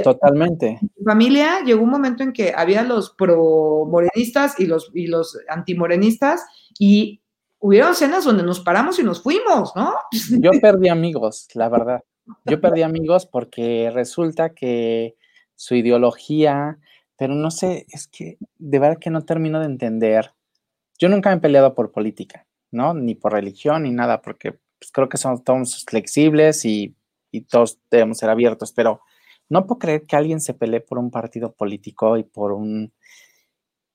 Totalmente. 0.05 0.79
En 0.81 0.91
mi 0.97 1.05
familia 1.05 1.59
llegó 1.67 1.83
un 1.83 1.91
momento 1.91 2.23
en 2.23 2.33
que 2.33 2.53
había 2.57 2.85
los 2.85 3.11
pro-morenistas 3.11 4.61
y 4.61 4.67
los, 4.67 4.93
y 4.95 5.09
los 5.09 5.37
antimorenistas 5.49 6.47
y 6.79 7.21
hubieron 7.59 7.97
cenas 7.97 8.25
donde 8.25 8.45
nos 8.45 8.61
paramos 8.61 9.01
y 9.01 9.03
nos 9.03 9.21
fuimos, 9.25 9.75
¿no? 9.75 9.93
Yo 10.41 10.53
perdí 10.63 10.89
amigos, 10.89 11.49
la 11.55 11.69
verdad. 11.69 12.05
Yo 12.45 12.61
perdí 12.61 12.83
amigos 12.83 13.27
porque 13.27 13.91
resulta 13.93 14.51
que 14.51 15.17
su 15.57 15.75
ideología, 15.75 16.79
pero 17.19 17.35
no 17.35 17.51
sé, 17.51 17.85
es 17.91 18.07
que 18.07 18.39
de 18.59 18.79
verdad 18.79 18.99
que 19.01 19.11
no 19.11 19.25
termino 19.25 19.59
de 19.59 19.67
entender. 19.67 20.33
Yo 20.99 21.09
nunca 21.09 21.31
me 21.31 21.37
he 21.37 21.41
peleado 21.41 21.75
por 21.75 21.91
política, 21.91 22.47
¿no? 22.71 22.95
Ni 22.95 23.17
por 23.17 23.33
religión, 23.33 23.83
ni 23.83 23.91
nada, 23.91 24.23
porque 24.23 24.53
pues, 24.79 24.93
creo 24.93 25.09
que 25.09 25.17
somos 25.17 25.43
todos 25.43 25.85
flexibles 25.85 26.65
y, 26.65 26.97
y 27.33 27.43
todos 27.43 27.81
debemos 27.91 28.19
ser 28.19 28.31
abiertos, 28.31 28.73
pero 28.73 29.03
no 29.49 29.67
puedo 29.67 29.81
creer 29.81 30.07
que 30.07 30.15
alguien 30.15 30.41
se 30.41 30.55
pelee 30.55 30.81
por 30.81 30.99
un 30.99 31.11
partido 31.11 31.55
político 31.55 32.17
y 32.17 32.23
por 32.23 32.53
un... 32.53 32.93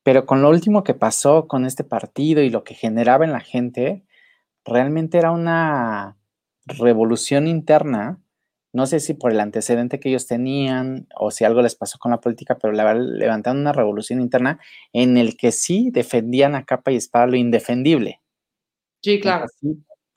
Pero 0.04 0.26
con 0.26 0.42
lo 0.42 0.50
último 0.50 0.84
que 0.84 0.94
pasó 0.94 1.48
con 1.48 1.66
este 1.66 1.86
partido 1.86 2.42
y 2.42 2.50
lo 2.50 2.66
que 2.66 2.76
generaba 2.76 3.24
en 3.24 3.32
la 3.32 3.40
gente, 3.40 4.04
realmente 4.66 5.18
era 5.18 5.32
una 5.32 6.18
revolución 6.66 7.48
interna 7.48 8.23
no 8.74 8.88
sé 8.88 9.00
si 9.00 9.14
por 9.14 9.32
el 9.32 9.40
antecedente 9.40 10.00
que 10.00 10.10
ellos 10.10 10.26
tenían 10.26 11.08
o 11.16 11.30
si 11.30 11.46
algo 11.46 11.62
les 11.62 11.76
pasó 11.76 12.00
con 12.00 12.12
la 12.12 12.20
política, 12.20 12.58
pero 12.58 12.74
levantaron 12.74 13.62
una 13.62 13.72
revolución 13.72 14.20
interna 14.20 14.60
en 14.92 15.16
el 15.18 15.38
que 15.38 15.52
sí 15.52 15.92
defendían 15.92 16.56
a 16.56 16.66
capa 16.66 16.92
y 16.92 16.96
espada 16.96 17.28
lo 17.28 17.36
indefendible. 17.36 18.20
Sí, 19.04 19.20
claro. 19.20 19.46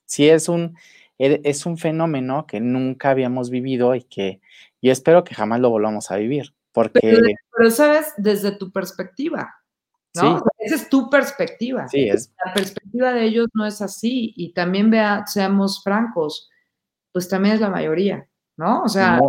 Sí, 0.06 0.28
es 0.28 0.48
un, 0.48 0.74
e, 1.18 1.42
es 1.44 1.66
un 1.66 1.76
fenómeno 1.76 2.46
que 2.46 2.60
nunca 2.60 3.10
habíamos 3.10 3.50
vivido 3.50 3.94
y 3.94 4.02
que 4.04 4.40
yo 4.80 4.90
espero 4.90 5.22
que 5.22 5.34
jamás 5.34 5.60
lo 5.60 5.68
volvamos 5.68 6.10
a 6.10 6.16
vivir. 6.16 6.54
Porque... 6.72 7.00
Pero, 7.02 7.70
sabes, 7.70 8.14
desde 8.16 8.52
tu 8.52 8.72
perspectiva, 8.72 9.54
¿no? 10.14 10.42
Esa 10.58 10.76
es 10.76 10.88
tu 10.88 11.10
perspectiva. 11.10 11.88
Sí, 11.88 12.08
es. 12.08 12.32
La 12.42 12.54
perspectiva 12.54 13.12
de 13.12 13.24
ellos 13.24 13.48
no 13.52 13.66
es 13.66 13.82
así. 13.82 14.32
Y 14.34 14.54
también 14.54 14.90
vea, 14.90 15.26
seamos 15.26 15.82
francos, 15.82 16.48
pues 17.12 17.28
también 17.28 17.56
es 17.56 17.60
la 17.60 17.68
mayoría. 17.68 18.26
¿No? 18.56 18.82
O 18.82 18.88
sea, 18.88 19.20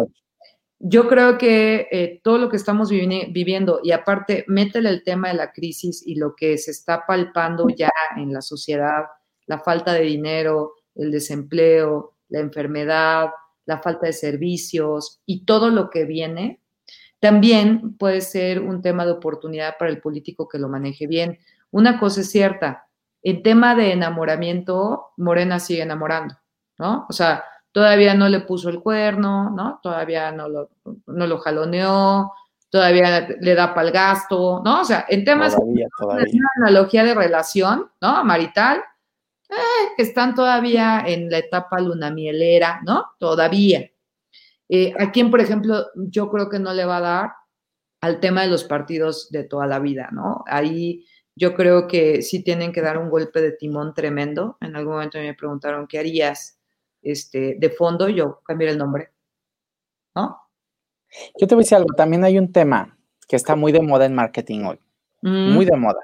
yo 0.80 1.08
creo 1.08 1.38
que 1.38 1.88
eh, 1.92 2.22
todo 2.24 2.38
lo 2.38 2.50
que 2.50 2.58
estamos 2.58 2.90
viviendo 2.90 3.80
y 3.84 3.92
aparte, 3.92 4.46
métele 4.48 4.90
el 4.90 5.04
tema 5.04 5.30
de 5.30 5.34
la 5.34 5.52
crisis 5.52 6.06
y 6.06 6.16
lo 6.16 6.36
que 6.36 6.58
se 6.58 6.72
está 6.72 7.06
palpando 7.08 7.68
ya 7.70 7.90
en 8.16 8.32
la 8.32 8.42
sociedad, 8.42 9.06
la 9.48 9.60
falta 9.60 9.94
de 9.94 10.02
dinero, 10.02 10.74
el 10.96 11.12
desempleo, 11.12 12.18
la 12.30 12.40
enfermedad, 12.40 13.30
la 13.66 13.80
falta 13.80 14.08
de 14.08 14.14
servicios 14.14 15.22
y 15.26 15.46
todo 15.46 15.70
lo 15.70 15.90
que 15.90 16.06
viene, 16.06 16.62
también 17.20 17.98
puede 17.98 18.22
ser 18.22 18.62
un 18.62 18.82
tema 18.82 19.06
de 19.06 19.12
oportunidad 19.12 19.78
para 19.78 19.90
el 19.90 20.00
político 20.00 20.48
que 20.48 20.60
lo 20.60 20.70
maneje 20.70 21.08
bien. 21.08 21.40
Una 21.72 22.00
cosa 22.00 22.22
es 22.22 22.30
cierta, 22.30 22.88
el 23.24 23.42
tema 23.42 23.76
de 23.76 23.92
enamoramiento, 23.92 25.08
Morena 25.18 25.60
sigue 25.60 25.82
enamorando, 25.82 26.36
¿no? 26.78 27.06
O 27.10 27.14
sea, 27.14 27.44
todavía 27.78 28.16
no 28.16 28.28
le 28.28 28.40
puso 28.40 28.70
el 28.70 28.80
cuerno, 28.80 29.52
¿no? 29.52 29.80
Todavía 29.84 30.32
no 30.32 30.50
lo, 30.50 30.72
no 31.06 31.28
lo 31.28 31.38
jaloneó, 31.38 32.34
todavía 32.72 33.28
le 33.40 33.54
da 33.54 33.76
para 33.76 33.88
el 33.88 33.94
gasto, 33.94 34.64
¿no? 34.66 34.82
O 34.82 34.84
sea, 34.84 35.06
en 35.08 35.24
temas 35.24 35.56
todavía, 35.56 35.86
todavía. 35.96 36.26
una 36.34 36.50
analogía 36.56 37.04
de 37.04 37.14
relación, 37.14 37.88
¿no? 38.02 38.24
Marital, 38.24 38.80
eh, 39.48 39.94
están 40.00 40.34
todavía 40.34 41.04
en 41.06 41.30
la 41.30 41.38
etapa 41.38 41.80
lunamielera, 41.80 42.82
¿no? 42.84 43.12
Todavía. 43.20 43.88
Eh, 44.68 44.96
a 44.98 45.12
quien, 45.12 45.30
por 45.30 45.40
ejemplo, 45.40 45.86
yo 45.94 46.32
creo 46.32 46.50
que 46.50 46.58
no 46.58 46.74
le 46.74 46.86
va 46.86 46.98
a 46.98 47.02
dar 47.02 47.34
al 48.02 48.20
tema 48.20 48.42
de 48.42 48.48
los 48.48 48.64
partidos 48.64 49.30
de 49.30 49.44
toda 49.44 49.68
la 49.68 49.78
vida, 49.78 50.10
¿no? 50.12 50.44
Ahí 50.48 51.06
yo 51.36 51.54
creo 51.54 51.88
que 51.88 52.24
sí 52.24 52.42
tienen 52.42 52.74
que 52.74 52.82
dar 52.82 52.98
un 52.98 53.12
golpe 53.12 53.40
de 53.40 53.52
timón 53.52 53.94
tremendo. 53.94 54.58
En 54.62 54.76
algún 54.76 54.94
momento 54.94 55.20
me 55.20 55.36
preguntaron, 55.36 55.86
¿qué 55.86 56.00
harías? 56.00 56.57
Este, 57.12 57.56
de 57.58 57.70
fondo, 57.70 58.10
yo 58.10 58.42
cambié 58.44 58.70
el 58.70 58.78
nombre. 58.78 59.12
¿No? 60.16 60.38
Yo 61.40 61.48
te 61.48 61.56
voy 61.56 61.62
a 61.62 61.64
decir 61.64 61.78
algo, 61.78 61.94
también 61.96 62.24
hay 62.24 62.38
un 62.38 62.52
tema 62.52 62.98
que 63.28 63.36
está 63.36 63.56
muy 63.56 63.72
de 63.72 63.82
moda 63.82 64.06
en 64.06 64.16
marketing 64.16 64.64
hoy, 64.64 64.80
muy 65.22 65.66
de 65.66 65.76
moda, 65.76 66.02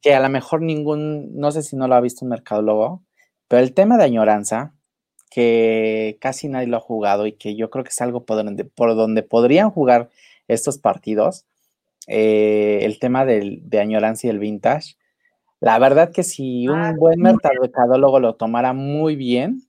que 0.00 0.14
a 0.14 0.20
lo 0.20 0.28
mejor 0.28 0.62
ningún, 0.62 1.36
no 1.36 1.50
sé 1.50 1.62
si 1.62 1.76
no 1.76 1.88
lo 1.88 1.94
ha 1.94 2.00
visto 2.00 2.24
un 2.24 2.30
mercadólogo, 2.30 3.02
pero 3.48 3.62
el 3.62 3.74
tema 3.74 3.96
de 3.96 4.04
añoranza, 4.04 4.74
que 5.30 6.18
casi 6.20 6.48
nadie 6.48 6.66
lo 6.66 6.76
ha 6.76 6.80
jugado 6.80 7.26
y 7.26 7.32
que 7.32 7.54
yo 7.54 7.70
creo 7.70 7.84
que 7.84 7.90
es 7.90 8.00
algo 8.00 8.24
por 8.24 8.36
donde, 8.36 8.64
por 8.64 8.96
donde 8.96 9.22
podrían 9.22 9.70
jugar 9.70 10.10
estos 10.48 10.78
partidos, 10.78 11.46
eh, 12.06 12.80
el 12.82 12.98
tema 12.98 13.24
del, 13.24 13.68
de 13.68 13.80
añoranza 13.80 14.26
y 14.26 14.30
el 14.30 14.40
vintage. 14.40 14.96
La 15.60 15.78
verdad 15.78 16.10
que 16.12 16.24
si 16.24 16.66
un 16.66 16.80
ah, 16.80 16.94
buen 16.96 17.20
mercadólogo 17.20 18.18
lo 18.18 18.34
tomara 18.34 18.72
muy 18.72 19.14
bien, 19.14 19.62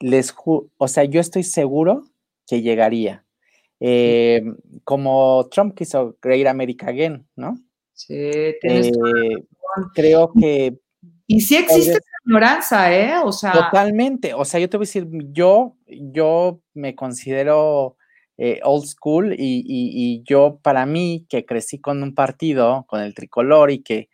les 0.00 0.34
o 0.44 0.88
sea, 0.88 1.04
yo 1.04 1.20
estoy 1.20 1.42
seguro 1.42 2.04
que 2.46 2.62
llegaría. 2.62 3.24
Eh, 3.80 4.42
como 4.84 5.48
Trump 5.50 5.76
quiso 5.76 6.16
Great 6.20 6.46
America 6.46 6.88
Again, 6.88 7.26
¿no? 7.36 7.56
Sí, 7.92 8.54
tienes 8.60 8.88
eh, 8.88 9.44
creo 9.94 10.32
que. 10.32 10.78
Y 11.26 11.40
sí 11.42 11.56
existe 11.56 11.92
la 11.92 12.00
ignorancia, 12.24 12.98
¿eh? 12.98 13.22
O 13.24 13.32
sea. 13.32 13.52
Totalmente. 13.52 14.34
O 14.34 14.44
sea, 14.44 14.60
yo 14.60 14.68
te 14.68 14.76
voy 14.76 14.84
a 14.84 14.88
decir, 14.88 15.08
yo, 15.32 15.76
yo 15.86 16.60
me 16.74 16.94
considero 16.94 17.96
eh, 18.36 18.60
old 18.62 18.86
school 18.86 19.34
y, 19.34 19.64
y, 19.66 20.22
yo, 20.24 20.58
para 20.62 20.86
mí, 20.86 21.26
que 21.28 21.44
crecí 21.44 21.80
con 21.80 22.02
un 22.02 22.14
partido, 22.14 22.84
con 22.88 23.00
el 23.00 23.14
tricolor 23.14 23.70
y 23.70 23.82
que 23.82 24.08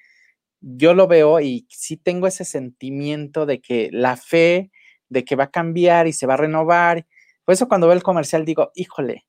yo 0.60 0.94
lo 0.94 1.06
veo 1.06 1.40
y 1.40 1.66
sí 1.68 1.98
tengo 1.98 2.26
ese 2.26 2.46
sentimiento 2.46 3.44
de 3.44 3.60
que 3.60 3.90
la 3.92 4.16
fe 4.16 4.70
de 5.14 5.24
que 5.24 5.36
va 5.36 5.44
a 5.44 5.50
cambiar 5.50 6.06
y 6.06 6.12
se 6.12 6.26
va 6.26 6.34
a 6.34 6.38
renovar. 6.38 7.06
Por 7.46 7.54
eso 7.54 7.68
cuando 7.68 7.86
veo 7.86 7.96
el 7.96 8.02
comercial 8.02 8.44
digo, 8.44 8.70
híjole, 8.74 9.24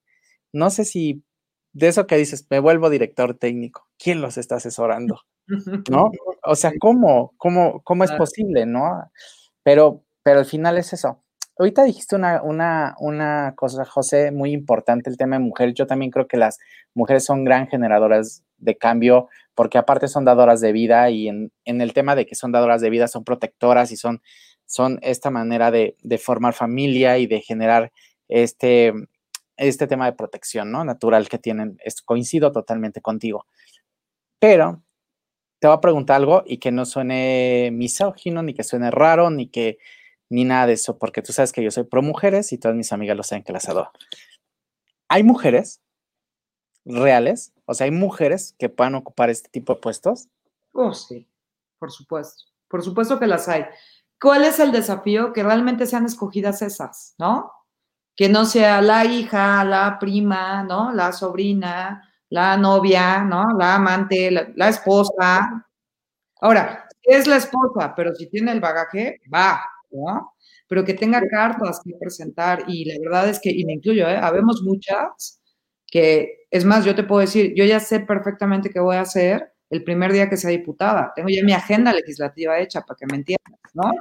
no 0.51 0.69
sé 0.69 0.83
si 0.83 1.23
de 1.71 1.89
eso 1.89 2.07
que 2.07 2.17
dices, 2.17 2.47
me 2.49 2.59
vuelvo 2.59 2.89
director 2.89 3.37
técnico, 3.37 3.87
¿quién 3.97 4.21
los 4.21 4.37
está 4.37 4.55
asesorando? 4.55 5.19
¿No? 5.91 6.09
O 6.43 6.55
sea, 6.55 6.73
¿cómo? 6.79 7.33
¿Cómo, 7.37 7.81
cómo 7.83 8.03
es 8.03 8.11
posible? 8.13 8.65
¿No? 8.65 9.11
Pero, 9.63 10.03
pero 10.23 10.39
al 10.39 10.45
final 10.45 10.77
es 10.77 10.93
eso. 10.93 11.21
Ahorita 11.57 11.83
dijiste 11.83 12.15
una, 12.15 12.41
una, 12.41 12.95
una 12.99 13.53
cosa, 13.55 13.85
José, 13.85 14.31
muy 14.31 14.51
importante, 14.51 15.09
el 15.09 15.17
tema 15.17 15.37
de 15.37 15.43
mujeres. 15.43 15.73
Yo 15.75 15.87
también 15.87 16.11
creo 16.11 16.27
que 16.27 16.37
las 16.37 16.59
mujeres 16.93 17.23
son 17.25 17.43
gran 17.43 17.67
generadoras 17.67 18.43
de 18.57 18.77
cambio, 18.77 19.27
porque 19.53 19.77
aparte 19.77 20.07
son 20.07 20.25
dadoras 20.25 20.61
de 20.61 20.71
vida 20.71 21.09
y 21.09 21.27
en, 21.27 21.51
en 21.65 21.81
el 21.81 21.93
tema 21.93 22.15
de 22.15 22.25
que 22.25 22.35
son 22.35 22.51
dadoras 22.51 22.81
de 22.81 22.89
vida, 22.89 23.07
son 23.07 23.23
protectoras 23.23 23.91
y 23.91 23.97
son 23.97 24.21
son 24.65 24.99
esta 25.01 25.29
manera 25.29 25.71
de, 25.71 25.95
formar 26.21 26.53
familia 26.53 27.17
y 27.17 27.27
de 27.27 27.41
generar 27.41 27.91
este, 28.27 28.93
este 29.57 29.87
tema 29.87 30.05
de 30.05 30.13
protección 30.13 30.71
¿no? 30.71 30.83
natural 30.83 31.29
que 31.29 31.37
tienen. 31.37 31.77
coincido 32.05 32.51
totalmente 32.51 33.01
contigo. 33.01 33.45
Pero 34.39 34.81
te 35.59 35.67
voy 35.67 35.77
a 35.77 35.81
preguntar 35.81 36.17
algo 36.17 36.43
y 36.45 36.57
que 36.57 36.71
no 36.71 36.85
suene 36.85 37.69
misógino, 37.73 38.43
ni 38.43 38.53
que 38.53 38.63
suene 38.63 38.91
raro, 38.91 39.29
ni 39.29 39.47
que 39.47 39.77
ni 40.29 40.43
nada 40.43 40.67
de 40.67 40.73
eso, 40.73 40.97
porque 40.97 41.21
tú 41.21 41.33
sabes 41.33 41.51
que 41.51 41.63
yo 41.63 41.71
soy 41.71 41.83
pro 41.83 42.01
mujeres 42.01 42.51
y 42.51 42.57
todas 42.57 42.75
mis 42.75 42.91
amigas 42.91 43.15
lo 43.15 43.23
saben 43.23 43.43
que 43.43 43.53
las 43.53 43.69
adoro. 43.69 43.91
Hay 45.07 45.23
mujeres 45.23 45.81
reales, 46.83 47.53
o 47.65 47.73
sea, 47.73 47.85
hay 47.85 47.91
mujeres 47.91 48.55
que 48.57 48.69
puedan 48.69 48.95
ocupar 48.95 49.29
este 49.29 49.49
tipo 49.49 49.75
de 49.75 49.81
puestos. 49.81 50.27
Oh, 50.73 50.93
sí, 50.93 51.27
por 51.79 51.91
supuesto. 51.91 52.43
Por 52.67 52.83
supuesto 52.83 53.19
que 53.19 53.27
las 53.27 53.47
hay. 53.47 53.65
¿Cuál 54.19 54.45
es 54.45 54.59
el 54.59 54.71
desafío? 54.71 55.33
Que 55.33 55.43
realmente 55.43 55.85
sean 55.85 56.05
escogidas 56.05 56.61
esas, 56.61 57.15
¿no? 57.17 57.51
Que 58.15 58.29
no 58.29 58.45
sea 58.45 58.81
la 58.81 59.05
hija, 59.05 59.63
la 59.63 59.99
prima, 59.99 60.63
¿no? 60.63 60.91
La 60.93 61.11
sobrina, 61.11 62.01
la 62.29 62.57
novia, 62.57 63.23
¿no? 63.23 63.45
La 63.57 63.75
amante, 63.75 64.31
la, 64.31 64.69
esposa. 64.69 65.65
Ahora, 66.41 66.87
es 67.03 67.27
la 67.27 67.37
esposa, 67.37 67.93
pero 67.95 68.15
si 68.15 68.27
tiene 68.29 68.51
el 68.51 68.61
bagaje, 68.61 69.21
va, 69.33 69.61
¿no? 69.91 70.33
Pero 70.67 70.83
que 70.85 70.93
tenga 70.93 71.21
cartas 71.29 71.81
que 71.83 71.93
presentar 71.99 72.63
y 72.67 72.85
la 72.85 72.95
verdad 72.99 73.29
es 73.29 73.39
que, 73.39 73.51
y 73.51 73.65
me 73.65 73.73
incluyo, 73.73 74.07
¿eh? 74.07 74.17
Habemos 74.17 74.61
muchas 74.63 75.41
que, 75.87 76.47
es 76.51 76.65
más, 76.65 76.85
yo 76.85 76.95
te 76.95 77.03
puedo 77.03 77.21
decir, 77.21 77.53
yo 77.55 77.65
ya 77.65 77.79
sé 77.79 77.99
perfectamente 78.01 78.69
qué 78.69 78.79
voy 78.79 78.95
a 78.97 79.01
hacer 79.01 79.54
el 79.75 79.83
primer 79.83 80.11
día 80.11 80.29
que 80.29 80.37
sea 80.37 80.49
diputada. 80.49 81.11
Tengo 81.15 81.29
ya 81.29 81.43
mi 81.43 81.53
agenda 81.53 81.93
legislativa 81.93 82.59
hecha 82.59 82.81
para 82.81 82.97
que 82.97 83.05
me 83.05 83.17
entiendas, 83.17 83.53
¿no? 83.73 83.91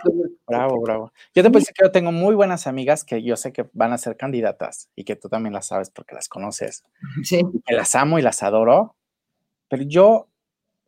Bravo, 0.47 0.81
bravo. 0.81 1.13
Yo 1.35 1.43
te 1.43 1.51
puedo 1.51 1.61
decir 1.61 1.75
que 1.75 1.85
yo 1.85 1.93
tengo 1.93 2.13
muy 2.13 2.35
buenas 2.35 2.67
amigas 2.67 3.05
que 3.05 3.23
yo 3.23 3.37
sé 3.37 3.53
que 3.53 3.67
van 3.73 3.93
a 3.93 3.99
ser 3.99 4.17
candidatas 4.17 4.89
y 4.95 5.05
que 5.05 5.17
tú 5.17 5.29
también 5.29 5.53
las 5.53 5.67
sabes 5.67 5.91
porque 5.91 6.15
las 6.15 6.29
conoces. 6.29 6.85
Sí. 7.23 7.43
Que 7.67 7.75
las 7.75 7.95
amo 7.95 8.19
y 8.19 8.23
las 8.23 8.43
adoro, 8.43 8.95
pero 9.69 9.83
yo 9.83 10.29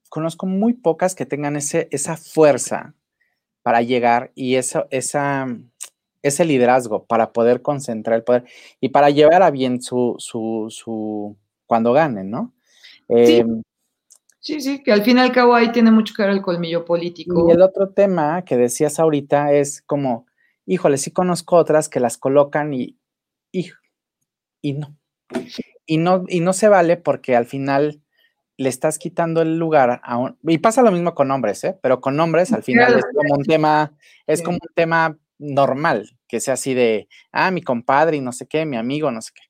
conozco 0.09 0.47
muy 0.47 0.73
pocas 0.73 1.15
que 1.15 1.27
tengan 1.27 1.57
ese, 1.57 1.89
esa 1.91 2.17
fuerza 2.17 2.95
para 3.63 3.83
llegar 3.83 4.31
y 4.35 4.55
eso, 4.55 4.87
esa, 4.91 5.49
ese 6.23 6.45
liderazgo 6.45 7.05
para 7.05 7.33
poder 7.33 7.63
concentrar 7.63 8.17
el 8.17 8.25
poder 8.25 8.45
y 8.81 8.91
para 8.91 9.11
llevar 9.11 9.43
a 9.43 9.51
bien 9.51 9.83
su, 9.83 10.15
su, 10.19 10.67
su 10.71 11.37
cuando 11.67 11.93
ganen, 11.93 12.31
¿no? 12.31 12.55
Sí. 13.09 13.43
Sí, 14.47 14.61
sí, 14.61 14.81
que 14.81 14.93
al 14.93 15.03
fin 15.03 15.17
y 15.17 15.21
al 15.21 15.33
cabo 15.33 15.57
ahí 15.57 15.73
tiene 15.73 15.91
mucho 15.91 16.15
que 16.15 16.23
ver 16.23 16.31
el 16.31 16.41
colmillo 16.41 16.85
político. 16.85 17.49
Y 17.49 17.53
el 17.53 17.63
otro 17.63 17.89
tema 17.89 18.45
que 18.45 18.57
decías 18.57 19.01
ahorita 19.01 19.53
es 19.53 19.83
como, 19.83 20.27
híjole, 20.67 20.99
sí 20.99 21.11
conozco 21.11 21.57
otras 21.57 21.89
que 21.89 21.99
las 21.99 22.17
colocan 22.17 22.73
y, 22.73 22.97
y, 23.51 23.73
y 24.63 24.75
no. 24.75 24.97
Y 25.85 25.97
no, 25.97 26.27
y 26.29 26.39
no 26.39 26.53
se 26.53 26.69
vale 26.69 26.97
porque 26.97 27.35
al 27.35 27.47
final 27.47 28.01
le 28.57 28.69
estás 28.69 29.01
quitando 29.01 29.43
el 29.43 29.59
lugar 29.59 30.01
a 30.05 30.17
un, 30.17 30.39
y 30.45 30.59
pasa 30.59 30.81
lo 30.83 30.93
mismo 30.93 31.13
con 31.17 31.29
hombres, 31.33 31.65
¿eh? 31.65 31.77
Pero 31.83 32.01
con 32.01 32.19
hombres 32.21 32.53
al 32.53 32.63
final 32.63 32.95
es 32.95 33.05
como 33.17 33.35
un 33.35 33.45
tema, 33.45 33.97
es 34.29 34.43
como 34.43 34.59
un 34.63 34.75
tema 34.77 35.19
normal, 35.39 36.17
que 36.29 36.39
sea 36.39 36.55
así 36.55 36.73
de, 36.73 37.09
ah, 37.33 37.51
mi 37.51 37.63
compadre 37.63 38.19
y 38.19 38.21
no 38.21 38.31
sé 38.31 38.47
qué, 38.47 38.65
mi 38.65 38.77
amigo, 38.77 39.11
no 39.11 39.23
sé 39.23 39.33
qué. 39.35 39.43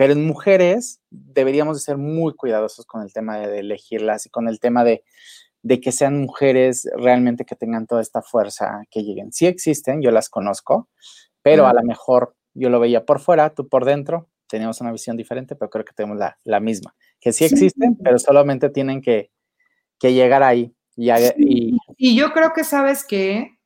Pero 0.00 0.14
en 0.14 0.26
mujeres 0.26 1.02
deberíamos 1.10 1.76
de 1.76 1.82
ser 1.82 1.98
muy 1.98 2.34
cuidadosos 2.34 2.86
con 2.86 3.02
el 3.02 3.12
tema 3.12 3.36
de, 3.36 3.58
elegirlas 3.58 4.24
y 4.24 4.30
con 4.30 4.48
el 4.48 4.58
tema 4.58 4.82
de, 4.82 5.04
de, 5.60 5.78
que 5.78 5.92
sean 5.92 6.22
mujeres 6.22 6.88
realmente 6.96 7.44
que 7.44 7.54
tengan 7.54 7.86
toda 7.86 8.00
esta 8.00 8.22
fuerza 8.22 8.80
que 8.90 9.02
lleguen. 9.02 9.30
Sí 9.30 9.44
existen, 9.46 10.00
yo 10.00 10.10
las 10.10 10.30
conozco, 10.30 10.88
pero 11.42 11.66
a 11.66 11.74
lo 11.74 11.82
mejor 11.82 12.34
yo 12.54 12.70
lo 12.70 12.80
veía 12.80 13.04
por 13.04 13.20
fuera, 13.20 13.50
tú 13.50 13.68
por 13.68 13.84
dentro, 13.84 14.30
teníamos 14.46 14.80
una 14.80 14.90
visión 14.90 15.18
diferente, 15.18 15.54
pero 15.54 15.68
creo 15.68 15.84
que 15.84 15.92
tenemos 15.92 16.16
la, 16.16 16.38
la 16.44 16.60
misma 16.60 16.94
que 17.20 17.34
sí 17.34 17.44
existen, 17.44 17.98
pero 18.02 18.18
solamente 18.18 18.70
tienen 18.70 19.02
que, 19.02 19.30
llegar 20.00 20.42
ahí. 20.42 20.74
Y, 20.96 21.76
y, 21.98 22.16
yo 22.16 22.32
creo 22.32 22.54
que 22.54 22.64
sabes 22.64 23.04
que, 23.04 23.58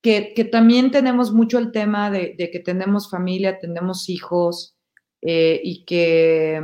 que, 0.00 0.48
también 0.50 0.90
tenemos 0.90 1.30
mucho 1.30 1.58
el 1.58 1.72
tema 1.72 2.10
de, 2.10 2.36
que 2.38 2.60
tenemos 2.60 3.10
familia, 3.10 3.58
tenemos 3.58 4.08
hijos 4.08 4.78
eh, 5.22 5.60
y, 5.62 5.84
que, 5.84 6.62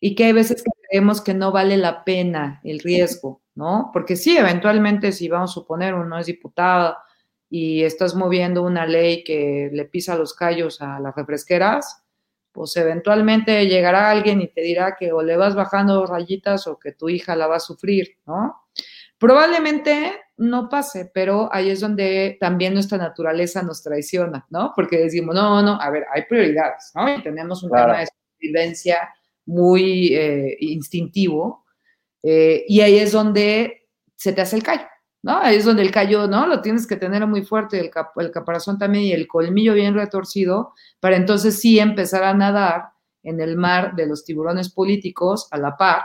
y 0.00 0.14
que 0.14 0.24
hay 0.24 0.32
veces 0.32 0.62
que 0.62 0.70
creemos 0.88 1.20
que 1.20 1.34
no 1.34 1.52
vale 1.52 1.76
la 1.76 2.04
pena 2.04 2.60
el 2.64 2.80
riesgo, 2.80 3.42
¿no? 3.54 3.90
Porque 3.92 4.16
sí, 4.16 4.36
eventualmente 4.36 5.12
si 5.12 5.28
vamos 5.28 5.50
a 5.50 5.54
suponer 5.54 5.94
uno 5.94 6.18
es 6.18 6.26
diputado 6.26 6.96
y 7.50 7.82
estás 7.84 8.14
moviendo 8.14 8.62
una 8.62 8.86
ley 8.86 9.24
que 9.24 9.70
le 9.72 9.84
pisa 9.84 10.16
los 10.16 10.34
callos 10.34 10.80
a 10.80 11.00
las 11.00 11.14
refresqueras, 11.14 12.02
pues 12.52 12.76
eventualmente 12.76 13.66
llegará 13.66 14.10
alguien 14.10 14.40
y 14.42 14.48
te 14.48 14.60
dirá 14.62 14.96
que 14.98 15.12
o 15.12 15.22
le 15.22 15.36
vas 15.36 15.54
bajando 15.54 16.04
rayitas 16.06 16.66
o 16.66 16.78
que 16.78 16.92
tu 16.92 17.08
hija 17.08 17.34
la 17.36 17.46
va 17.46 17.56
a 17.56 17.60
sufrir, 17.60 18.18
¿no? 18.26 18.61
Probablemente 19.22 20.14
no 20.38 20.68
pase, 20.68 21.08
pero 21.14 21.48
ahí 21.52 21.70
es 21.70 21.78
donde 21.78 22.36
también 22.40 22.74
nuestra 22.74 22.98
naturaleza 22.98 23.62
nos 23.62 23.80
traiciona, 23.80 24.44
¿no? 24.50 24.72
Porque 24.74 24.98
decimos, 24.98 25.32
no, 25.32 25.62
no, 25.62 25.80
a 25.80 25.90
ver, 25.90 26.06
hay 26.12 26.24
prioridades, 26.28 26.90
¿no? 26.96 27.08
Y 27.08 27.22
tenemos 27.22 27.62
un 27.62 27.70
tema 27.70 28.00
de 28.00 28.08
supervivencia 28.08 29.14
muy 29.46 30.12
eh, 30.12 30.56
instintivo, 30.58 31.64
eh, 32.20 32.64
y 32.66 32.80
ahí 32.80 32.98
es 32.98 33.12
donde 33.12 33.88
se 34.16 34.32
te 34.32 34.40
hace 34.40 34.56
el 34.56 34.64
callo, 34.64 34.88
¿no? 35.22 35.38
Ahí 35.38 35.54
es 35.54 35.66
donde 35.66 35.82
el 35.82 35.92
callo, 35.92 36.26
¿no? 36.26 36.48
Lo 36.48 36.60
tienes 36.60 36.88
que 36.88 36.96
tener 36.96 37.24
muy 37.28 37.42
fuerte, 37.42 37.78
el, 37.78 37.92
el 38.16 38.30
caparazón 38.32 38.76
también 38.76 39.04
y 39.04 39.12
el 39.12 39.28
colmillo 39.28 39.74
bien 39.74 39.94
retorcido, 39.94 40.74
para 40.98 41.14
entonces 41.14 41.60
sí 41.60 41.78
empezar 41.78 42.24
a 42.24 42.34
nadar 42.34 42.86
en 43.22 43.40
el 43.40 43.56
mar 43.56 43.94
de 43.94 44.08
los 44.08 44.24
tiburones 44.24 44.68
políticos 44.68 45.46
a 45.52 45.58
la 45.58 45.76
par, 45.76 46.02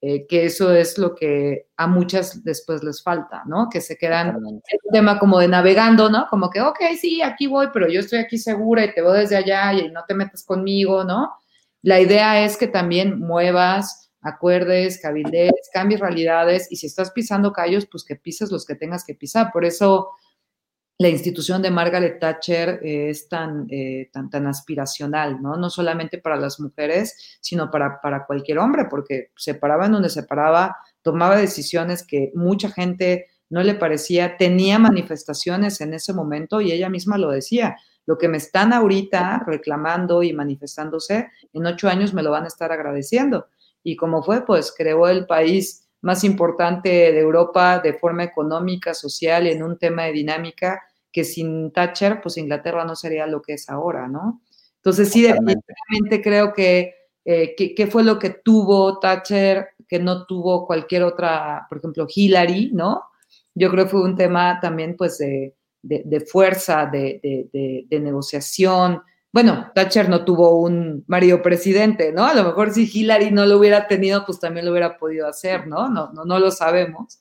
eh, 0.00 0.26
que 0.28 0.44
eso 0.44 0.72
es 0.72 0.96
lo 0.96 1.14
que 1.14 1.66
a 1.76 1.88
muchas 1.88 2.44
después 2.44 2.84
les 2.84 3.02
falta, 3.02 3.42
¿no? 3.46 3.68
Que 3.68 3.80
se 3.80 3.96
quedan 3.96 4.28
en 4.28 4.44
un 4.44 4.62
tema 4.92 5.18
como 5.18 5.40
de 5.40 5.48
navegando, 5.48 6.08
¿no? 6.08 6.26
Como 6.30 6.50
que, 6.50 6.60
ok, 6.60 6.78
sí, 7.00 7.20
aquí 7.20 7.48
voy, 7.48 7.68
pero 7.72 7.88
yo 7.88 8.00
estoy 8.00 8.20
aquí 8.20 8.38
segura 8.38 8.84
y 8.84 8.94
te 8.94 9.02
voy 9.02 9.18
desde 9.18 9.36
allá 9.36 9.72
y 9.72 9.90
no 9.90 10.04
te 10.06 10.14
metas 10.14 10.44
conmigo, 10.44 11.02
¿no? 11.02 11.32
La 11.82 12.00
idea 12.00 12.44
es 12.44 12.56
que 12.56 12.68
también 12.68 13.18
muevas, 13.18 14.12
acuerdes, 14.20 15.00
cabildes, 15.00 15.52
cambies 15.72 16.00
realidades 16.00 16.70
y 16.70 16.76
si 16.76 16.86
estás 16.86 17.10
pisando 17.10 17.52
callos, 17.52 17.86
pues 17.90 18.04
que 18.04 18.14
pises 18.14 18.52
los 18.52 18.64
que 18.64 18.76
tengas 18.76 19.04
que 19.04 19.14
pisar. 19.14 19.50
Por 19.52 19.64
eso 19.64 20.10
la 20.98 21.08
institución 21.08 21.62
de 21.62 21.70
Margaret 21.70 22.18
Thatcher 22.18 22.80
es 22.82 23.28
tan, 23.28 23.66
eh, 23.70 24.10
tan, 24.12 24.28
tan 24.30 24.46
aspiracional, 24.48 25.40
¿no? 25.40 25.56
No 25.56 25.70
solamente 25.70 26.18
para 26.18 26.36
las 26.36 26.58
mujeres, 26.58 27.38
sino 27.40 27.70
para, 27.70 28.00
para 28.00 28.26
cualquier 28.26 28.58
hombre, 28.58 28.86
porque 28.90 29.30
se 29.36 29.54
paraba 29.54 29.86
en 29.86 29.92
donde 29.92 30.10
se 30.10 30.24
paraba, 30.24 30.76
tomaba 31.02 31.36
decisiones 31.36 32.04
que 32.04 32.32
mucha 32.34 32.70
gente 32.70 33.26
no 33.48 33.62
le 33.62 33.74
parecía, 33.74 34.36
tenía 34.36 34.78
manifestaciones 34.78 35.80
en 35.80 35.94
ese 35.94 36.12
momento 36.12 36.60
y 36.60 36.72
ella 36.72 36.88
misma 36.88 37.16
lo 37.16 37.30
decía. 37.30 37.76
Lo 38.04 38.18
que 38.18 38.28
me 38.28 38.38
están 38.38 38.72
ahorita 38.72 39.44
reclamando 39.46 40.22
y 40.22 40.32
manifestándose, 40.32 41.28
en 41.52 41.66
ocho 41.66 41.88
años 41.88 42.12
me 42.12 42.22
lo 42.22 42.32
van 42.32 42.44
a 42.44 42.48
estar 42.48 42.72
agradeciendo 42.72 43.46
y 43.82 43.96
como 43.96 44.22
fue, 44.22 44.44
pues 44.44 44.74
creó 44.76 45.08
el 45.08 45.26
país 45.26 45.88
más 46.00 46.24
importante 46.24 46.88
de 46.88 47.18
Europa 47.18 47.80
de 47.80 47.94
forma 47.94 48.24
económica, 48.24 48.94
social, 48.94 49.46
en 49.46 49.62
un 49.62 49.78
tema 49.78 50.04
de 50.04 50.12
dinámica, 50.12 50.82
que 51.12 51.24
sin 51.24 51.72
Thatcher, 51.72 52.20
pues 52.22 52.36
Inglaterra 52.36 52.84
no 52.84 52.94
sería 52.96 53.26
lo 53.26 53.42
que 53.42 53.54
es 53.54 53.68
ahora, 53.68 54.08
¿no? 54.08 54.42
Entonces 54.76 55.10
sí, 55.10 55.22
definitivamente 55.22 56.22
creo 56.22 56.52
que, 56.52 56.94
eh, 57.24 57.54
que, 57.56 57.86
fue 57.86 58.04
lo 58.04 58.18
que 58.18 58.30
tuvo 58.30 58.98
Thatcher, 59.00 59.68
que 59.88 59.98
no 59.98 60.26
tuvo 60.26 60.66
cualquier 60.66 61.02
otra, 61.02 61.66
por 61.68 61.78
ejemplo, 61.78 62.06
Hillary, 62.14 62.70
¿no? 62.72 63.02
Yo 63.54 63.70
creo 63.70 63.84
que 63.84 63.90
fue 63.90 64.02
un 64.02 64.16
tema 64.16 64.58
también, 64.60 64.96
pues, 64.96 65.18
de, 65.18 65.54
de, 65.82 66.20
fuerza, 66.20 66.86
de, 66.86 67.20
de 67.88 68.00
negociación, 68.00 69.02
bueno, 69.32 69.70
Thatcher 69.74 70.08
no 70.08 70.24
tuvo 70.24 70.58
un 70.60 71.04
marido 71.06 71.42
presidente, 71.42 72.12
¿no? 72.12 72.24
A 72.24 72.34
lo 72.34 72.44
mejor 72.44 72.72
si 72.72 72.90
Hillary 72.92 73.30
no 73.30 73.44
lo 73.44 73.58
hubiera 73.58 73.86
tenido, 73.86 74.24
pues 74.24 74.40
también 74.40 74.64
lo 74.64 74.72
hubiera 74.72 74.96
podido 74.96 75.26
hacer, 75.28 75.66
¿no? 75.66 75.88
No, 75.88 76.10
no, 76.12 76.24
no 76.24 76.38
lo 76.38 76.50
sabemos. 76.50 77.20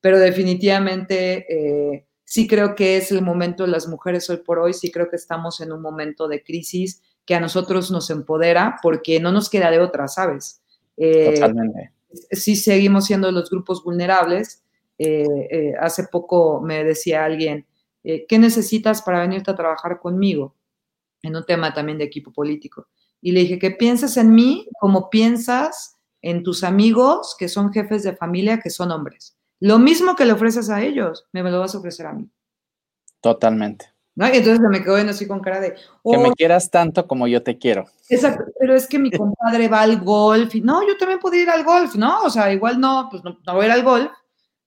Pero 0.00 0.18
definitivamente 0.18 1.46
eh, 1.94 2.06
sí 2.30 2.46
creo 2.46 2.76
que 2.76 2.96
es 2.96 3.10
el 3.10 3.22
momento 3.22 3.64
de 3.64 3.70
las 3.70 3.88
mujeres 3.88 4.30
hoy 4.30 4.36
por 4.36 4.60
hoy, 4.60 4.72
sí 4.72 4.92
creo 4.92 5.10
que 5.10 5.16
estamos 5.16 5.60
en 5.60 5.72
un 5.72 5.82
momento 5.82 6.28
de 6.28 6.44
crisis 6.44 7.02
que 7.26 7.34
a 7.34 7.40
nosotros 7.40 7.90
nos 7.90 8.08
empodera 8.10 8.78
porque 8.80 9.18
no 9.18 9.32
nos 9.32 9.50
queda 9.50 9.68
de 9.72 9.80
otra, 9.80 10.06
¿sabes? 10.06 10.62
Eh, 10.96 11.34
Totalmente. 11.34 11.92
Sí 12.30 12.54
seguimos 12.54 13.06
siendo 13.06 13.32
los 13.32 13.50
grupos 13.50 13.82
vulnerables. 13.82 14.62
Eh, 14.96 15.74
hace 15.80 16.04
poco 16.04 16.60
me 16.60 16.84
decía 16.84 17.24
alguien, 17.24 17.66
¿qué 18.02 18.38
necesitas 18.38 19.02
para 19.02 19.20
venirte 19.20 19.50
a 19.50 19.56
trabajar 19.56 19.98
conmigo? 19.98 20.54
en 21.22 21.36
un 21.36 21.44
tema 21.44 21.72
también 21.72 21.98
de 21.98 22.04
equipo 22.04 22.32
político. 22.32 22.88
Y 23.20 23.32
le 23.32 23.40
dije 23.40 23.58
que 23.58 23.70
pienses 23.70 24.16
en 24.16 24.34
mí 24.34 24.66
como 24.80 25.10
piensas 25.10 25.98
en 26.22 26.42
tus 26.42 26.64
amigos 26.64 27.36
que 27.38 27.48
son 27.48 27.72
jefes 27.72 28.02
de 28.02 28.16
familia, 28.16 28.60
que 28.60 28.70
son 28.70 28.90
hombres. 28.90 29.36
Lo 29.60 29.78
mismo 29.78 30.16
que 30.16 30.24
le 30.24 30.32
ofreces 30.32 30.70
a 30.70 30.82
ellos, 30.82 31.26
me 31.32 31.42
lo 31.42 31.60
vas 31.60 31.74
a 31.74 31.78
ofrecer 31.78 32.06
a 32.06 32.12
mí. 32.12 32.28
Totalmente. 33.20 33.86
¿No? 34.14 34.26
Y 34.26 34.38
entonces 34.38 34.60
me 34.60 34.82
quedo 34.82 34.96
así 34.96 35.26
con 35.26 35.40
cara 35.40 35.60
de... 35.60 35.74
que 35.74 36.18
me 36.18 36.32
quieras 36.32 36.70
tanto 36.70 37.06
como 37.06 37.28
yo 37.28 37.42
te 37.42 37.58
quiero. 37.58 37.86
Exacto, 38.08 38.44
pero 38.58 38.74
es 38.74 38.86
que 38.86 38.98
mi 38.98 39.10
compadre 39.10 39.68
va 39.68 39.82
al 39.82 40.00
golf 40.00 40.54
y 40.54 40.60
no, 40.60 40.86
yo 40.86 40.96
también 40.96 41.20
puedo 41.20 41.36
ir 41.36 41.48
al 41.48 41.64
golf, 41.64 41.94
¿no? 41.94 42.22
O 42.22 42.30
sea, 42.30 42.52
igual 42.52 42.80
no, 42.80 43.08
pues 43.10 43.22
no, 43.22 43.38
no 43.46 43.54
voy 43.54 43.64
a 43.64 43.66
ir 43.66 43.72
al 43.72 43.84
golf, 43.84 44.10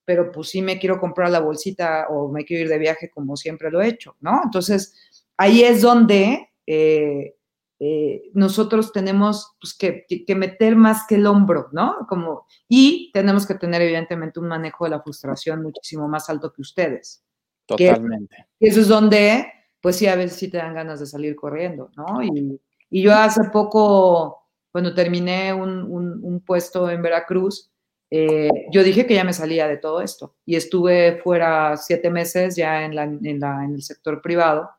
pero 0.06 0.32
pues 0.32 0.50
sí 0.50 0.62
me 0.62 0.80
quiero 0.80 1.00
comprar 1.00 1.30
la 1.30 1.40
bolsita 1.40 2.08
o 2.10 2.30
me 2.30 2.46
quiero 2.46 2.64
ir 2.64 2.70
de 2.70 2.78
viaje 2.78 3.10
como 3.10 3.36
siempre 3.36 3.70
lo 3.70 3.82
he 3.82 3.90
hecho, 3.90 4.16
¿no? 4.22 4.42
Entonces, 4.44 4.96
ahí 5.38 5.64
es 5.64 5.82
donde 5.82 6.50
eh, 6.66 7.36
eh, 7.80 8.32
nosotros 8.34 8.92
tenemos 8.92 9.56
pues, 9.60 9.74
que, 9.74 10.36
meter 10.36 10.76
más 10.76 11.06
que 11.08 11.16
el 11.16 11.26
hombro, 11.26 11.70
¿no? 11.72 12.06
Como, 12.08 12.46
y 12.68 13.12
tenemos 13.14 13.46
que 13.46 13.56
tener 13.56 13.82
evidentemente 13.82 14.40
un 14.40 14.48
manejo 14.48 14.86
de 14.86 14.92
la 14.92 15.02
frustración 15.02 15.62
muchísimo 15.62 16.08
más 16.08 16.30
alto 16.30 16.54
que 16.54 16.62
ustedes. 16.62 17.24
Totalmente. 17.66 18.48
Que, 18.60 18.68
eso 18.68 18.82
es 18.82 18.88
donde, 18.88 19.52
pues 19.82 19.96
sí, 19.98 20.08
a 20.08 20.16
veces 20.16 20.38
sí 20.38 20.50
te 20.50 20.58
dan 20.58 20.76
ganas 20.76 21.00
de 21.00 21.08
salir 21.08 21.36
corriendo, 21.36 21.92
¿no? 21.98 22.24
Y, 22.24 22.60
yo 22.90 23.12
hace 23.14 23.50
poco, 23.52 24.48
cuando 24.72 24.94
terminé 24.94 25.52
un, 25.52 26.44
puesto 26.46 26.92
en 26.92 27.02
Veracruz, 27.02 27.72
eh, 28.12 28.50
yo 28.72 28.84
dije 28.84 29.08
que 29.08 29.16
ya 29.16 29.24
me 29.24 29.34
salía 29.34 29.68
de 29.68 29.78
todo 29.78 30.02
esto 30.02 30.36
y 30.46 30.56
estuve 30.56 31.20
fuera 31.24 31.76
siete 31.76 32.12
meses 32.12 32.56
ya 32.56 32.86
en, 32.86 32.96
en, 33.26 33.40
la, 33.40 33.66
en 33.66 33.74
el 33.74 33.82
sector 33.82 34.22
privado 34.22 34.70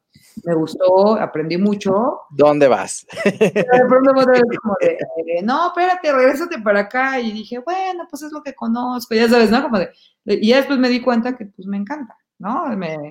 me 0.42 0.54
gustó, 0.54 1.16
aprendí 1.16 1.56
mucho. 1.56 2.20
¿Dónde 2.30 2.68
vas? 2.68 3.06
no, 5.44 5.68
espérate, 5.68 6.12
regrésate 6.12 6.60
para 6.60 6.80
acá. 6.80 7.20
Y 7.20 7.32
dije, 7.32 7.58
bueno, 7.58 8.06
pues 8.10 8.22
es 8.22 8.32
lo 8.32 8.42
que 8.42 8.54
conozco, 8.54 9.14
ya 9.14 9.28
sabes, 9.28 9.50
¿no? 9.50 9.62
Como 9.62 9.78
de, 9.78 9.90
y 10.26 10.48
ya 10.48 10.56
después 10.56 10.78
me 10.78 10.88
di 10.88 11.00
cuenta 11.00 11.36
que 11.36 11.46
pues 11.46 11.66
me 11.66 11.76
encanta, 11.76 12.16
¿no? 12.38 12.64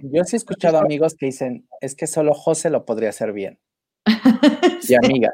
Yo 0.04 0.24
sí 0.24 0.36
he 0.36 0.38
escuchado 0.38 0.78
amigos 0.80 1.16
que 1.16 1.28
dicen, 1.28 1.68
es 1.82 1.96
que 1.96 2.08
solo 2.08 2.34
José 2.34 2.70
lo 2.70 2.86
podría 2.86 3.10
hacer 3.10 3.32
bien. 3.32 3.60
y 4.90 4.96
amigas. 4.96 5.34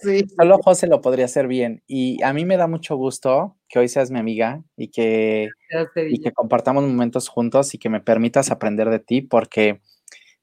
sí. 0.00 0.24
Solo 0.36 0.58
José 0.62 0.86
lo 0.86 1.02
podría 1.02 1.26
hacer 1.26 1.46
bien. 1.46 1.82
Y 1.86 2.22
a 2.22 2.32
mí 2.32 2.44
me 2.44 2.56
da 2.56 2.66
mucho 2.66 2.96
gusto 2.96 3.56
que 3.68 3.78
hoy 3.78 3.88
seas 3.88 4.10
mi 4.10 4.18
amiga 4.18 4.62
y 4.76 4.88
que, 4.88 5.48
y 6.08 6.20
que 6.20 6.32
compartamos 6.32 6.84
momentos 6.84 7.28
juntos 7.28 7.74
y 7.74 7.78
que 7.78 7.90
me 7.90 8.00
permitas 8.00 8.50
aprender 8.50 8.88
de 8.88 8.98
ti, 8.98 9.20
porque 9.20 9.82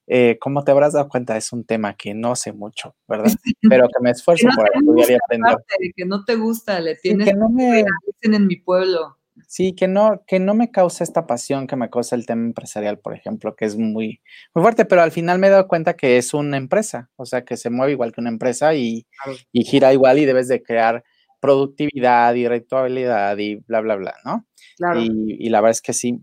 eh, 0.07 0.37
como 0.39 0.63
te 0.63 0.71
habrás 0.71 0.93
dado 0.93 1.09
cuenta, 1.09 1.35
es 1.35 1.51
un 1.51 1.65
tema 1.65 1.95
que 1.95 2.13
no 2.13 2.35
sé 2.35 2.53
mucho, 2.53 2.95
¿verdad? 3.07 3.25
Pero 3.61 3.87
que 3.87 4.03
me 4.03 4.11
esfuerzo 4.11 4.47
por 4.55 4.69
estudiar 4.73 5.11
y 5.11 5.13
aprender. 5.15 5.57
que 5.95 6.05
no 6.05 6.23
te 6.23 6.35
gusta, 6.35 6.79
le 6.79 6.95
tienes 6.95 7.27
que 7.27 7.33
no 7.33 7.49
me... 7.49 7.83
en 8.21 8.47
mi 8.47 8.57
pueblo. 8.57 9.17
Sí, 9.47 9.73
que 9.73 9.87
no, 9.87 10.23
que 10.25 10.39
no 10.39 10.53
me 10.53 10.71
causa 10.71 11.03
esta 11.03 11.27
pasión 11.27 11.67
que 11.67 11.75
me 11.75 11.89
causa 11.89 12.15
el 12.15 12.25
tema 12.25 12.43
empresarial, 12.45 12.99
por 12.99 13.13
ejemplo, 13.13 13.55
que 13.55 13.65
es 13.65 13.75
muy, 13.75 14.21
muy 14.53 14.61
fuerte, 14.61 14.85
pero 14.85 15.01
al 15.01 15.11
final 15.11 15.39
me 15.39 15.47
he 15.47 15.49
dado 15.49 15.67
cuenta 15.67 15.95
que 15.95 16.17
es 16.17 16.33
una 16.33 16.55
empresa, 16.57 17.09
o 17.17 17.25
sea, 17.25 17.43
que 17.43 17.57
se 17.57 17.69
mueve 17.69 17.91
igual 17.93 18.13
que 18.13 18.21
una 18.21 18.29
empresa 18.29 18.73
y, 18.75 19.05
y 19.51 19.65
gira 19.65 19.91
igual 19.91 20.19
y 20.19 20.25
debes 20.25 20.47
de 20.47 20.63
crear 20.63 21.03
productividad 21.41 22.33
y 22.35 22.47
rentabilidad 22.47 23.37
y 23.37 23.55
bla, 23.67 23.81
bla, 23.81 23.95
bla, 23.95 24.15
¿no? 24.23 24.45
Claro. 24.77 25.01
Y, 25.01 25.37
y 25.39 25.49
la 25.49 25.59
verdad 25.59 25.71
es 25.71 25.81
que 25.81 25.93
sí, 25.93 26.21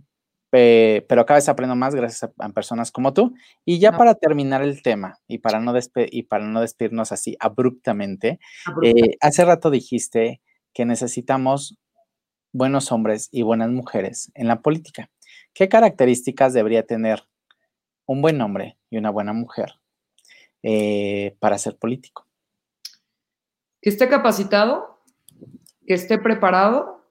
pero 0.52 1.24
cada 1.24 1.38
vez 1.38 1.48
aprendo 1.48 1.74
más 1.74 1.94
gracias 1.94 2.30
a, 2.38 2.48
personas 2.50 2.92
como 2.92 3.14
tú. 3.14 3.34
Y 3.64 3.78
ya 3.78 3.96
para 3.96 4.14
terminar 4.14 4.62
el 4.62 4.82
tema 4.82 5.18
y 5.26 5.38
para 5.38 5.60
no, 5.60 5.72
y 5.96 6.22
para 6.24 6.44
no 6.44 6.60
despedirnos 6.60 7.10
así 7.10 7.36
abruptamente, 7.40 8.38
eh, 8.82 9.16
hace 9.20 9.46
rato 9.46 9.70
dijiste 9.70 10.42
que 10.74 10.84
necesitamos 10.84 11.78
buenos 12.52 12.92
hombres 12.92 13.30
y 13.32 13.42
buenas 13.42 13.70
mujeres 13.70 14.30
en 14.34 14.46
la 14.46 14.60
política. 14.60 15.10
¿Qué 15.54 15.70
características 15.70 16.52
debería 16.52 16.84
tener 16.84 17.26
un 18.04 18.20
buen 18.20 18.38
hombre 18.42 18.78
y 18.90 18.98
una 18.98 19.08
buena 19.08 19.32
mujer 19.32 19.80
eh, 20.62 21.34
para 21.38 21.56
ser 21.56 21.78
político? 21.78 22.26
Que 23.80 23.88
esté 23.88 24.06
capacitado, 24.08 25.02
que 25.86 25.94
esté 25.94 26.18
preparado 26.18 27.10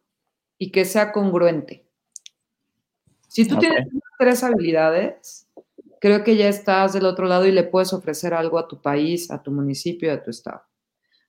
y 0.60 0.72
que 0.72 0.86
sea 0.86 1.12
congruente. 1.12 1.81
Si 3.32 3.48
tú 3.48 3.56
tienes 3.56 3.88
tres 4.20 4.44
habilidades, 4.44 5.48
creo 6.02 6.22
que 6.22 6.36
ya 6.36 6.50
estás 6.50 6.92
del 6.92 7.06
otro 7.06 7.28
lado 7.28 7.46
y 7.46 7.54
le 7.54 7.64
puedes 7.64 7.94
ofrecer 7.94 8.34
algo 8.34 8.60
a 8.60 8.68
tu 8.68 8.82
país, 8.82 9.32
a 9.32 9.42
tu 9.42 9.52
municipio, 9.52 10.12
a 10.12 10.22
tu 10.22 10.32
estado. 10.32 10.64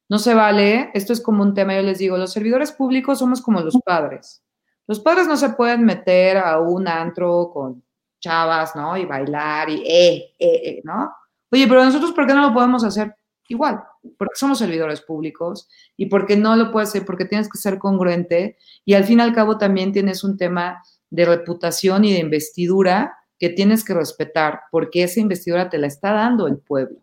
No 0.09 0.19
se 0.19 0.35
vale, 0.35 0.91
esto 0.95 1.13
es 1.13 1.21
como 1.21 1.45
un 1.45 1.55
tema, 1.55 1.77
yo 1.77 1.83
les 1.83 1.99
digo, 1.99 2.19
los 2.19 2.33
servidores 2.33 2.73
públicos 2.73 3.21
somos 3.21 3.41
como 3.41 3.61
los 3.61 3.79
padres. 3.87 4.43
Los 4.89 4.99
padres 4.99 5.29
no 5.29 5.37
se 5.37 5.51
pueden 5.51 5.85
meter 5.85 6.39
a 6.39 6.59
un 6.59 6.89
antro 6.89 7.53
con 7.53 7.85
chavas, 8.19 8.75
¿no? 8.75 8.97
Y 8.97 9.05
bailar 9.05 9.71
y, 9.71 9.85
eh, 9.87 10.35
eh, 10.41 10.61
eh, 10.65 10.81
¿no? 10.83 11.15
Oye, 11.53 11.69
pero 11.69 11.85
nosotros, 11.85 12.11
¿por 12.11 12.27
qué 12.27 12.35
no 12.35 12.49
lo 12.49 12.53
podemos 12.53 12.83
hacer 12.83 13.15
igual? 13.47 13.81
Porque 14.19 14.35
somos 14.35 14.59
servidores 14.59 15.03
públicos 15.03 15.69
y 15.97 16.07
porque 16.07 16.37
no 16.37 16.57
lo 16.57 16.73
puedes 16.73 16.89
hacer, 16.89 17.07
porque 17.07 17.27
tienes 17.27 17.49
que 17.49 17.59
ser 17.59 17.79
congruente 17.79 18.57
y 18.85 18.95
al 18.95 19.05
fin 19.05 19.21
y 19.21 19.23
al 19.23 19.33
cabo 19.33 19.57
también 19.57 19.93
tienes 19.93 20.25
un 20.25 20.37
tema 20.37 20.83
de 21.13 21.27
reputación 21.27 22.07
y 22.07 22.13
de 22.15 22.21
investidura 22.21 23.19
que 23.39 23.51
tienes 23.51 23.85
que 23.85 23.93
respetar, 23.93 24.63
porque 24.71 25.03
esa 25.03 25.21
investidura 25.21 25.69
te 25.69 25.77
la 25.77 25.87
está 25.87 26.13
dando 26.13 26.47
el 26.47 26.57
pueblo. 26.57 26.99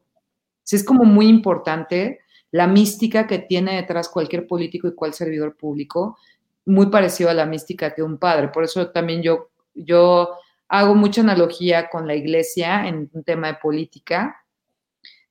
es 0.72 0.84
como 0.84 1.04
muy 1.04 1.28
importante 1.28 2.20
la 2.52 2.66
mística 2.66 3.28
que 3.28 3.38
tiene 3.38 3.76
detrás 3.76 4.10
cualquier 4.10 4.48
político 4.48 4.88
y 4.88 4.96
cual 4.96 5.14
servidor 5.14 5.56
público, 5.56 6.18
muy 6.66 6.88
parecido 6.88 7.30
a 7.30 7.36
la 7.36 7.46
mística 7.46 7.94
que 7.94 8.02
un 8.02 8.18
padre. 8.18 8.48
Por 8.48 8.64
eso 8.64 8.90
también 8.90 9.22
yo, 9.22 9.52
yo 9.76 10.30
hago 10.68 10.96
mucha 10.96 11.22
analogía 11.22 11.88
con 11.88 12.08
la 12.08 12.16
iglesia 12.16 12.88
en 12.88 13.12
un 13.14 13.24
tema 13.24 13.48
de 13.48 13.60
política. 13.62 14.44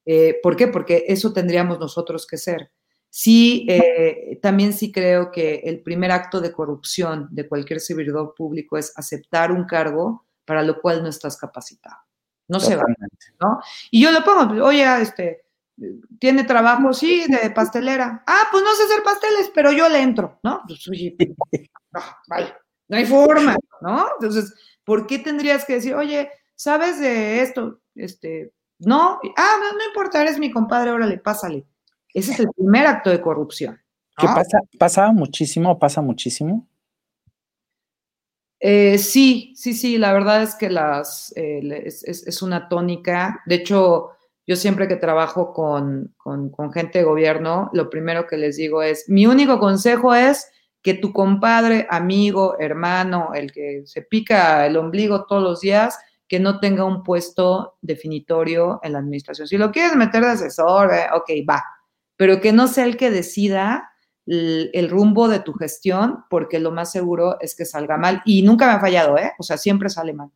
Eh, 0.06 0.38
¿Por 0.40 0.54
qué? 0.54 0.68
Porque 0.68 1.04
eso 1.08 1.32
tendríamos 1.32 1.80
nosotros 1.80 2.28
que 2.28 2.36
ser. 2.36 2.70
Sí, 3.10 3.66
eh, 3.68 4.38
también 4.42 4.72
sí 4.72 4.92
creo 4.92 5.30
que 5.30 5.62
el 5.64 5.82
primer 5.82 6.10
acto 6.10 6.40
de 6.40 6.52
corrupción 6.52 7.28
de 7.30 7.48
cualquier 7.48 7.80
servidor 7.80 8.34
público 8.36 8.76
es 8.76 8.92
aceptar 8.96 9.50
un 9.50 9.64
cargo 9.64 10.26
para 10.44 10.62
lo 10.62 10.80
cual 10.80 11.02
no 11.02 11.08
estás 11.08 11.36
capacitado. 11.36 11.96
No 12.48 12.60
se 12.60 12.76
va, 12.76 12.84
¿no? 13.40 13.60
Y 13.90 14.02
yo 14.02 14.10
le 14.10 14.22
pongo, 14.22 14.64
oye, 14.64 14.84
este, 15.02 15.42
tiene 16.18 16.44
trabajo, 16.44 16.92
sí, 16.94 17.26
de 17.28 17.50
pastelera. 17.50 18.22
Ah, 18.26 18.48
pues 18.50 18.62
no 18.62 18.74
sé 18.74 18.84
hacer 18.84 19.02
pasteles, 19.02 19.50
pero 19.54 19.70
yo 19.72 19.88
le 19.88 20.00
entro, 20.00 20.38
¿no? 20.42 20.62
Pues, 20.66 20.80
no, 21.92 22.00
no 22.88 22.96
hay 22.96 23.06
forma, 23.06 23.56
¿no? 23.82 24.06
Entonces, 24.18 24.54
¿por 24.84 25.06
qué 25.06 25.18
tendrías 25.18 25.64
que 25.64 25.74
decir, 25.74 25.94
oye, 25.94 26.30
¿sabes 26.54 26.98
de 26.98 27.42
esto? 27.42 27.80
Este, 27.94 28.52
no, 28.78 29.20
ah, 29.36 29.56
no, 29.60 29.76
no 29.76 29.84
importa, 29.86 30.22
eres 30.22 30.38
mi 30.38 30.50
compadre, 30.50 30.90
órale, 30.90 31.18
pásale. 31.18 31.66
Ese 32.18 32.32
es 32.32 32.40
el 32.40 32.48
primer 32.50 32.86
acto 32.86 33.10
de 33.10 33.20
corrupción. 33.20 33.78
¿Qué 34.16 34.26
pasa? 34.26 34.58
¿Pasa 34.78 35.12
muchísimo? 35.12 35.78
¿Pasa 35.78 36.02
muchísimo? 36.02 36.66
Eh, 38.60 38.98
sí, 38.98 39.52
sí, 39.56 39.72
sí, 39.72 39.98
la 39.98 40.12
verdad 40.12 40.42
es 40.42 40.56
que 40.56 40.68
las, 40.68 41.32
eh, 41.36 41.60
es, 41.84 42.42
una 42.42 42.68
tónica. 42.68 43.40
De 43.46 43.54
hecho, 43.54 44.10
yo 44.46 44.56
siempre 44.56 44.88
que 44.88 44.96
trabajo 44.96 45.52
con, 45.52 46.14
con, 46.16 46.72
gente 46.72 46.98
de 46.98 47.04
gobierno, 47.04 47.70
lo 47.72 47.88
primero 47.88 48.26
que 48.26 48.36
les 48.36 48.56
digo 48.56 48.82
es, 48.82 49.08
mi 49.08 49.26
único 49.26 49.60
consejo 49.60 50.14
es 50.14 50.50
que 50.82 50.94
tu 50.94 51.12
compadre, 51.12 51.86
amigo, 51.88 52.56
hermano, 52.58 53.30
el 53.34 53.52
que 53.52 53.82
se 53.86 54.02
pica 54.02 54.66
el 54.66 54.76
ombligo 54.76 55.26
todos 55.26 55.42
los 55.42 55.60
días, 55.60 55.96
que 56.26 56.40
no 56.40 56.58
tenga 56.58 56.84
un 56.84 57.04
puesto 57.04 57.76
definitorio 57.80 58.80
en 58.82 58.94
la 58.94 58.98
administración. 58.98 59.46
Si 59.46 59.56
lo 59.56 59.70
quieres 59.70 59.94
meter 59.94 60.24
de 60.24 60.30
asesor, 60.30 60.92
eh, 60.92 61.06
ok, 61.14 61.30
va, 61.48 61.62
pero 62.18 62.40
que 62.40 62.52
no 62.52 62.66
sea 62.66 62.84
el 62.84 62.96
que 62.96 63.12
decida 63.12 63.92
el, 64.26 64.90
rumbo 64.90 65.28
de 65.28 65.38
tu 65.38 65.54
gestión, 65.54 66.24
porque 66.28 66.58
lo 66.58 66.72
más 66.72 66.90
seguro 66.90 67.40
es 67.40 67.54
que 67.54 67.64
salga 67.64 67.96
mal. 67.96 68.20
Y 68.26 68.42
nunca 68.42 68.66
me 68.66 68.72
ha 68.72 68.80
fallado, 68.80 69.16
¿eh? 69.16 69.32
O 69.38 69.44
sea, 69.44 69.56
siempre 69.56 69.88
sale 69.88 70.12
mal. 70.12 70.28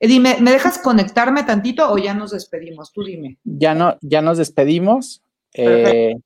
Eh, 0.00 0.08
dime, 0.08 0.38
¿me 0.40 0.50
dejas 0.50 0.78
conectarme 0.78 1.44
tantito 1.44 1.92
o 1.92 1.98
ya 1.98 2.14
nos 2.14 2.30
despedimos? 2.30 2.90
Tú 2.92 3.04
dime. 3.04 3.38
Ya 3.44 3.74
no, 3.74 3.98
ya 4.00 4.22
nos 4.22 4.38
despedimos. 4.38 5.22
Eh, 5.52 6.16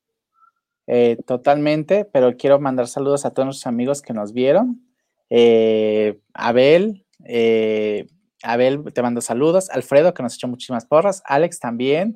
eh, 0.87 1.17
totalmente, 1.27 2.05
pero 2.05 2.37
quiero 2.37 2.61
mandar 2.61 2.87
saludos 2.87 3.27
a 3.27 3.31
todos 3.33 3.47
nuestros 3.47 3.67
amigos 3.67 4.01
que 4.01 4.15
nos 4.15 4.33
vieron. 4.33 4.81
Abel, 6.35 7.05
Abel 8.45 8.85
te 8.93 9.03
mando 9.03 9.21
saludos, 9.21 9.71
Alfredo 9.71 10.15
que 10.15 10.23
nos 10.23 10.35
echó 10.35 10.49
muchísimas 10.49 10.87
porras, 10.87 11.23
Alex 11.25 11.59
también, 11.59 12.15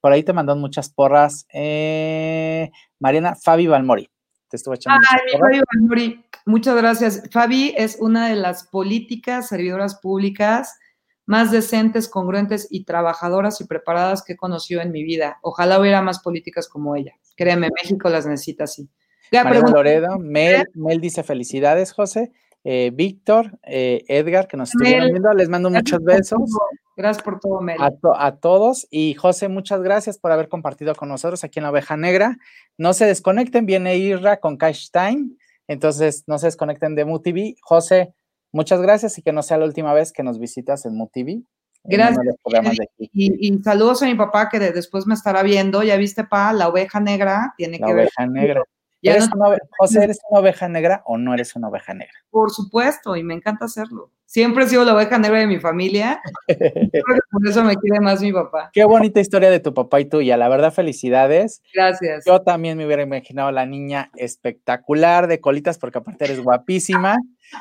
por 0.00 0.12
ahí 0.12 0.22
te 0.22 0.32
mandó 0.32 0.56
muchas 0.56 0.88
porras, 0.88 1.46
eh, 1.52 2.70
Mariana, 2.98 3.34
Fabi 3.34 3.66
Balmori, 3.66 4.08
te 4.48 4.56
estuvo 4.56 4.74
echando 4.74 5.00
Ay, 5.10 5.38
Fabi 5.38 5.60
Balmori, 5.72 6.24
muchas 6.46 6.76
gracias. 6.76 7.22
Fabi 7.30 7.74
es 7.76 7.98
una 8.00 8.28
de 8.28 8.36
las 8.36 8.68
políticas 8.68 9.48
servidoras 9.48 9.96
públicas 9.96 10.78
más 11.26 11.50
decentes, 11.50 12.08
congruentes 12.08 12.68
y 12.70 12.84
trabajadoras 12.84 13.60
y 13.60 13.66
preparadas 13.66 14.22
que 14.22 14.34
he 14.34 14.36
conocido 14.36 14.80
en 14.80 14.92
mi 14.92 15.02
vida. 15.02 15.38
Ojalá 15.42 15.80
hubiera 15.80 16.00
más 16.00 16.20
políticas 16.20 16.68
como 16.68 16.94
ella. 16.94 17.14
Créeme, 17.36 17.68
México 17.82 18.08
las 18.08 18.26
necesita 18.26 18.64
así. 18.64 18.88
Mariana 19.32 19.70
Loredo, 19.70 20.18
Mel, 20.18 20.68
Mel 20.74 21.00
dice 21.00 21.24
felicidades, 21.24 21.92
José. 21.92 22.32
Eh, 22.68 22.90
Víctor, 22.92 23.56
eh, 23.62 24.02
Edgar, 24.08 24.48
que 24.48 24.56
nos 24.56 24.70
estuvieron 24.70 25.12
viendo, 25.12 25.32
les 25.34 25.48
mando 25.48 25.70
muchos 25.70 26.02
besos. 26.02 26.40
Gracias 26.96 27.22
por 27.22 27.38
todo, 27.38 27.60
Mel. 27.60 27.76
A, 27.80 28.32
todos. 28.32 28.88
Y 28.90 29.14
José, 29.14 29.46
muchas 29.46 29.82
gracias 29.82 30.18
por 30.18 30.32
haber 30.32 30.48
compartido 30.48 30.96
con 30.96 31.08
nosotros 31.08 31.44
aquí 31.44 31.60
en 31.60 31.62
la 31.62 31.70
Oveja 31.70 31.96
Negra. 31.96 32.38
No 32.76 32.92
se 32.92 33.06
desconecten, 33.06 33.66
viene 33.66 33.96
Irra 33.98 34.38
con 34.38 34.56
Cash 34.56 34.88
Time. 34.90 35.28
Entonces, 35.68 36.24
no 36.26 36.38
se 36.38 36.46
desconecten 36.46 36.96
de 36.96 37.04
MUTV. 37.04 37.54
José, 37.62 38.12
muchas 38.50 38.82
gracias 38.82 39.16
y 39.16 39.22
que 39.22 39.32
no 39.32 39.44
sea 39.44 39.58
la 39.58 39.66
última 39.66 39.94
vez 39.94 40.12
que 40.12 40.24
nos 40.24 40.40
visitas 40.40 40.86
en 40.86 40.96
MUTV. 40.96 41.44
Gracias. 41.84 42.34
Y, 43.12 43.62
saludos 43.62 44.02
a 44.02 44.06
mi 44.06 44.16
papá 44.16 44.48
que 44.48 44.58
después 44.58 45.06
me 45.06 45.14
estará 45.14 45.44
viendo. 45.44 45.84
Ya 45.84 45.96
viste, 45.96 46.24
pa, 46.24 46.52
la 46.52 46.66
oveja 46.66 46.98
negra 46.98 47.54
tiene 47.56 47.78
la 47.78 47.86
que 47.86 47.94
ver. 47.94 48.08
Oveja 48.18 48.26
negra. 49.06 49.24
¿Eres 49.24 49.34
una, 49.34 49.58
José, 49.78 50.04
¿eres 50.04 50.18
una 50.30 50.40
oveja 50.40 50.68
negra 50.68 51.02
o 51.06 51.18
no 51.18 51.34
eres 51.34 51.56
una 51.56 51.68
oveja 51.68 51.94
negra? 51.94 52.14
Por 52.30 52.50
supuesto, 52.50 53.16
y 53.16 53.22
me 53.22 53.34
encanta 53.34 53.64
hacerlo. 53.66 54.12
Siempre 54.26 54.64
he 54.64 54.68
sido 54.68 54.84
la 54.84 54.94
oveja 54.94 55.18
negra 55.18 55.38
de 55.38 55.46
mi 55.46 55.60
familia. 55.60 56.20
por 57.30 57.48
eso 57.48 57.62
me 57.62 57.76
quiere 57.76 58.00
más 58.00 58.20
mi 58.20 58.32
papá. 58.32 58.70
Qué 58.72 58.84
bonita 58.84 59.20
historia 59.20 59.50
de 59.50 59.60
tu 59.60 59.72
papá 59.72 60.00
y 60.00 60.06
tuya. 60.06 60.36
La 60.36 60.48
verdad, 60.48 60.72
felicidades. 60.72 61.62
Gracias. 61.72 62.24
Yo 62.26 62.42
también 62.42 62.76
me 62.76 62.84
hubiera 62.84 63.02
imaginado 63.02 63.52
la 63.52 63.66
niña 63.66 64.10
espectacular 64.16 65.28
de 65.28 65.40
colitas, 65.40 65.78
porque 65.78 65.98
aparte 65.98 66.24
eres 66.24 66.42
guapísima. 66.42 67.16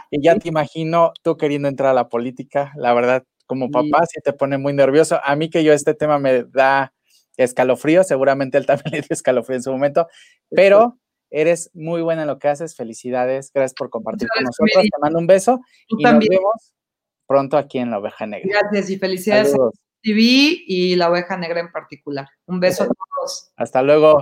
Y 0.10 0.24
ya 0.24 0.36
te 0.36 0.50
imagino 0.50 1.14
tú 1.22 1.38
queriendo 1.38 1.68
entrar 1.68 1.92
a 1.92 1.94
la 1.94 2.10
política. 2.10 2.74
La 2.76 2.94
verdad, 2.94 3.24
como 3.46 3.70
papá, 3.70 4.06
sí 4.08 4.20
te 4.24 4.34
pone 4.34 4.58
muy 4.58 4.74
nervioso. 4.74 5.20
A 5.24 5.36
mí 5.36 5.52
que 5.52 5.64
yo 5.64 5.72
este 5.72 5.94
tema 5.94 6.18
me 6.18 6.44
da 6.46 6.94
escalofrío, 7.38 8.04
seguramente 8.04 8.58
él 8.58 8.66
también 8.66 8.86
le 8.94 9.02
dio 9.02 9.08
escalofrío 9.12 9.58
en 9.58 9.64
su 9.64 9.72
momento, 9.72 10.08
pero 10.50 10.98
Eres 11.30 11.70
muy 11.74 12.02
buena 12.02 12.24
en 12.24 12.28
lo 12.28 12.40
que 12.40 12.48
haces. 12.48 12.76
Felicidades. 12.76 13.52
Gracias 13.54 13.74
por 13.74 13.90
compartir 13.90 14.28
con 14.34 14.44
nosotros. 14.44 14.84
Te 14.84 15.00
mando 15.02 15.20
un 15.20 15.28
beso. 15.28 15.60
y 15.88 16.04
nos 16.04 16.20
vemos 16.20 16.74
pronto 17.28 17.58
aquí 17.58 17.80
en 17.80 17.92
La 17.92 18.00
Oveja 18.00 18.26
Negra. 18.26 18.60
Gracias 18.62 18.90
y 18.90 18.98
felicidades 18.98 19.54
a 19.54 19.58
TV 20.02 20.22
y 20.68 20.96
La 20.96 21.10
Oveja 21.10 21.38
Negra 21.38 21.60
en 21.60 21.72
particular. 21.72 22.28
Un 22.46 22.60
beso 22.60 22.84
a 22.84 22.88
todos. 22.88 23.52
Hasta 23.56 23.82
luego. 23.82 24.14